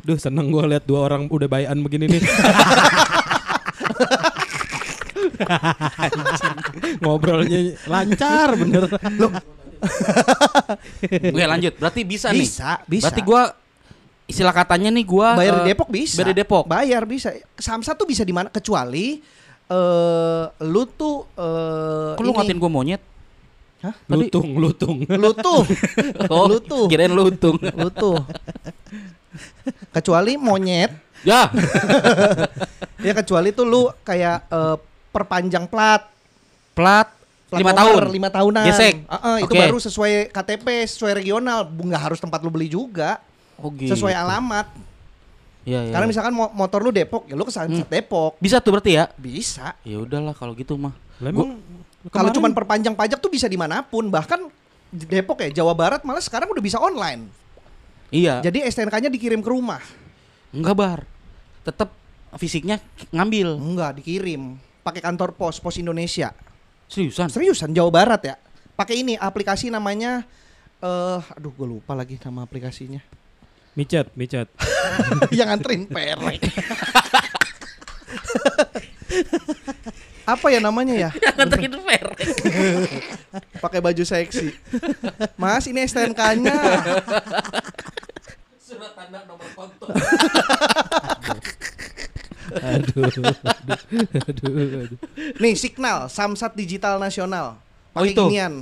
[0.07, 2.23] Duh seneng gue lihat dua orang udah bayan begini nih.
[7.03, 8.87] Ngobrolnya lancar bener.
[11.03, 11.75] Oke lanjut.
[11.79, 12.47] Berarti bisa, nih.
[12.47, 13.05] Bisa, bisa.
[13.09, 13.43] Berarti gua
[14.25, 16.17] istilah katanya nih gua bayar eh, di Depok bisa.
[16.23, 16.65] Bayar di Depok.
[16.65, 17.29] Bayar bisa.
[17.57, 19.19] Samsat tuh bisa di mana kecuali
[19.73, 23.03] eh lu tuh eh Kok lu ngatain gua monyet?
[23.83, 23.95] Hah?
[24.07, 24.97] Tadi- Lutung, lutung.
[25.11, 25.67] Lu tuh,
[26.33, 26.87] Oh, Lu tuh.
[26.87, 27.59] Kirain lutung.
[27.59, 28.15] lu tuh.
[29.91, 30.95] Kecuali monyet,
[31.27, 31.51] ya.
[33.07, 34.77] ya kecuali tuh lu kayak eh,
[35.13, 36.09] perpanjang plat.
[36.73, 37.09] Plat
[37.53, 38.09] lima tahun.
[38.09, 38.65] lima tahunan.
[38.65, 39.05] Gesek.
[39.05, 39.61] Heeh, itu Oke.
[39.61, 43.21] baru sesuai KTP, sesuai regional, Bu, nggak harus tempat lu beli juga.
[43.61, 43.93] Oh, gitu.
[43.93, 44.73] Sesuai alamat.
[45.63, 45.93] Iya, iya.
[45.95, 48.35] Karena misalkan mo- motor lu Depok, ya lu ke Samsat Depok.
[48.41, 49.05] bisa tuh berarti ya?
[49.15, 49.77] Bisa.
[49.85, 50.97] Ya udahlah kalau gitu mah.
[51.21, 51.53] Kalau
[52.11, 54.49] kemarin- cuman perpanjang pajak tuh bisa di mana pun, bahkan
[54.91, 57.31] di Depok ya, Jawa Barat malah sekarang udah bisa online.
[58.11, 58.43] Iya.
[58.43, 59.81] Jadi STNK-nya dikirim ke rumah.
[60.51, 61.01] Enggak bar.
[61.63, 61.95] Tetap
[62.35, 62.83] fisiknya
[63.15, 63.55] ngambil.
[63.55, 64.59] Enggak, dikirim.
[64.83, 66.35] Pakai kantor pos, Pos Indonesia.
[66.91, 67.31] Seriusan?
[67.31, 68.35] Seriusan Jawa Barat ya.
[68.75, 70.27] Pakai ini aplikasi namanya
[70.83, 72.99] eh aduh gue lupa lagi nama aplikasinya.
[73.79, 74.51] micet, micet.
[75.39, 76.43] Yang nganterin perek.
[80.29, 81.11] Apa ya namanya ya?
[81.15, 82.07] Nganterin fair.
[83.63, 84.53] Pakai baju seksi.
[85.41, 86.53] Mas, ini STNK-nya.
[88.61, 89.87] Surat tanda nomor konto.
[92.53, 93.25] Aduh, aduh,
[94.29, 94.53] aduh,
[94.85, 94.99] aduh.
[95.39, 97.57] Nih, Signal Samsat Digital Nasional.
[97.93, 98.25] Oh, Pakai itu?
[98.29, 98.55] ginian.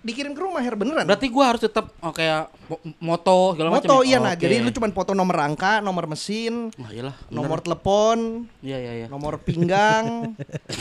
[0.00, 1.04] Dikirim ke rumah Her beneran.
[1.04, 3.84] Berarti gua harus tetap oh, kayak mo- moto segala macam.
[3.84, 4.08] Moto ya?
[4.08, 4.40] iya nah, Oke.
[4.40, 7.12] jadi lu cuma foto nomor rangka, nomor mesin, Wah, iyalah.
[7.20, 7.36] bener.
[7.36, 9.06] nomor telepon, Iya iya iya.
[9.12, 10.32] nomor pinggang,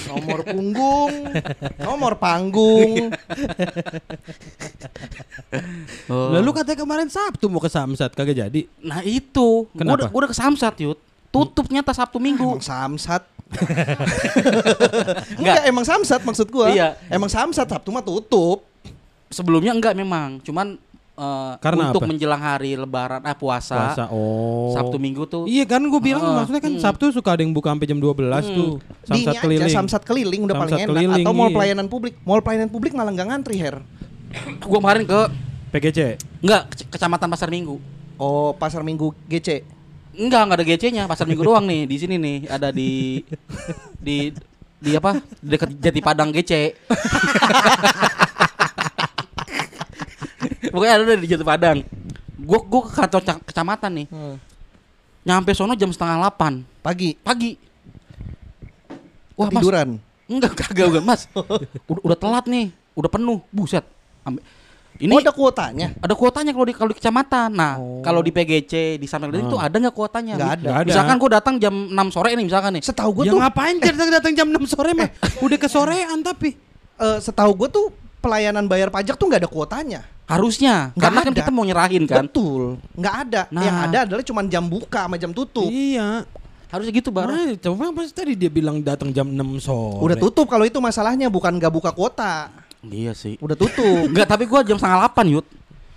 [0.07, 1.11] nomor punggung,
[1.83, 3.11] nomor panggung.
[6.07, 6.31] Oh.
[6.31, 8.61] Lalu katanya kemarin Sabtu mau ke Samsat kagak jadi.
[8.79, 9.95] Nah itu, gua Kenapa?
[9.99, 10.95] udah, gua udah ke Samsat yud.
[11.29, 12.45] Tutup nyata Sabtu Minggu.
[12.51, 13.23] Emang samsat.
[15.31, 15.37] Enggak.
[15.37, 16.69] Enggak, emang samsat maksud gua.
[16.69, 16.97] Iya.
[17.07, 18.65] Emang samsat Sabtu mah tutup.
[19.27, 20.73] Sebelumnya enggak memang, cuman
[21.13, 22.09] eh, Karena untuk apa?
[22.09, 24.03] menjelang hari Lebaran, ah puasa, Puasa.
[24.09, 24.73] Oh.
[24.73, 25.45] Sabtu Minggu tuh.
[25.45, 26.35] Iya kan gue bilang Heeh.
[26.35, 26.81] maksudnya kan Hmm.
[26.81, 28.17] Sabtu suka ada yang buka sampai jam 12
[28.47, 28.81] tuh.
[29.05, 29.69] Di ini Samsat aja keliling.
[29.71, 30.89] samsat keliling udah paling Samsat enak.
[30.91, 31.55] keliling, Atau mall iya.
[31.55, 32.13] pelayanan publik.
[32.19, 33.75] Mall pelayanan publik malah nggak ngantri Her.
[34.59, 35.19] Gua kemarin ke
[35.71, 35.99] PGC.
[36.41, 37.77] enggak ke- Kecamatan Pasar Minggu.
[38.17, 39.61] Oh pasar minggu GC.
[40.15, 43.21] Enggak, enggak ada GC-nya, Pasar Minggu doang nih di sini nih, ada di
[44.05, 44.33] di
[44.79, 45.19] di apa?
[45.39, 46.51] Dekat Jati Padang GC.
[50.71, 51.77] Pokoknya ada di Jati Padang.
[52.39, 54.07] Gua gua ke kantor ca- kecamatan nih.
[55.27, 57.19] Nyampe sono jam setengah delapan Pagi.
[57.19, 57.59] pagi.
[59.35, 59.61] Wah, Mas.
[59.61, 59.89] Tiduran.
[60.29, 61.27] Enggak, kagak, Mas.
[61.89, 63.39] Udah, udah telat nih, udah penuh.
[63.51, 63.83] Buset.
[64.23, 64.43] Ambil.
[64.99, 65.95] Ini oh ada kuotanya.
[65.95, 67.49] ada kuotanya kalau di kalau di kecamatan.
[67.49, 68.03] Nah, Oh.
[68.03, 69.63] kalau di PGC di Sampel itu Hmm.
[69.63, 70.35] ada nggak kuotanya?
[70.35, 70.67] Nggak ada.
[70.67, 70.89] Nggak ada.
[70.91, 72.83] Misalkan gua datang jam 6 sore nih misalkan nih.
[72.83, 75.07] Setahu gue ya tuh ngapain datang datang jam 6 sore mah?
[75.41, 76.59] Udah ke sorean tapi.
[76.99, 77.85] eh, setahu gue tuh
[78.19, 80.03] pelayanan bayar pajak tuh nggak ada kuotanya.
[80.27, 81.39] Harusnya, Nggak karena kan ada.
[81.41, 82.27] kita mau nyerahin kan.
[82.27, 82.77] Betul.
[82.93, 83.41] Nggak ada.
[83.49, 83.63] Nah.
[83.63, 85.65] Yang ada adalah cuma jam buka sama jam tutup.
[85.65, 86.27] Iya.
[86.69, 87.25] Harusnya gitu, Bar.
[87.25, 90.03] Nah, coba pas tadi dia bilang datang jam 6 sore.
[90.03, 92.51] Udah tutup kalau itu masalahnya bukan nggak buka kuota.
[92.81, 93.35] Iya sih.
[93.37, 94.07] Udah tutup.
[94.07, 95.45] Enggak, tapi gua jam setengah 8, Yud.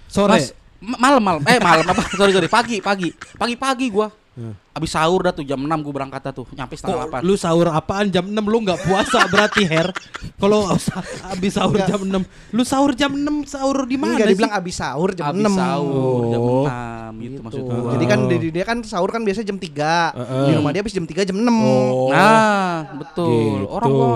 [0.06, 0.34] Sore.
[0.34, 1.40] Mas, ma- malam malam.
[1.44, 2.02] Eh, malam apa?
[2.18, 2.46] sorry, sorry.
[2.46, 3.08] Pagi, pagi.
[3.32, 4.10] Pagi-pagi gua.
[4.32, 4.56] Hmm.
[4.72, 6.48] Abis sahur dah tuh jam 6 gua berangkat dah tuh.
[6.50, 7.20] Nyampe setengah Kok 8.
[7.22, 9.92] lu sahur apaan jam 6 lu nggak puasa berarti Her.
[10.34, 11.86] Kalau habis sahur Nggak.
[11.86, 12.24] jam 6.
[12.50, 14.32] Lu sahur jam 6 sahur di mana Enggak sih?
[14.32, 15.52] dibilang abis sahur jam Abis 6.
[15.52, 16.64] sahur jam Oh.
[16.64, 17.40] 6 gitu, Gitu.
[17.44, 17.90] maksud gua.
[17.92, 20.16] Jadi kan di, di- dia kan sahur kan biasa jam 3.
[20.16, 20.44] Heeh.
[20.48, 21.52] Di rumah dia habis jam 3 jam 6.
[21.52, 22.08] Oh.
[22.08, 23.28] Nah, betul.
[23.28, 23.68] Gitu.
[23.68, 24.08] Orang gua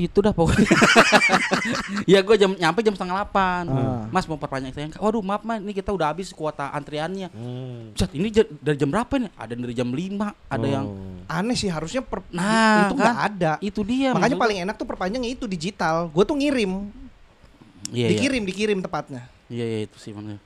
[0.00, 0.64] Itu dah pokoknya.
[2.12, 3.68] ya gue jam nyampe jam setengah delapan.
[3.68, 4.08] Ah.
[4.08, 4.88] Mas mau perpanjang saya.
[4.96, 7.28] Waduh maaf mas, ini kita udah habis kuota antriannya.
[7.28, 7.92] Hmm.
[7.92, 9.28] Cet, ini dari jam berapa nih?
[9.34, 11.20] Ada dari jam 5, ada yang Oh.
[11.28, 13.04] Aneh sih harusnya per, Nah, itu kan.
[13.04, 13.52] nggak ada.
[13.60, 14.10] itu dia.
[14.10, 16.08] Makanya maksud- paling enak tuh perpanjangnya itu digital.
[16.08, 16.88] Gue tuh ngirim,
[17.90, 18.08] Iya, iya.
[18.10, 19.28] dikirim, dikirim tepatnya.
[19.46, 20.40] Iya, iya itu sih makanya.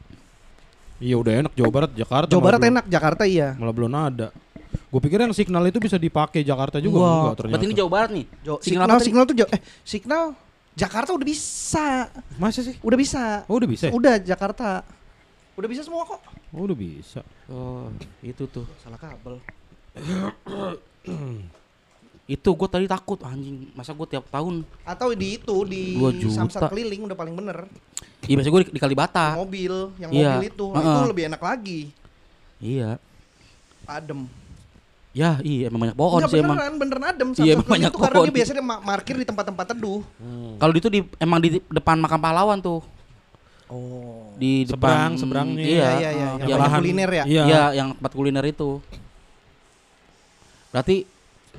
[0.96, 2.28] Iya udah enak Jawa Barat, Jakarta.
[2.28, 3.48] Jawa Barat belum- enak, Jakarta iya.
[3.54, 4.28] Malah belum ada.
[4.74, 7.52] Gue pikir yang signal itu bisa dipakai Jakarta juga Wah, enggak ternyata.
[7.52, 8.26] Berarti ini Jawa Barat nih.
[8.40, 9.50] Jo- Signal signal, signal tuh jauh.
[9.50, 10.24] Eh, signal
[10.72, 11.86] Jakarta udah bisa,
[12.34, 12.74] Masa sih?
[12.78, 13.22] udah bisa.
[13.44, 13.84] Oh udah bisa.
[13.86, 13.92] ya?
[13.92, 14.82] Udah Jakarta,
[15.54, 16.18] udah bisa semua kok.
[16.50, 17.22] Oh udah bisa.
[17.46, 18.66] Oh, itu tuh.
[18.78, 19.38] Salah kabel.
[22.24, 23.68] Itu gue tadi takut anjing.
[23.72, 24.64] Masa gue tiap tahun.
[24.82, 25.94] Atau di itu di.
[26.26, 27.68] Samsat keliling udah paling bener.
[28.24, 29.36] Iya, biasanya gue di, di Kalibata.
[29.36, 30.30] Mobil, yang Iya.
[30.32, 31.08] mobil itu, Nah, itu Heeh.
[31.12, 31.80] lebih enak lagi.
[32.56, 32.90] Iya.
[33.84, 34.24] Adem.
[35.14, 36.58] Ya, iya emang banyak pohon Enggak sih emang.
[36.58, 37.28] beneran, beneran adem.
[37.36, 40.02] Iya, emang banyak itu karena dia biasanya ma- parkir di tempat-tempat teduh.
[40.58, 42.82] Kalau di itu di emang di depan makam pahlawan tuh.
[43.64, 44.34] Oh.
[44.34, 45.22] Di Seberang, depan
[45.54, 45.62] seberangnya.
[45.62, 46.46] Iya, Iya, iya, iya.
[46.50, 47.24] Yang kuliner ya.
[47.24, 47.42] Iya.
[47.44, 48.70] Iya, yang tempat kuliner itu.
[50.70, 51.06] Berarti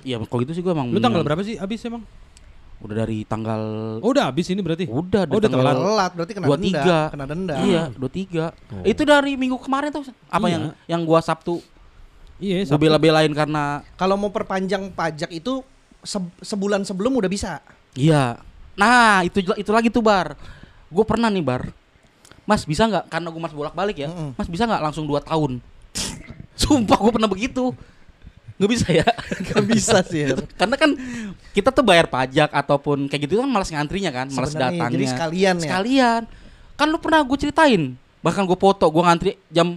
[0.04, 2.04] ya kalau gitu sih gue emang Lu tanggal berapa sih habis emang?
[2.78, 3.62] Udah dari tanggal
[3.98, 4.84] Oh udah habis ini berarti.
[4.86, 6.12] udah dari Oh, udah tanggal telat.
[6.14, 6.68] Berarti kena dua denda.
[6.68, 7.00] tiga.
[7.08, 7.56] Kena denda.
[7.64, 8.52] Iya, 23.
[8.52, 8.84] Oh.
[8.84, 10.52] Itu dari minggu kemarin tuh apa Iya.
[10.52, 11.64] yang yang gua Sabtu
[12.36, 12.82] Iya, gue Sabtu.
[12.82, 15.64] bela-belain karena Kalau mau perpanjang pajak itu
[16.02, 17.64] se- sebulan sebelum udah bisa.
[17.94, 18.36] iya.
[18.76, 20.36] Nah, itu itu lagi tuh bar.
[20.88, 21.72] Gue pernah nih bar.
[22.44, 24.12] Mas bisa nggak karena gue masih bolak-balik ya.
[24.12, 24.36] Mm-mm.
[24.36, 25.64] Mas bisa nggak langsung 2 tahun?
[26.62, 27.72] Sumpah gue pernah begitu.
[28.56, 29.08] Nggak bisa ya?
[29.48, 30.28] Gak bisa sih.
[30.28, 30.40] Her.
[30.60, 30.92] Karena kan
[31.52, 34.96] kita tuh bayar pajak ataupun kayak gitu kan malas ngantrinya kan, malas Sebenarnya, datangnya.
[34.96, 35.64] jadi sekalian ya.
[35.68, 36.22] Sekalian.
[36.76, 37.96] Kan lu pernah gue ceritain.
[38.20, 39.76] Bahkan gue foto, gue ngantri jam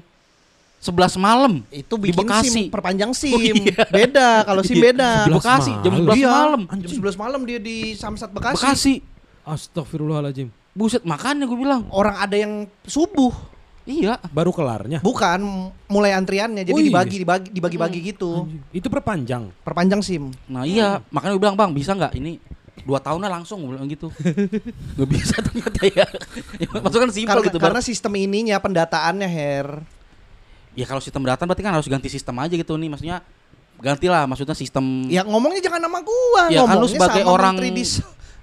[0.79, 1.53] 11 malam.
[1.69, 2.49] Itu Di bikin Bekasi.
[2.49, 3.35] SIM, perpanjang SIM.
[3.35, 3.83] Oh, iya.
[3.91, 5.27] Beda kalau SIM beda.
[5.27, 6.61] Di Bekasi jam 11 Iya, malam.
[6.71, 8.63] Jam 11 malam dia di Samsat Bekasi.
[8.63, 8.95] Bekasi.
[9.43, 10.49] Astagfirullahaladzim.
[10.73, 11.91] Buset, makanya gue bilang.
[11.91, 13.35] Orang ada yang subuh,
[13.83, 14.21] Iya.
[14.31, 15.01] Baru kelarnya.
[15.01, 15.41] bukan
[15.89, 16.61] mulai antriannya.
[16.61, 16.93] Jadi Oh, iya.
[16.93, 18.45] dibagi dibagi dibagi-bagi gitu.
[18.45, 18.61] Anjing.
[18.71, 19.49] Itu perpanjang.
[19.65, 20.29] Perpanjang SIM.
[20.47, 22.37] Nah iya, makanya gue bilang bang bisa nggak ini
[22.85, 24.13] dua tahunnya langsung gue bilang gitu.
[25.01, 26.05] Gak bisa ternyata ya.
[26.63, 27.65] ya maksudnya kan simpel Karena, gitu Bar.
[27.73, 29.67] karena sistem ininya pendataannya Her.
[30.79, 33.19] Ya kalau sistem datang berarti kan harus ganti sistem aja gitu nih maksudnya
[33.79, 37.57] gantilah maksudnya sistem Ya ngomongnya jangan nama gua, Ya, kan lu ngomongnya sebagai sama orang-
[37.59, 37.85] menteri di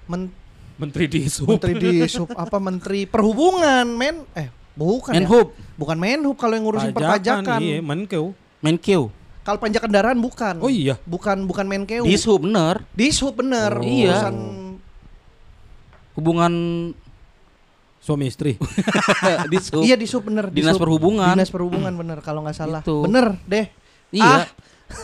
[0.06, 0.32] men-
[0.76, 1.48] Menteri di sub.
[1.48, 5.24] menteri di sub apa menteri perhubungan, men eh bukan ya.
[5.24, 7.08] Menhub, Bukan Menhub kalau yang ngurusin Pajakan,
[7.40, 7.58] perpajakan.
[7.64, 8.26] Iya, Menkeu.
[8.60, 9.02] Menkeu,
[9.40, 10.60] Kalau pajak kendaraan bukan.
[10.60, 11.00] Oh iya.
[11.06, 12.04] Bukan bukan Menkeu.
[12.04, 13.72] Dishub bener Dishub bener.
[13.72, 13.84] Oh.
[13.84, 14.12] Iya.
[14.12, 14.34] Urusan
[16.12, 16.52] hubungan
[18.06, 18.54] Suami istri.
[19.50, 19.82] Dishub.
[19.82, 20.46] Iya Dishub bener.
[20.54, 20.86] Dinas Dishub.
[20.86, 21.34] Perhubungan.
[21.34, 22.78] Dinas perhubungan bener kalau nggak salah.
[22.86, 23.02] Itu.
[23.02, 23.66] Bener deh.
[24.14, 24.46] Iya.
[24.46, 24.46] Ah.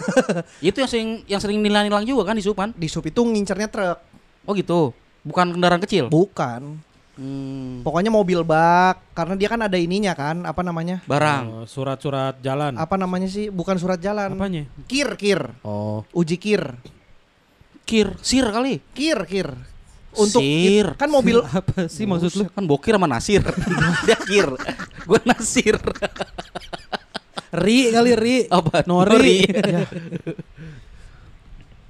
[0.62, 2.70] itu yang sering yang sering nilang-nilang juga kan Dishub kan?
[2.78, 3.98] Dishub itu ngincernya truk.
[4.46, 4.94] Oh gitu.
[5.26, 6.06] Bukan kendaraan kecil.
[6.06, 6.78] Bukan.
[7.12, 11.04] Hmm, Pokoknya mobil bak karena dia kan ada ininya kan, apa namanya?
[11.04, 11.44] barang.
[11.44, 12.72] Oh, Surat-surat jalan.
[12.80, 13.52] Apa namanya sih?
[13.52, 14.32] Bukan surat jalan.
[14.32, 14.64] Apanya?
[14.88, 15.44] Kir, kir.
[15.60, 16.08] Oh.
[16.16, 16.72] Uji kir.
[17.84, 18.80] Kir, sir kali.
[18.96, 19.52] Kir, kir.
[20.12, 20.92] Untuk Sir.
[20.94, 22.44] kan mobil Apa sih maksud lu?
[22.48, 23.40] Kan bokir sama nasir.
[24.06, 24.48] Dia kir.
[25.02, 25.76] Gue nasir.
[27.50, 28.36] Ri kali Ri.
[28.46, 28.84] Apa?
[28.84, 29.44] Nori.
[29.52, 29.84] Ya.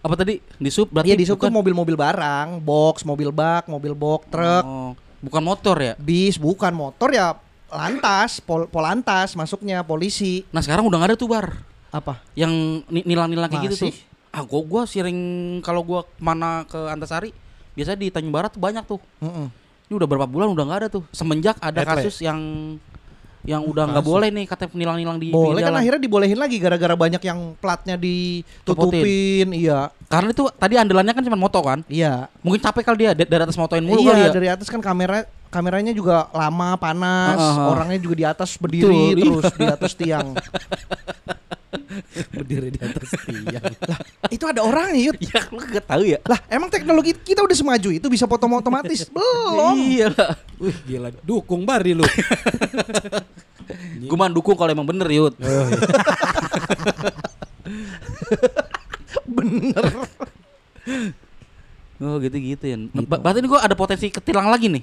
[0.02, 0.42] Apa tadi?
[0.56, 4.26] Di sub berarti Iya di sub tuh bukan- mobil-mobil barang, box, mobil bak, mobil box,
[4.28, 5.94] truk, Oh, bukan motor ya?
[5.94, 7.38] bis, bukan motor ya
[7.70, 10.42] lantas, pol, polantas masuknya polisi.
[10.50, 11.54] Nah sekarang udah gak ada tuh bar
[11.88, 12.18] Apa?
[12.34, 12.50] yang
[12.84, 13.94] ni- nilang-nilang kayak gitu tuh.
[14.28, 15.14] Ah gua gua sering
[15.60, 17.30] kalau gua mana ke Antasari
[17.72, 19.00] biasanya di Tanjung Barat tuh banyak tuh.
[19.20, 19.46] Mm-mm.
[19.88, 21.02] Ini udah berapa bulan udah nggak ada tuh.
[21.12, 21.90] Semenjak ada Etle.
[21.98, 22.38] kasus yang
[23.42, 26.94] yang udah nggak boleh nih katanya nilang-nilang di Boleh pinggir kan akhirnya dibolehin lagi gara-gara
[26.94, 29.50] banyak yang platnya ditutupin.
[29.50, 29.90] Iya.
[30.06, 31.82] Karena itu tadi andalannya kan cuma moto kan.
[31.90, 32.30] Iya.
[32.46, 34.30] Mungkin capek kali dia da- dari atas motoin mulu iya, kali ya.
[34.30, 37.68] dari atas kan kamera kameranya juga lama, panas, ah, ah.
[37.76, 39.24] orangnya juga di atas berdiri Betul, iya.
[39.28, 40.28] terus di atas tiang.
[42.34, 43.64] Berdiri di atas tiang.
[44.28, 45.16] Itu ada orangnya, Yud.
[45.18, 46.18] Ya lu gak tahu ya.
[46.24, 49.08] Lah, emang teknologi kita udah semaju itu bisa foto otomatis?
[49.14, 49.74] Belum.
[49.74, 50.32] Iya lah.
[50.58, 51.08] Wih, gila.
[51.22, 52.04] Dukung Bari lu.
[54.02, 55.34] Gue mah dukung kalau emang bener Yud.
[55.38, 55.80] Oh, iya.
[59.24, 59.84] Bener.
[62.02, 62.76] Oh gitu-gitu ya.
[62.76, 64.82] Nah, ba- Berarti ini gue ada potensi ketilang lagi nih.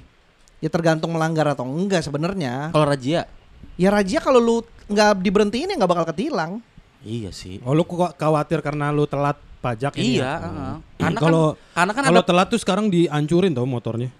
[0.60, 2.72] Ya tergantung melanggar atau enggak sebenarnya.
[2.72, 3.28] Kalau Rajia.
[3.76, 4.56] Ya razia kalau lu
[4.88, 6.64] nggak diberhentiin ya nggak bakal ketilang.
[7.00, 7.58] Iya sih.
[7.64, 10.24] Oh lu kok khawatir karena lu telat pajak ini Iya.
[10.24, 10.34] ya?
[10.40, 10.72] heeh.
[10.76, 10.80] Hmm.
[10.96, 12.28] Karena kan, Kalau karena kan kalau ada.
[12.28, 14.10] telat tuh sekarang dihancurin tau motornya.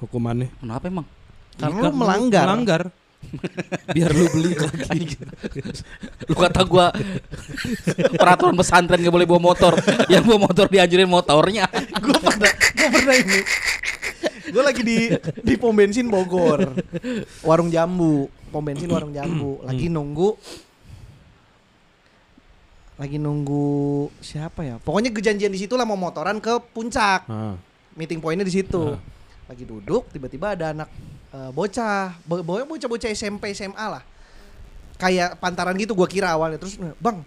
[0.00, 0.48] Hukumannya.
[0.60, 1.06] Kenapa emang?
[1.56, 2.44] Karena Iya, lu melanggar.
[2.46, 2.82] Melanggar.
[3.96, 5.16] Biar lu beli lagi.
[6.28, 6.92] Lu kata gua
[8.14, 9.72] peraturan pesantren gak boleh bawa motor.
[10.06, 11.64] Yang bawa motor dianjurin motornya.
[12.04, 13.40] gue pernah gue pernah ini
[14.46, 15.10] gue lagi di
[15.42, 16.70] di pom bensin Bogor
[17.42, 20.38] warung jambu pom bensin warung jambu lagi nunggu
[22.96, 23.68] lagi nunggu
[24.18, 27.54] siapa ya pokoknya kejanjian di situ lah mau motoran ke puncak Ah.
[27.92, 29.00] meeting pointnya di situ Ah.
[29.46, 30.88] lagi duduk tiba-tiba ada anak
[31.28, 34.00] eh, bocah bo- bo- bocah-bocah SMP SMA lah
[34.96, 37.20] kayak pantaran gitu gua kira awalnya terus bang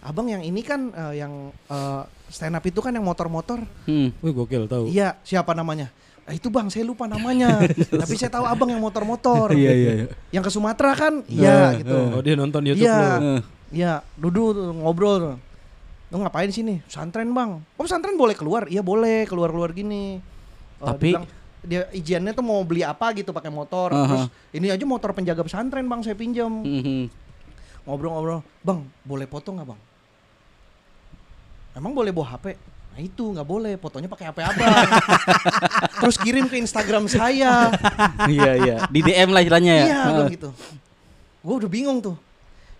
[0.00, 4.14] abang yang ini kan eh, yang eh, stand up itu kan yang motor-motor Hmm.
[4.16, 4.86] Wih gokil tahu.
[4.86, 5.90] Iya, siapa namanya?
[6.22, 7.62] Ah, itu bang, saya lupa namanya.
[8.02, 9.54] Tapi saya tahu abang yang motor-motor.
[9.54, 10.06] Iya iya iya.
[10.32, 11.22] Yang ke Sumatera kan?
[11.24, 11.94] Iya gitu.
[11.94, 13.46] Oh dia nonton YouTube Iya.
[13.70, 15.36] Iya, duduk tuh, ngobrol tuh.
[16.14, 16.78] Lu ngapain sini?
[16.86, 17.58] Pesantren bang.
[17.74, 18.70] Oh pesantren boleh keluar?
[18.70, 20.22] Iya boleh, keluar-keluar gini.
[20.78, 21.26] Eh, Tapi- dia bilang,
[21.66, 23.90] dia izinnya tuh mau beli apa gitu pakai motor.
[23.90, 24.06] Aha.
[24.06, 26.62] Terus ini aja motor penjaga pesantren bang, saya pinjam.
[26.62, 27.10] Mhm.
[27.86, 29.80] Ngobrol-ngobrol, bang boleh foto nggak bang?
[31.74, 32.56] Emang boleh bawa HP?
[32.96, 34.72] Nah itu nggak boleh, fotonya pakai HP abang.
[36.00, 37.68] Terus kirim ke Instagram saya.
[38.24, 38.76] Iya iya.
[38.88, 39.84] Di DM lah istilahnya ya.
[39.84, 40.48] Iya, bilang gitu.
[41.44, 42.16] Gue udah bingung tuh.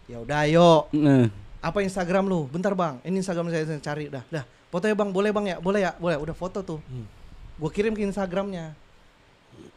[0.06, 0.86] Ya udah, ayo.
[0.92, 1.26] Eh.
[1.58, 2.46] Apa Instagram lu?
[2.46, 4.06] Bentar bang, ini Instagram saya, saya cari.
[4.06, 4.44] Dah, dah.
[4.70, 5.56] Fotonya bang, boleh bang ya?
[5.58, 5.92] Boleh ya?
[5.98, 6.16] Boleh.
[6.16, 6.78] Udah foto tuh.
[7.56, 8.76] Gue kirim ke Instagramnya.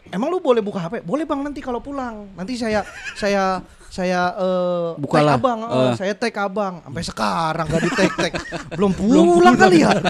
[0.09, 1.05] Emang lu boleh buka HP?
[1.05, 2.27] Boleh bang nanti kalau pulang.
[2.33, 2.81] Nanti saya
[3.13, 5.37] saya saya eh tag Bukalah.
[5.37, 5.93] abang, eh, Eh.
[5.95, 6.81] saya tag abang.
[6.83, 8.33] Sampai sekarang gak di tag tag.
[8.77, 9.93] Belum pulang kali ya?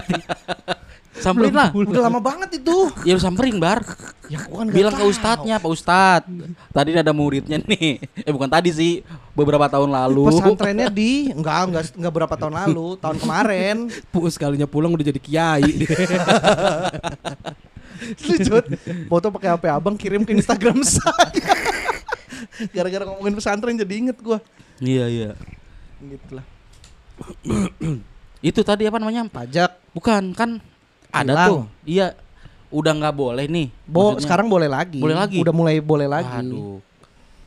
[1.20, 1.68] Samperin lah.
[1.70, 2.88] Udah lama banget itu.
[3.04, 3.84] Ya lu samperin bar.
[4.32, 5.12] Ya kan Bilang ke tahu.
[5.12, 6.26] ustadznya, Pak Ustadz.
[6.72, 8.00] Tadi ada muridnya nih.
[8.24, 9.04] Eh bukan tadi sih,
[9.36, 10.32] beberapa tahun lalu.
[10.32, 13.76] Pesantrennya di enggak enggak enggak berapa tahun lalu, tahun kemarin.
[14.14, 15.62] Puus sekalinya pulang udah jadi kiai.
[18.26, 18.64] Lucut.
[19.12, 21.52] Foto pakai HP abang kirim ke Instagram saya.
[22.72, 24.40] Gara-gara ngomongin pesantren jadi inget gua.
[24.80, 25.30] Iya iya.
[26.00, 26.44] Gitu lah.
[28.40, 29.28] Itu tadi apa namanya?
[29.28, 29.76] Pajak.
[29.92, 30.64] Bukan kan
[31.10, 31.48] ada Hilang.
[31.48, 31.62] tuh.
[31.84, 32.06] Iya.
[32.70, 33.66] Udah nggak boleh nih.
[33.82, 34.98] Bo, Maksudnya- sekarang boleh lagi.
[35.02, 35.38] Boleh lagi?
[35.42, 36.30] Udah mulai boleh lagi.
[36.46, 36.78] Aduh.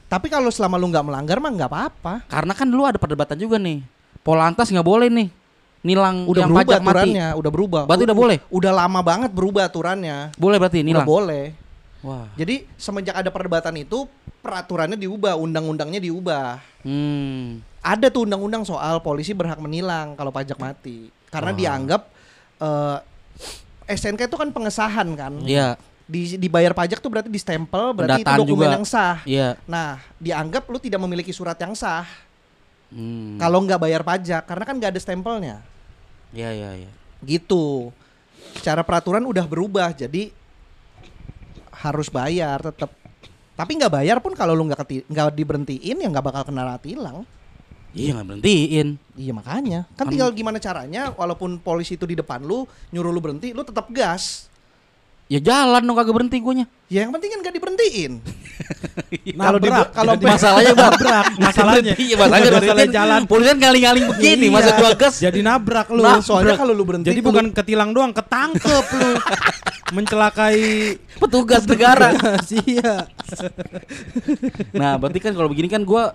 [0.05, 2.14] Tapi kalau selama lu nggak melanggar mah nggak apa-apa.
[2.28, 3.82] Karena kan dulu ada perdebatan juga nih.
[4.22, 5.28] Polantas nggak boleh nih.
[5.84, 6.91] Nilang Udah yang berubah pajak mati.
[6.95, 7.82] aturannya, udah berubah.
[7.84, 8.38] Berarti udah boleh?
[8.47, 10.32] Udah lama banget berubah aturannya.
[10.36, 11.07] Boleh berarti Udah nilang.
[11.07, 11.45] boleh.
[12.03, 12.28] Wah.
[12.36, 14.07] Jadi semenjak ada perdebatan itu
[14.39, 16.59] peraturannya diubah, undang-undangnya diubah.
[16.84, 17.64] Hmm.
[17.80, 21.11] Ada tuh undang-undang soal polisi berhak menilang kalau pajak mati.
[21.28, 21.57] Karena Wah.
[21.57, 22.01] dianggap
[22.59, 22.97] eh,
[23.86, 25.34] SNK itu kan pengesahan kan.
[25.43, 25.75] Iya.
[26.03, 28.75] Di, dibayar pajak tuh berarti distempel, berarti Pendataan itu dokumen juga.
[28.75, 29.17] yang sah.
[29.23, 29.55] Iya.
[29.63, 32.05] Nah, dianggap lu tidak memiliki surat yang sah
[32.93, 33.41] Hmm.
[33.41, 35.65] kalau nggak bayar pajak karena kan nggak ada stempelnya.
[36.29, 36.91] Iya iya iya.
[37.25, 37.89] Gitu.
[38.53, 40.29] Secara peraturan udah berubah jadi
[41.73, 42.93] harus bayar tetap.
[43.57, 47.25] Tapi nggak bayar pun kalau lu nggak nggak diberhentiin ya nggak bakal kena tilang.
[47.94, 48.88] Iya nggak berhentiin.
[49.14, 49.80] Iya makanya.
[49.91, 53.62] Kan Kan- tinggal gimana caranya walaupun polisi itu di depan lu nyuruh lu berhenti, lu
[53.62, 54.50] tetap gas.
[55.32, 56.66] Ya jalan dong kagak berhenti guanya.
[56.89, 58.14] Ya yang penting kan nggak diberhentiin.
[59.39, 61.94] Kalau di kalau Masalahnya nabrak masalahnya.
[61.96, 62.91] Iya masalahnya Masalah berhenti.
[62.91, 63.22] jalan.
[63.32, 64.46] Polisi kan ngaling-ngaling begini.
[64.50, 64.54] Iya.
[64.54, 65.16] Masa gua gas.
[65.18, 66.02] Jadi nabrak lu.
[66.02, 69.10] Nah, soalnya kalau lu berhenti Jadi kudu- bukan ketilang doang, ketangkep lu.
[69.94, 70.58] Mencelakai
[71.18, 72.10] Petugas negara.
[72.52, 73.08] Iya.
[74.74, 76.12] Nah berarti kan kalau begini kan gua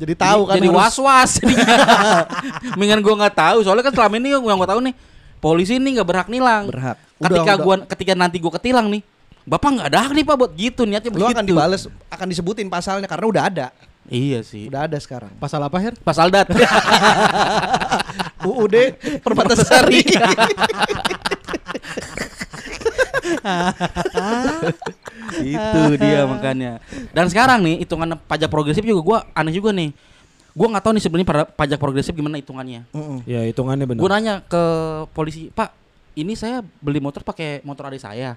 [0.00, 1.32] jadi tahu kan jadi harus- was-was.
[2.80, 4.94] Mendingan gua nggak tahu soalnya kan selama ini yang gua tahu nih
[5.38, 6.72] polisi ini nggak berhak nilang.
[6.72, 6.96] Berhak.
[7.20, 7.64] Udah, Ketika udah.
[7.64, 9.04] gua ketika nanti gua ketilang nih,
[9.44, 11.36] bapak nggak ada hak nih pak buat gitu niatnya lu begitu.
[11.36, 13.66] akan dibales, akan disebutin pasalnya karena udah ada.
[14.10, 14.66] Iya sih.
[14.66, 15.30] Udah ada sekarang.
[15.38, 15.94] Pasal apa, Her?
[16.00, 16.48] Pasal dat.
[18.48, 18.74] UUD
[19.22, 20.02] Perbatasari.
[25.42, 26.72] Itu dia makanya.
[27.10, 29.90] Dan sekarang nih hitungan pajak progresif juga gua aneh juga nih.
[30.50, 32.84] Gua nggak tahu nih sebenarnya pajak progresif gimana hitungannya.
[32.90, 33.22] Mm-mm.
[33.22, 34.00] Ya, hitungannya benar.
[34.00, 34.62] Gua nanya ke
[35.10, 35.70] polisi, "Pak,
[36.14, 38.34] ini saya beli motor pakai motor adik saya.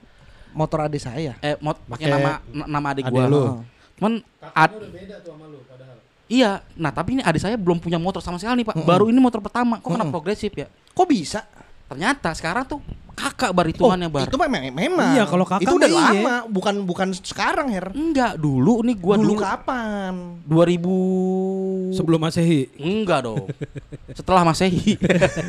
[0.51, 1.33] Motor adik saya.
[1.39, 3.41] Eh, mot pakai nama na- nama adik adik gua." lu.
[3.41, 3.57] Heeh.
[3.93, 4.13] Cuman
[4.51, 4.77] ad-
[6.23, 8.75] Iya, nah tapi ini adik saya belum punya motor sama sekali nih pak.
[8.79, 8.87] Mm-mm.
[8.87, 10.09] Baru ini motor pertama, kok kena Mm-mm.
[10.09, 10.65] progresif ya?
[10.95, 11.45] Kok bisa?
[11.93, 12.81] Ternyata sekarang tuh
[13.13, 14.25] kakak bar hitungannya bar.
[14.25, 15.13] Itu memang memang.
[15.13, 16.01] Iya, kalau kakak itu udah iya.
[16.01, 17.93] lama, bukan bukan sekarang, Her.
[17.93, 20.13] Enggak, dulu nih gua dulu, dulu, kapan?
[20.49, 22.61] 2000 Sebelum Masehi.
[22.81, 23.45] Enggak dong.
[24.17, 24.97] Setelah Masehi.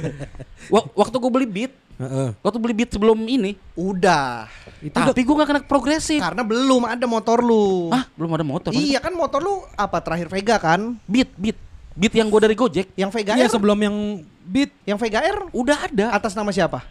[0.72, 2.28] Wak- waktu gue beli Beat, Heeh.
[2.44, 4.48] waktu beli Beat sebelum ini, Udah.
[4.84, 6.20] Itu tapi gue gak kena progresif.
[6.20, 7.88] Karena belum ada motor lu.
[7.88, 8.70] Ah, belum ada motor.
[8.76, 11.00] Iya kan motor lu apa terakhir Vega kan?
[11.08, 11.56] Beat, Beat.
[11.94, 13.96] Beat yang gue dari Gojek Yang Vega Iya, sebelum yang
[14.42, 14.70] beat.
[14.82, 16.82] yang Vega R udah ada atas nama siapa?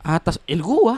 [0.00, 0.96] atas ini gua.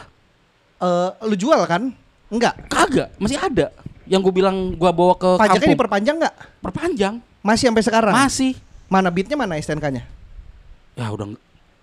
[0.78, 1.90] Eh lu jual kan?
[2.30, 2.54] Enggak.
[2.66, 3.74] Kagak, masih ada.
[4.02, 5.74] yang gue bilang gue bawa ke Pajaknya kampung.
[5.74, 6.34] diperpanjang nggak?
[6.58, 7.14] Perpanjang.
[7.40, 8.14] Masih sampai sekarang?
[8.14, 8.54] Masih.
[8.86, 10.06] Mana bitnya mana STNK-nya?
[10.94, 11.34] Ya udah.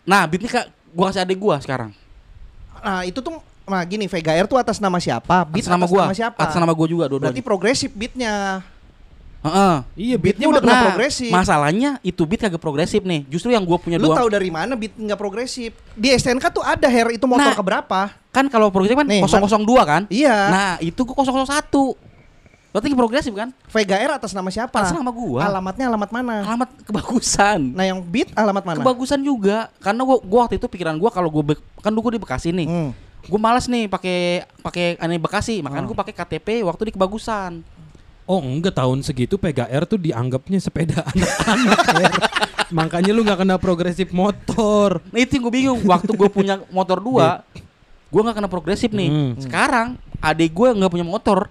[0.03, 1.91] Nah, beat nih kak, gue kasih adik gue sekarang.
[2.79, 5.43] Nah itu tuh, nah gini Vega Air tuh atas nama siapa?
[5.43, 6.03] Beat Atas nama gue.
[6.13, 6.39] siapa?
[6.39, 7.43] Atas nama gue juga Berarti dua-duanya.
[7.43, 8.63] progresif beatnya.
[9.39, 9.75] Heeh.
[9.95, 11.31] Iya, Beatnya beatnya udah Nah, progresif.
[11.31, 13.23] masalahnya itu beat kagak progresif nih.
[13.31, 14.19] Justru yang gue punya Lu dua.
[14.19, 15.71] tahu dari mana beat nggak progresif?
[15.95, 17.55] Di STNK tuh ada hair itu motor Nah.
[17.55, 17.99] keberapa?
[18.29, 20.03] Kan kalau progresif kan Nih, 002 kan?
[20.11, 20.37] Iya.
[20.51, 21.95] Nah, itu gue 001.
[22.69, 23.49] Berarti progresif kan?
[23.73, 24.77] Vega Air atas nama siapa?
[24.77, 25.41] Atas nama gua.
[25.41, 26.45] Alamatnya alamat mana?
[26.45, 27.73] Alamat kebagusan.
[27.73, 28.77] Nah yang beat alamat mana?
[28.85, 29.73] Kebagusan juga.
[29.81, 31.41] Karena gua, gua waktu itu pikiran gua kalau gua
[31.81, 32.69] kan dulu gua di Bekasi nih.
[32.69, 32.91] Hmm.
[33.19, 37.61] Gue malas nih pakai pakai aneh Bekasi, makanya gue pakai KTP waktu di kebagusan.
[38.29, 42.11] Oh enggak tahun segitu PGR tuh dianggapnya sepeda anak-anak ya.
[42.69, 45.01] Makanya lu nggak kena progresif motor.
[45.09, 45.81] Nah itu gue bingung.
[45.81, 47.41] Waktu gue punya motor dua,
[48.13, 49.09] gue nggak kena progresif nih.
[49.09, 49.33] Hmm.
[49.41, 51.49] Sekarang adik gue nggak punya motor.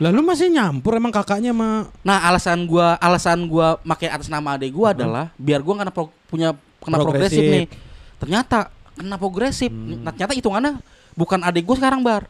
[0.00, 4.76] Lalu masih nyampur emang kakaknya mah Nah alasan gua alasan gua pakai atas nama adik
[4.76, 7.40] gua adalah biar gua kena pro- punya kena progresif.
[7.40, 7.44] Progresif.
[7.44, 7.66] nih.
[8.20, 8.58] Ternyata
[8.96, 9.70] kena progresif.
[9.72, 10.72] Nah, ternyata hitungannya
[11.16, 12.28] bukan adik gua sekarang bar.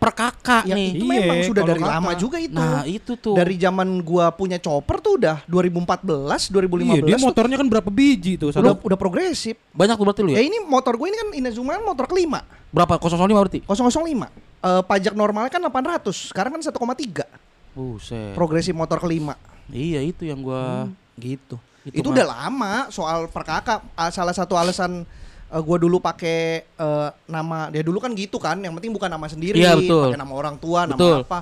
[0.00, 0.88] Per kakak Yang nih.
[0.90, 1.94] itu Iya, memang sudah kalau dari kakak.
[1.94, 2.56] lama juga itu.
[2.56, 3.34] Nah itu tuh.
[3.36, 7.90] Dari zaman gua punya chopper tuh udah 2014, 2015 Iya dia tuh motornya kan berapa
[7.90, 9.60] biji tuh udah satu udah progresif.
[9.70, 10.42] banyak tuh berarti lu Ya ya?
[10.42, 12.40] ini motor gue ini kan Inazuma motor kelima.
[12.70, 12.96] Berapa?
[12.96, 13.60] 005 berarti?
[13.62, 14.32] 005.
[14.58, 17.28] Eh, pajak normalnya kan 800, sekarang kan 1,3.
[17.70, 18.32] Buset.
[18.32, 19.36] Progresif motor kelima.
[19.68, 21.60] Iya itu yang gua Gitu.
[21.82, 23.84] Itu Itu, mah- udah lama soal per kakak.
[23.92, 25.04] Ah, Salah satu alasan
[25.50, 29.26] eh, gua dulu pakai eh, nama dia dulu kan gitu kan, yang penting bukan nama
[29.26, 31.20] sendiri, Iya, pakai nama orang tua, Betul.
[31.20, 31.38] nama apa.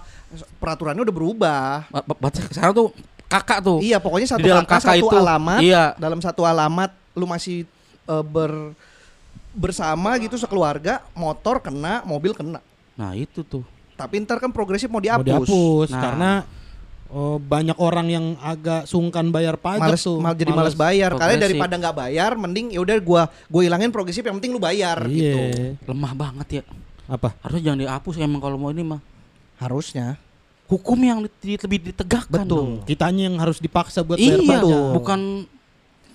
[0.57, 1.65] Peraturannya udah berubah.
[1.93, 2.89] Ba- ba- ba- sekarang tuh
[3.29, 3.79] kakak tuh.
[3.85, 5.61] Iya, pokoknya satu Di dalam kakak, kakak satu itu, alamat.
[5.61, 5.85] iya.
[6.01, 7.69] Dalam satu alamat lu masih
[8.09, 8.73] eh, ber
[9.53, 12.63] bersama gitu sekeluarga, motor kena, mobil kena.
[12.95, 13.65] Nah itu tuh.
[13.99, 15.27] Tapi ntar kan progresif mau mau dihapus.
[15.27, 16.01] dihapus Nah.
[16.01, 16.31] karena
[17.11, 20.19] oh, banyak orang yang agak sungkan bayar pajak Males, tuh.
[20.19, 21.11] mal- jadi males bayar.
[21.13, 25.01] Kalian daripada nggak bayar, mending ya udah gua gua hilangin progresif yang penting lu bayar
[25.03, 25.13] Iya.
[25.13, 25.41] gitu.
[25.87, 26.63] Lemah banget ya.
[27.07, 27.33] Apa?
[27.41, 29.01] Harusnya jangan dihapus emang kalau mau ini mah.
[29.57, 30.21] Harusnya.
[30.67, 32.45] Hukum yang di- lebih ditegakkan.
[32.45, 32.53] Betul.
[32.53, 32.71] dong.
[32.85, 34.81] Kitanya yang harus dipaksa buat bayar Iya, pajak.
[34.93, 35.21] bukan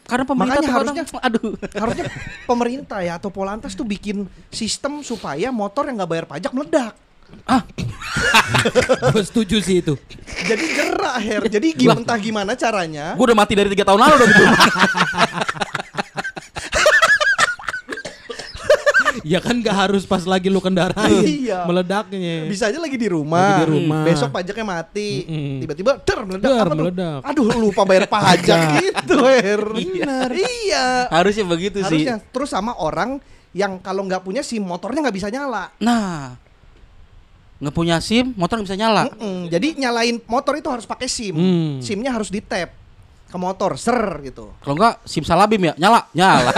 [0.03, 1.51] karena pemerintah Makanya terkadang- aduh.
[1.73, 2.05] Harusnya
[2.43, 6.93] pemerintah ya atau Polantas tuh bikin sistem supaya motor yang nggak bayar pajak meledak.
[9.09, 9.93] Gue setuju sih itu.
[10.43, 11.41] Jadi gerak Her.
[11.47, 13.05] Jadi gimana entah gimana caranya?
[13.13, 14.45] Gue udah mati dari tiga tahun lalu dong gitu.
[19.23, 21.63] ya kan gak harus pas lagi lu kendarain Iya.
[21.63, 22.43] meledaknya.
[22.43, 23.39] Bisa aja lagi di rumah.
[23.39, 24.03] Lagi di rumah.
[24.03, 25.09] Besok pajaknya mati.
[25.63, 26.77] Tiba-tiba der meledak Der, apa tuh?
[26.83, 27.19] meledak.
[27.23, 29.63] Aduh lupa bayar pajak gitu Her.
[29.63, 30.29] Benar.
[30.33, 30.85] Iya.
[31.07, 32.03] Harusnya begitu sih.
[32.03, 33.23] Harusnya terus sama orang
[33.53, 35.71] yang kalau nggak punya SIM motornya nggak bisa nyala.
[35.79, 36.35] Nah,
[37.63, 39.07] nggak punya SIM, motor nggak bisa nyala.
[39.07, 39.47] Mm-mm.
[39.47, 41.31] Jadi nyalain motor itu harus pakai SIM.
[41.31, 41.71] Hmm.
[41.79, 42.75] SIM-nya harus di tap
[43.25, 44.51] ke motor, ser gitu.
[44.59, 46.51] Kalau nggak SIM salabim ya, nyala, nyala.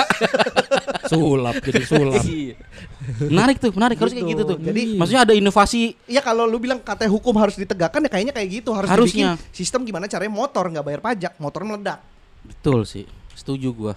[1.06, 2.24] sulap jadi sulap.
[2.36, 2.58] Iya.
[3.30, 4.34] menarik tuh, menarik harus kayak Gitu.
[4.34, 4.58] gitu tuh.
[4.58, 5.94] Jadi- maksudnya ada inovasi.
[6.04, 9.38] Iya kalau lu bilang katanya hukum harus ditegakkan ya kayaknya kayak gitu harus Harusnya.
[9.38, 12.02] dibikin sistem gimana caranya motor nggak bayar pajak, motor meledak.
[12.42, 13.94] Betul sih, setuju gua.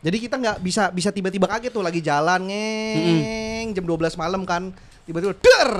[0.00, 4.72] Jadi kita nggak bisa bisa tiba-tiba kaget tuh lagi jalan ngeng jam 12 malam kan
[5.10, 5.72] tiba-tiba der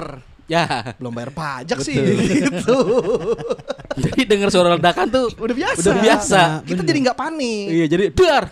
[0.50, 0.66] Ya,
[0.98, 1.94] belum bayar pajak sih
[2.42, 2.74] gitu.
[3.94, 5.78] jadi dengar suara ledakan tuh Udah biasa.
[5.86, 6.40] Udah biasa.
[6.66, 6.88] Kita Bener.
[6.90, 7.66] jadi nggak panik.
[7.70, 8.44] Iya jadi dar.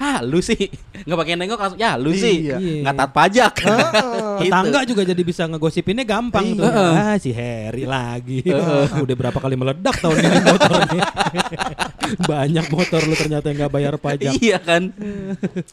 [0.00, 0.56] Ah lu sih
[1.04, 2.56] nggak pakai nengok langsung ya lu sih Iya.
[2.56, 3.52] nggak taat pajak.
[3.60, 3.84] Heeh.
[4.40, 4.48] Gitu.
[4.48, 6.64] Tetangga juga jadi bisa ngegosipinnya gampang tuh.
[6.64, 7.12] Iya.
[7.12, 8.40] Ah si Harry lagi.
[8.96, 11.04] Udah berapa kali meledak tahun ini motornya.
[12.30, 14.32] Banyak motor lu ternyata yang nggak bayar pajak.
[14.34, 14.88] Iya kan.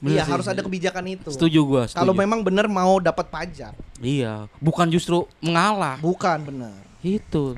[0.04, 1.32] Iya harus ada kebijakan itu.
[1.32, 1.84] Setuju gua.
[1.88, 1.98] Setuju.
[1.98, 5.98] Kalau memang benar mau dapat pajak, Iya, bukan justru mengalah.
[5.98, 6.76] bukan benar.
[6.99, 7.56] Itu.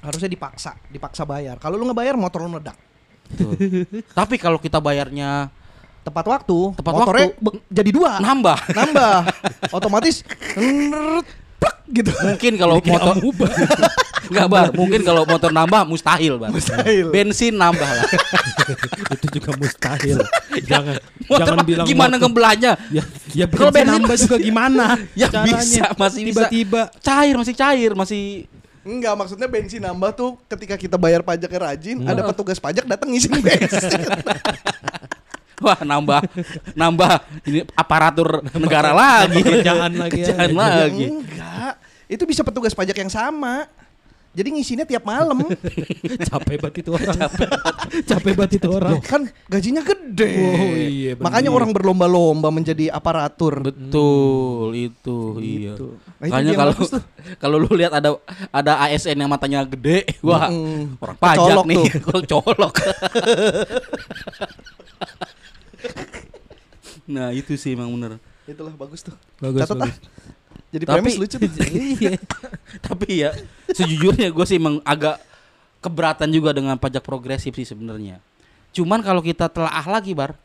[0.00, 1.58] Harusnya dipaksa, dipaksa bayar.
[1.58, 2.74] Kalau lu nggak bayar motor lu meledak.
[3.28, 3.52] Tuh.
[4.10, 5.50] Tapi kalau kita bayarnya
[6.06, 7.42] Tepat waktu, Tepat motornya waktu.
[7.42, 9.16] be- jadi dua, nambah, nambah,
[9.76, 10.22] otomatis
[11.56, 12.10] plek gitu.
[12.22, 13.14] mungkin kalau motor
[14.30, 16.50] nggak bar, mungkin kalau motor nambah mustahil bar.
[16.50, 17.10] Mustahil.
[17.10, 18.06] Bensin nambah lah.
[19.18, 20.18] itu juga mustahil.
[20.62, 20.94] jangan
[21.26, 22.72] Motor jangan bilang gimana motor- ngebelanya?
[22.88, 23.02] Ya,
[23.34, 24.84] ya Kalau bensin bensin nambah juga gimana?
[25.14, 25.58] Ya caranya?
[25.58, 26.46] bisa, masih bisa.
[26.46, 28.22] Tiba-tiba Cair masih cair, masih
[28.86, 33.26] Enggak, maksudnya bensin nambah tuh ketika kita bayar pajaknya rajin, ada petugas pajak datang ngisi
[33.26, 33.98] bensin.
[35.58, 36.20] Wah nambah
[36.72, 37.12] nambah
[37.44, 39.40] ini aparatur negara lagi.
[39.40, 40.26] kerjaan lagi ya.
[40.32, 41.06] Kerjaan lagi.
[41.10, 41.72] Enggak,
[42.06, 43.64] itu bisa petugas pajak yang sama.
[44.36, 45.48] Jadi ngisinya tiap malam.
[46.28, 47.08] Capek banget itu orang.
[48.04, 48.92] Capek banget itu orang.
[48.92, 50.28] Loh, kan gajinya gede.
[50.36, 51.24] Oh, iya, bener.
[51.24, 53.64] Makanya orang berlomba-lomba menjadi aparatur.
[53.64, 55.72] Betul, itu iya.
[55.72, 55.96] Gitu.
[56.20, 56.74] Nah, Makanya kalau
[57.42, 58.12] kalau lu lihat ada
[58.52, 61.00] ada ASN yang matanya gede, wah Mm.
[61.00, 61.84] orang pajak Kecolok nih, tuh.
[62.04, 62.74] kalau colok.
[67.06, 68.18] Nah itu sih emang bener.
[68.46, 69.16] Itulah bagus tuh.
[69.42, 69.80] Bagus, Catat ah.
[69.86, 69.98] bagus.
[70.74, 71.50] Jadi Tapi- premis lucu tuh.
[71.96, 72.12] Iya.
[72.82, 73.30] Tapi ya
[73.72, 75.22] sejujurnya gue sih emang agak
[75.80, 78.18] keberatan juga dengan pajak progresif sih sebenarnya.
[78.74, 80.36] Cuman kalau kita telaah lagi bar,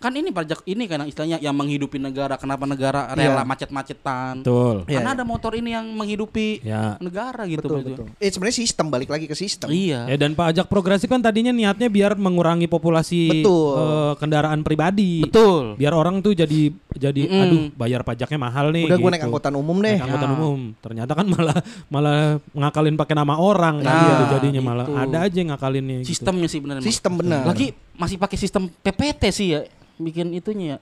[0.00, 2.34] kan ini pajak ini kan istilahnya yang menghidupi negara.
[2.34, 3.44] Kenapa negara rela Iya.
[3.44, 4.40] macet-macetan?
[4.40, 4.76] Betul.
[4.84, 5.16] Iya, Karena iya.
[5.16, 6.96] ada motor ini yang menghidupi Ya.
[6.98, 7.60] negara gitu.
[7.60, 8.06] betul, betul.
[8.16, 9.68] Eh sebenarnya sistem balik lagi ke sistem.
[9.68, 10.08] Iya.
[10.08, 13.76] Ya dan pajak progresif kan tadinya niatnya biar mengurangi populasi Betul.
[13.76, 15.20] eh, kendaraan pribadi.
[15.20, 15.76] Betul.
[15.76, 17.42] Biar orang tuh jadi jadi Mm.
[17.42, 18.88] aduh bayar pajaknya mahal nih.
[18.88, 19.28] Udah gue naik gitu.
[19.28, 19.94] angkutan umum deh.
[19.94, 20.34] Naik angkutan Ya.
[20.34, 20.58] umum.
[20.80, 21.56] Ternyata kan malah
[21.86, 22.20] malah
[22.50, 24.96] ngakalin pakai nama orang kan Nah, gitu jadinya malah itu.
[24.96, 26.08] ada aja yang ngakalinnya gitu.
[26.10, 26.80] Sistemnya sih benar.
[26.80, 27.44] Sistem benar.
[27.44, 29.60] Lagi masih pakai sistem PPT sih ya,
[30.00, 30.78] bikin itunya ya.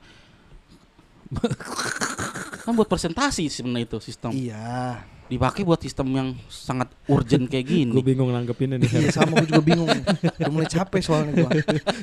[2.65, 4.31] kan buat presentasi sebenarnya itu sistem.
[4.33, 5.03] Iya.
[5.29, 7.93] Dipakai buat sistem yang sangat urgent kayak gini.
[7.93, 8.89] Gue bingung nanggepinnya nih.
[8.89, 9.93] Iya sama gue juga bingung.
[10.41, 11.51] Udah mulai capek soalnya gue.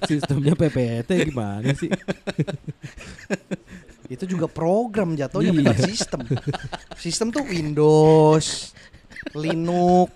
[0.05, 1.89] Sistemnya PPT gimana sih?
[4.05, 5.57] Itu juga program jatuhnya Iya.
[5.57, 6.21] bukan sistem.
[7.01, 8.77] Sistem tuh Windows,
[9.33, 10.11] Linux,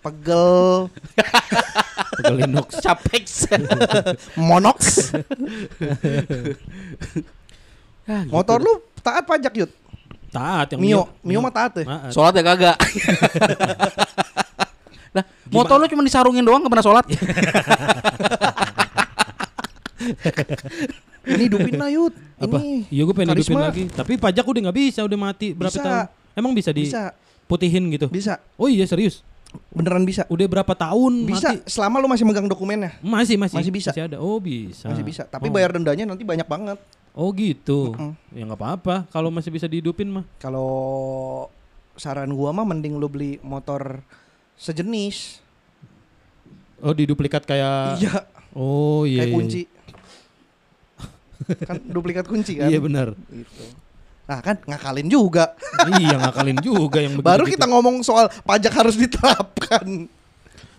[0.00, 0.88] pegel,
[2.16, 2.68] Pakai Linux.
[2.80, 3.44] Capex.
[4.40, 5.12] Monox.
[8.06, 8.32] Ya, gitu.
[8.32, 8.72] Motor lu
[9.02, 9.70] taat pajak yud.
[10.30, 11.84] Taat yang Mio, Mio mah taat ya.
[12.08, 12.76] Sholat ya kagak.
[15.12, 17.04] Nah, motor lu cuma disarungin doang gak pernah sholat.
[21.26, 22.14] Ini hidupin lah yud.
[22.38, 22.58] Apa?
[22.62, 23.66] Ini Iya gue pengen hidupin karisma.
[23.72, 23.82] lagi.
[23.90, 25.82] Tapi pajak udah nggak bisa, udah mati berapa Bisa.
[25.82, 26.06] tahun?
[26.36, 27.16] Emang bisa Bisa,
[27.46, 28.10] diputihin gitu?
[28.10, 28.42] bisa.
[28.58, 29.22] Oh iya serius?
[29.70, 30.26] Beneran bisa.
[30.26, 31.70] Udah berapa tahun Bisa mati?
[31.70, 32.98] selama lu masih megang dokumennya.
[32.98, 33.90] Masih masih Masih bisa.
[33.94, 34.18] Masih ada.
[34.18, 34.90] Oh bisa.
[34.90, 35.22] Masih bisa.
[35.24, 35.54] Tapi Oh.
[35.54, 36.76] bayar dendanya nanti banyak banget.
[37.14, 37.94] Oh gitu.
[37.94, 38.12] Mm-mm.
[38.34, 38.94] Ya nggak apa-apa.
[39.08, 40.24] Kalau masih bisa dihidupin mah.
[40.36, 40.68] Kalau
[41.94, 44.02] saran gua mah mending lu beli motor
[44.58, 45.40] sejenis.
[46.82, 48.02] Oh diduplikat kayak.
[48.02, 49.22] iya, Oh iya.
[49.22, 49.36] kayak iya.
[49.38, 49.62] kunci.
[51.70, 52.68] kan duplikat kunci kan.
[52.68, 53.14] Iya benar.
[53.30, 53.62] Gitu.
[54.26, 55.54] Nah kan ngakalin juga.
[55.96, 57.26] iya ngakalin juga yang begitu.
[57.26, 60.10] Baru kita ngomong soal pajak harus diterapkan.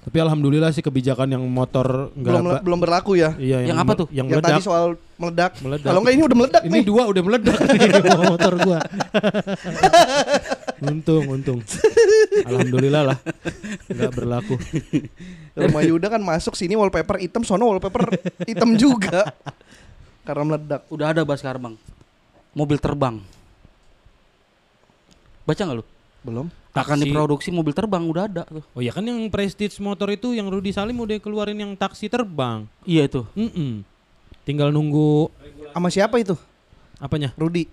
[0.04, 3.36] Tapi alhamdulillah sih kebijakan yang motor Belum ba- belum berlaku ya.
[3.36, 4.08] Iya Yang apa me- tuh?
[4.08, 4.48] Yang Yang meledak.
[4.50, 4.86] tadi soal
[5.18, 5.52] meledak.
[5.60, 5.84] Meledak.
[5.86, 6.84] Kalau enggak ini udah meledak Ini nih.
[6.84, 7.90] dua udah meledak nih
[8.26, 8.80] motor gua.
[10.80, 11.60] untung, untung.
[12.42, 13.18] Alhamdulillah lah.
[13.86, 14.56] Enggak berlaku.
[15.58, 18.08] Rumah Yuda kan masuk sini wallpaper hitam, sono wallpaper
[18.44, 19.28] hitam juga.
[20.28, 20.88] Karena meledak.
[20.88, 21.76] Udah ada Baskar Bang.
[22.52, 23.20] Mobil terbang.
[25.48, 25.86] Baca nggak lu?
[26.22, 26.48] Belum.
[26.76, 27.08] Akan Taksi.
[27.08, 28.62] diproduksi mobil terbang udah ada tuh.
[28.76, 32.68] Oh ya kan yang Prestige motor itu yang Rudi Salim udah keluarin yang taksi terbang.
[32.84, 33.22] Iya itu.
[33.34, 33.82] Mm-mm.
[34.44, 35.32] Tinggal nunggu
[35.72, 36.36] Sama siapa itu?
[36.98, 37.30] apanya?
[37.34, 37.70] Rudi.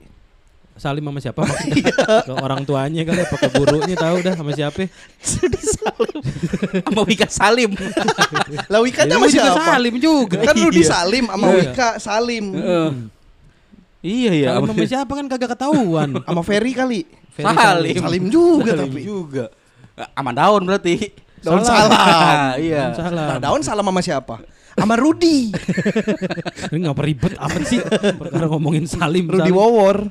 [0.74, 1.38] Salim sama siapa?
[1.40, 1.94] maksudnya?
[2.26, 4.90] ke orang tuanya kali apa ke gurunya tahu dah sama siapa?
[5.22, 6.20] Rudi Salim.
[6.86, 7.70] Sama Wika Salim.
[8.72, 9.62] Lah Wika Ya, sama siapa?
[9.70, 10.42] Salim juga.
[10.42, 10.90] Kan Rudi Iya.
[10.90, 11.56] Salim sama Iya.
[11.62, 12.44] Wika Salim.
[12.52, 12.88] Heeh.
[14.02, 14.46] Iya iya.
[14.52, 16.08] Salim sama siapa kan kagak ketahuan.
[16.20, 17.00] Sama Ferry kali.
[17.34, 17.94] Ferry Salim.
[17.98, 19.02] Salim juga Salim tapi.
[19.02, 19.44] juga.
[20.14, 20.94] Sama daun berarti.
[21.42, 21.90] Daun Salam.
[21.90, 22.56] salam.
[22.64, 22.94] iya.
[22.94, 23.28] Daun salam.
[23.28, 24.36] Nah, daun salam sama siapa?
[24.74, 25.54] Sama Rudi.
[26.74, 27.78] Ini ngapa ribet amat sih?
[28.18, 29.30] Perkara ngomongin Salim.
[29.30, 29.54] Rudi.
[29.54, 30.02] Wawor.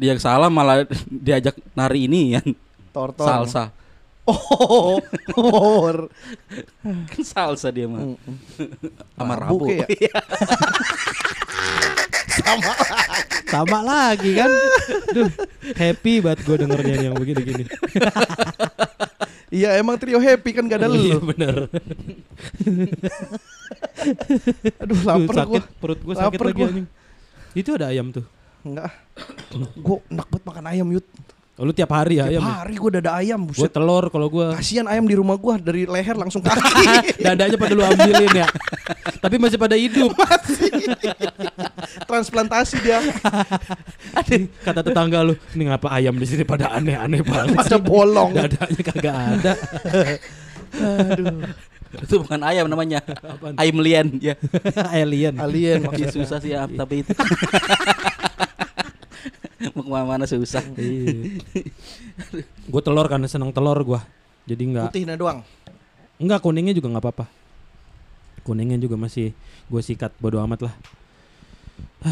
[0.00, 2.40] Dia salah malah diajak nari ini ya.
[2.88, 3.28] Tortor.
[3.28, 3.68] Salsa.
[4.24, 4.96] Oh,
[5.36, 6.08] Wawor.
[6.84, 8.16] Kan salsa dia mah.
[9.18, 9.84] Sama Rabu ya?
[12.50, 12.72] Sama.
[13.52, 14.50] Sama lagi kan.
[15.10, 15.30] Duh,
[15.74, 17.64] happy banget gue dengernya yang begini-gini.
[19.50, 21.26] Iya emang trio happy kan gak ada Iya lu.
[21.26, 21.66] bener.
[24.78, 25.78] Aduh Duh, lapar sakit, gua.
[25.80, 26.86] perut gue sakit lagi anjing.
[27.52, 28.24] Itu ada ayam tuh.
[28.62, 28.94] Enggak.
[29.76, 31.06] Gue enak banget makan ayam yut.
[31.60, 32.44] Oh, lu tiap hari ya Tiap ayam?
[32.56, 33.44] hari gue dada ayam.
[33.44, 33.68] Gue Buset.
[33.68, 34.48] telur kalau gue.
[34.56, 37.20] Kasian ayam di rumah gue dari leher langsung kaki.
[37.28, 38.48] Dadanya pada lu ambilin ya.
[39.20, 40.08] Tapi masih pada hidup.
[42.08, 43.04] Transplantasi dia.
[44.64, 47.60] Kata tetangga lu, ini ngapa ayam di sini pada aneh-aneh banget.
[47.60, 48.32] Pada sih?" bolong.
[48.32, 49.52] Dadanya kagak ada.
[50.80, 51.44] Aduh.
[51.90, 53.02] Itu bukan ayam namanya.
[53.02, 53.58] Apaan?
[53.58, 54.38] Ayam lian ya.
[54.94, 55.34] Alien.
[55.42, 56.14] Alien maksudnya.
[56.14, 57.10] susah sih ya, tapi itu.
[59.60, 60.64] Mau ke mana-mana susah.
[60.80, 61.36] Iya.
[62.64, 64.00] gue telur karena seneng telur gue.
[64.48, 65.44] Jadi nggak Putihnya doang.
[66.20, 67.26] nggak kuningnya juga nggak apa-apa.
[68.40, 69.36] Kuningnya juga masih
[69.68, 70.74] gue sikat bodo amat lah.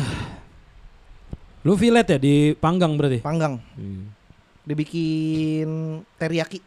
[1.66, 3.24] Lu fillet ya di panggang berarti?
[3.24, 3.56] Panggang.
[3.76, 4.12] Hmm.
[4.68, 6.60] dibikin teriyaki.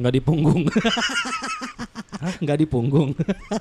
[0.00, 0.64] Nggak di punggung.
[2.42, 3.10] Nggak di punggung.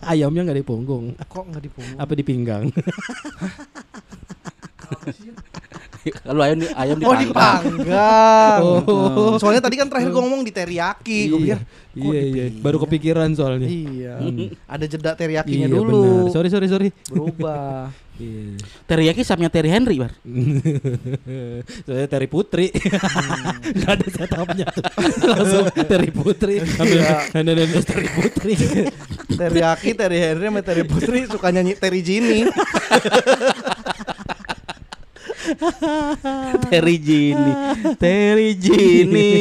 [0.05, 1.05] Ayamnya nggak di punggung.
[1.17, 1.97] Kok nggak dipunggung?
[1.97, 2.69] Apa di pinggang?
[6.25, 7.61] Kalau ayam ayam Oh dipanggang.
[7.77, 8.59] dipanggang.
[8.89, 9.37] Oh.
[9.37, 11.19] Soalnya tadi kan terakhir gue ngomong di teriyaki.
[11.29, 12.45] Gue pikir, kok iya, iya.
[12.57, 13.69] Baru kepikiran soalnya.
[13.69, 14.17] Iya.
[14.65, 16.01] Ada jeda teriyakinya Iya, dulu.
[16.25, 16.33] benar.
[16.33, 16.89] Sorry, sorry, sorry.
[17.07, 17.89] Berubah.
[18.21, 18.53] Iya.
[18.85, 20.13] Teriyaki sapnya Terry Henry, Bar.
[21.89, 22.69] Saya Terry Putri.
[22.69, 24.83] Gak ada setupnya tuh.
[25.25, 26.61] Langsung Terry Putri.
[26.61, 27.17] Ambil Iya.
[27.41, 28.53] nenek Terry Putri.
[29.25, 32.45] teriyaki, Terry Henry sama Terry Putri suka nyanyi Terry Gini.
[36.71, 37.51] Terry Gini.
[37.97, 39.31] Terry Gini.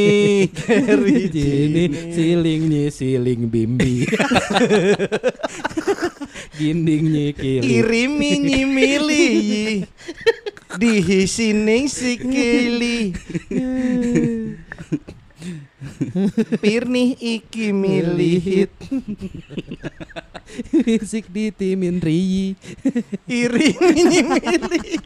[0.49, 4.09] Terry Jini silingnya siling bimbi.
[6.61, 7.65] Gindingnya kiri.
[7.81, 9.29] Irimi nyimili
[10.79, 13.11] dihisining sikili
[16.63, 18.71] Pirnih iki milihit
[20.85, 22.55] Fisik di timin riyi.
[23.27, 24.99] Irimi nyimili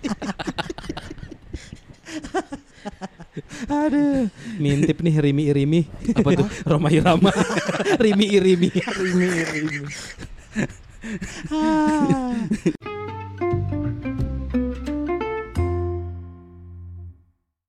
[3.66, 4.29] Aduh,
[4.61, 5.81] mintip nih Rimi Irimi.
[6.15, 6.49] Apa tuh?
[6.69, 7.33] Roma Irama.
[8.03, 8.69] Rimi Irimi.
[8.71, 9.89] Irimi irimi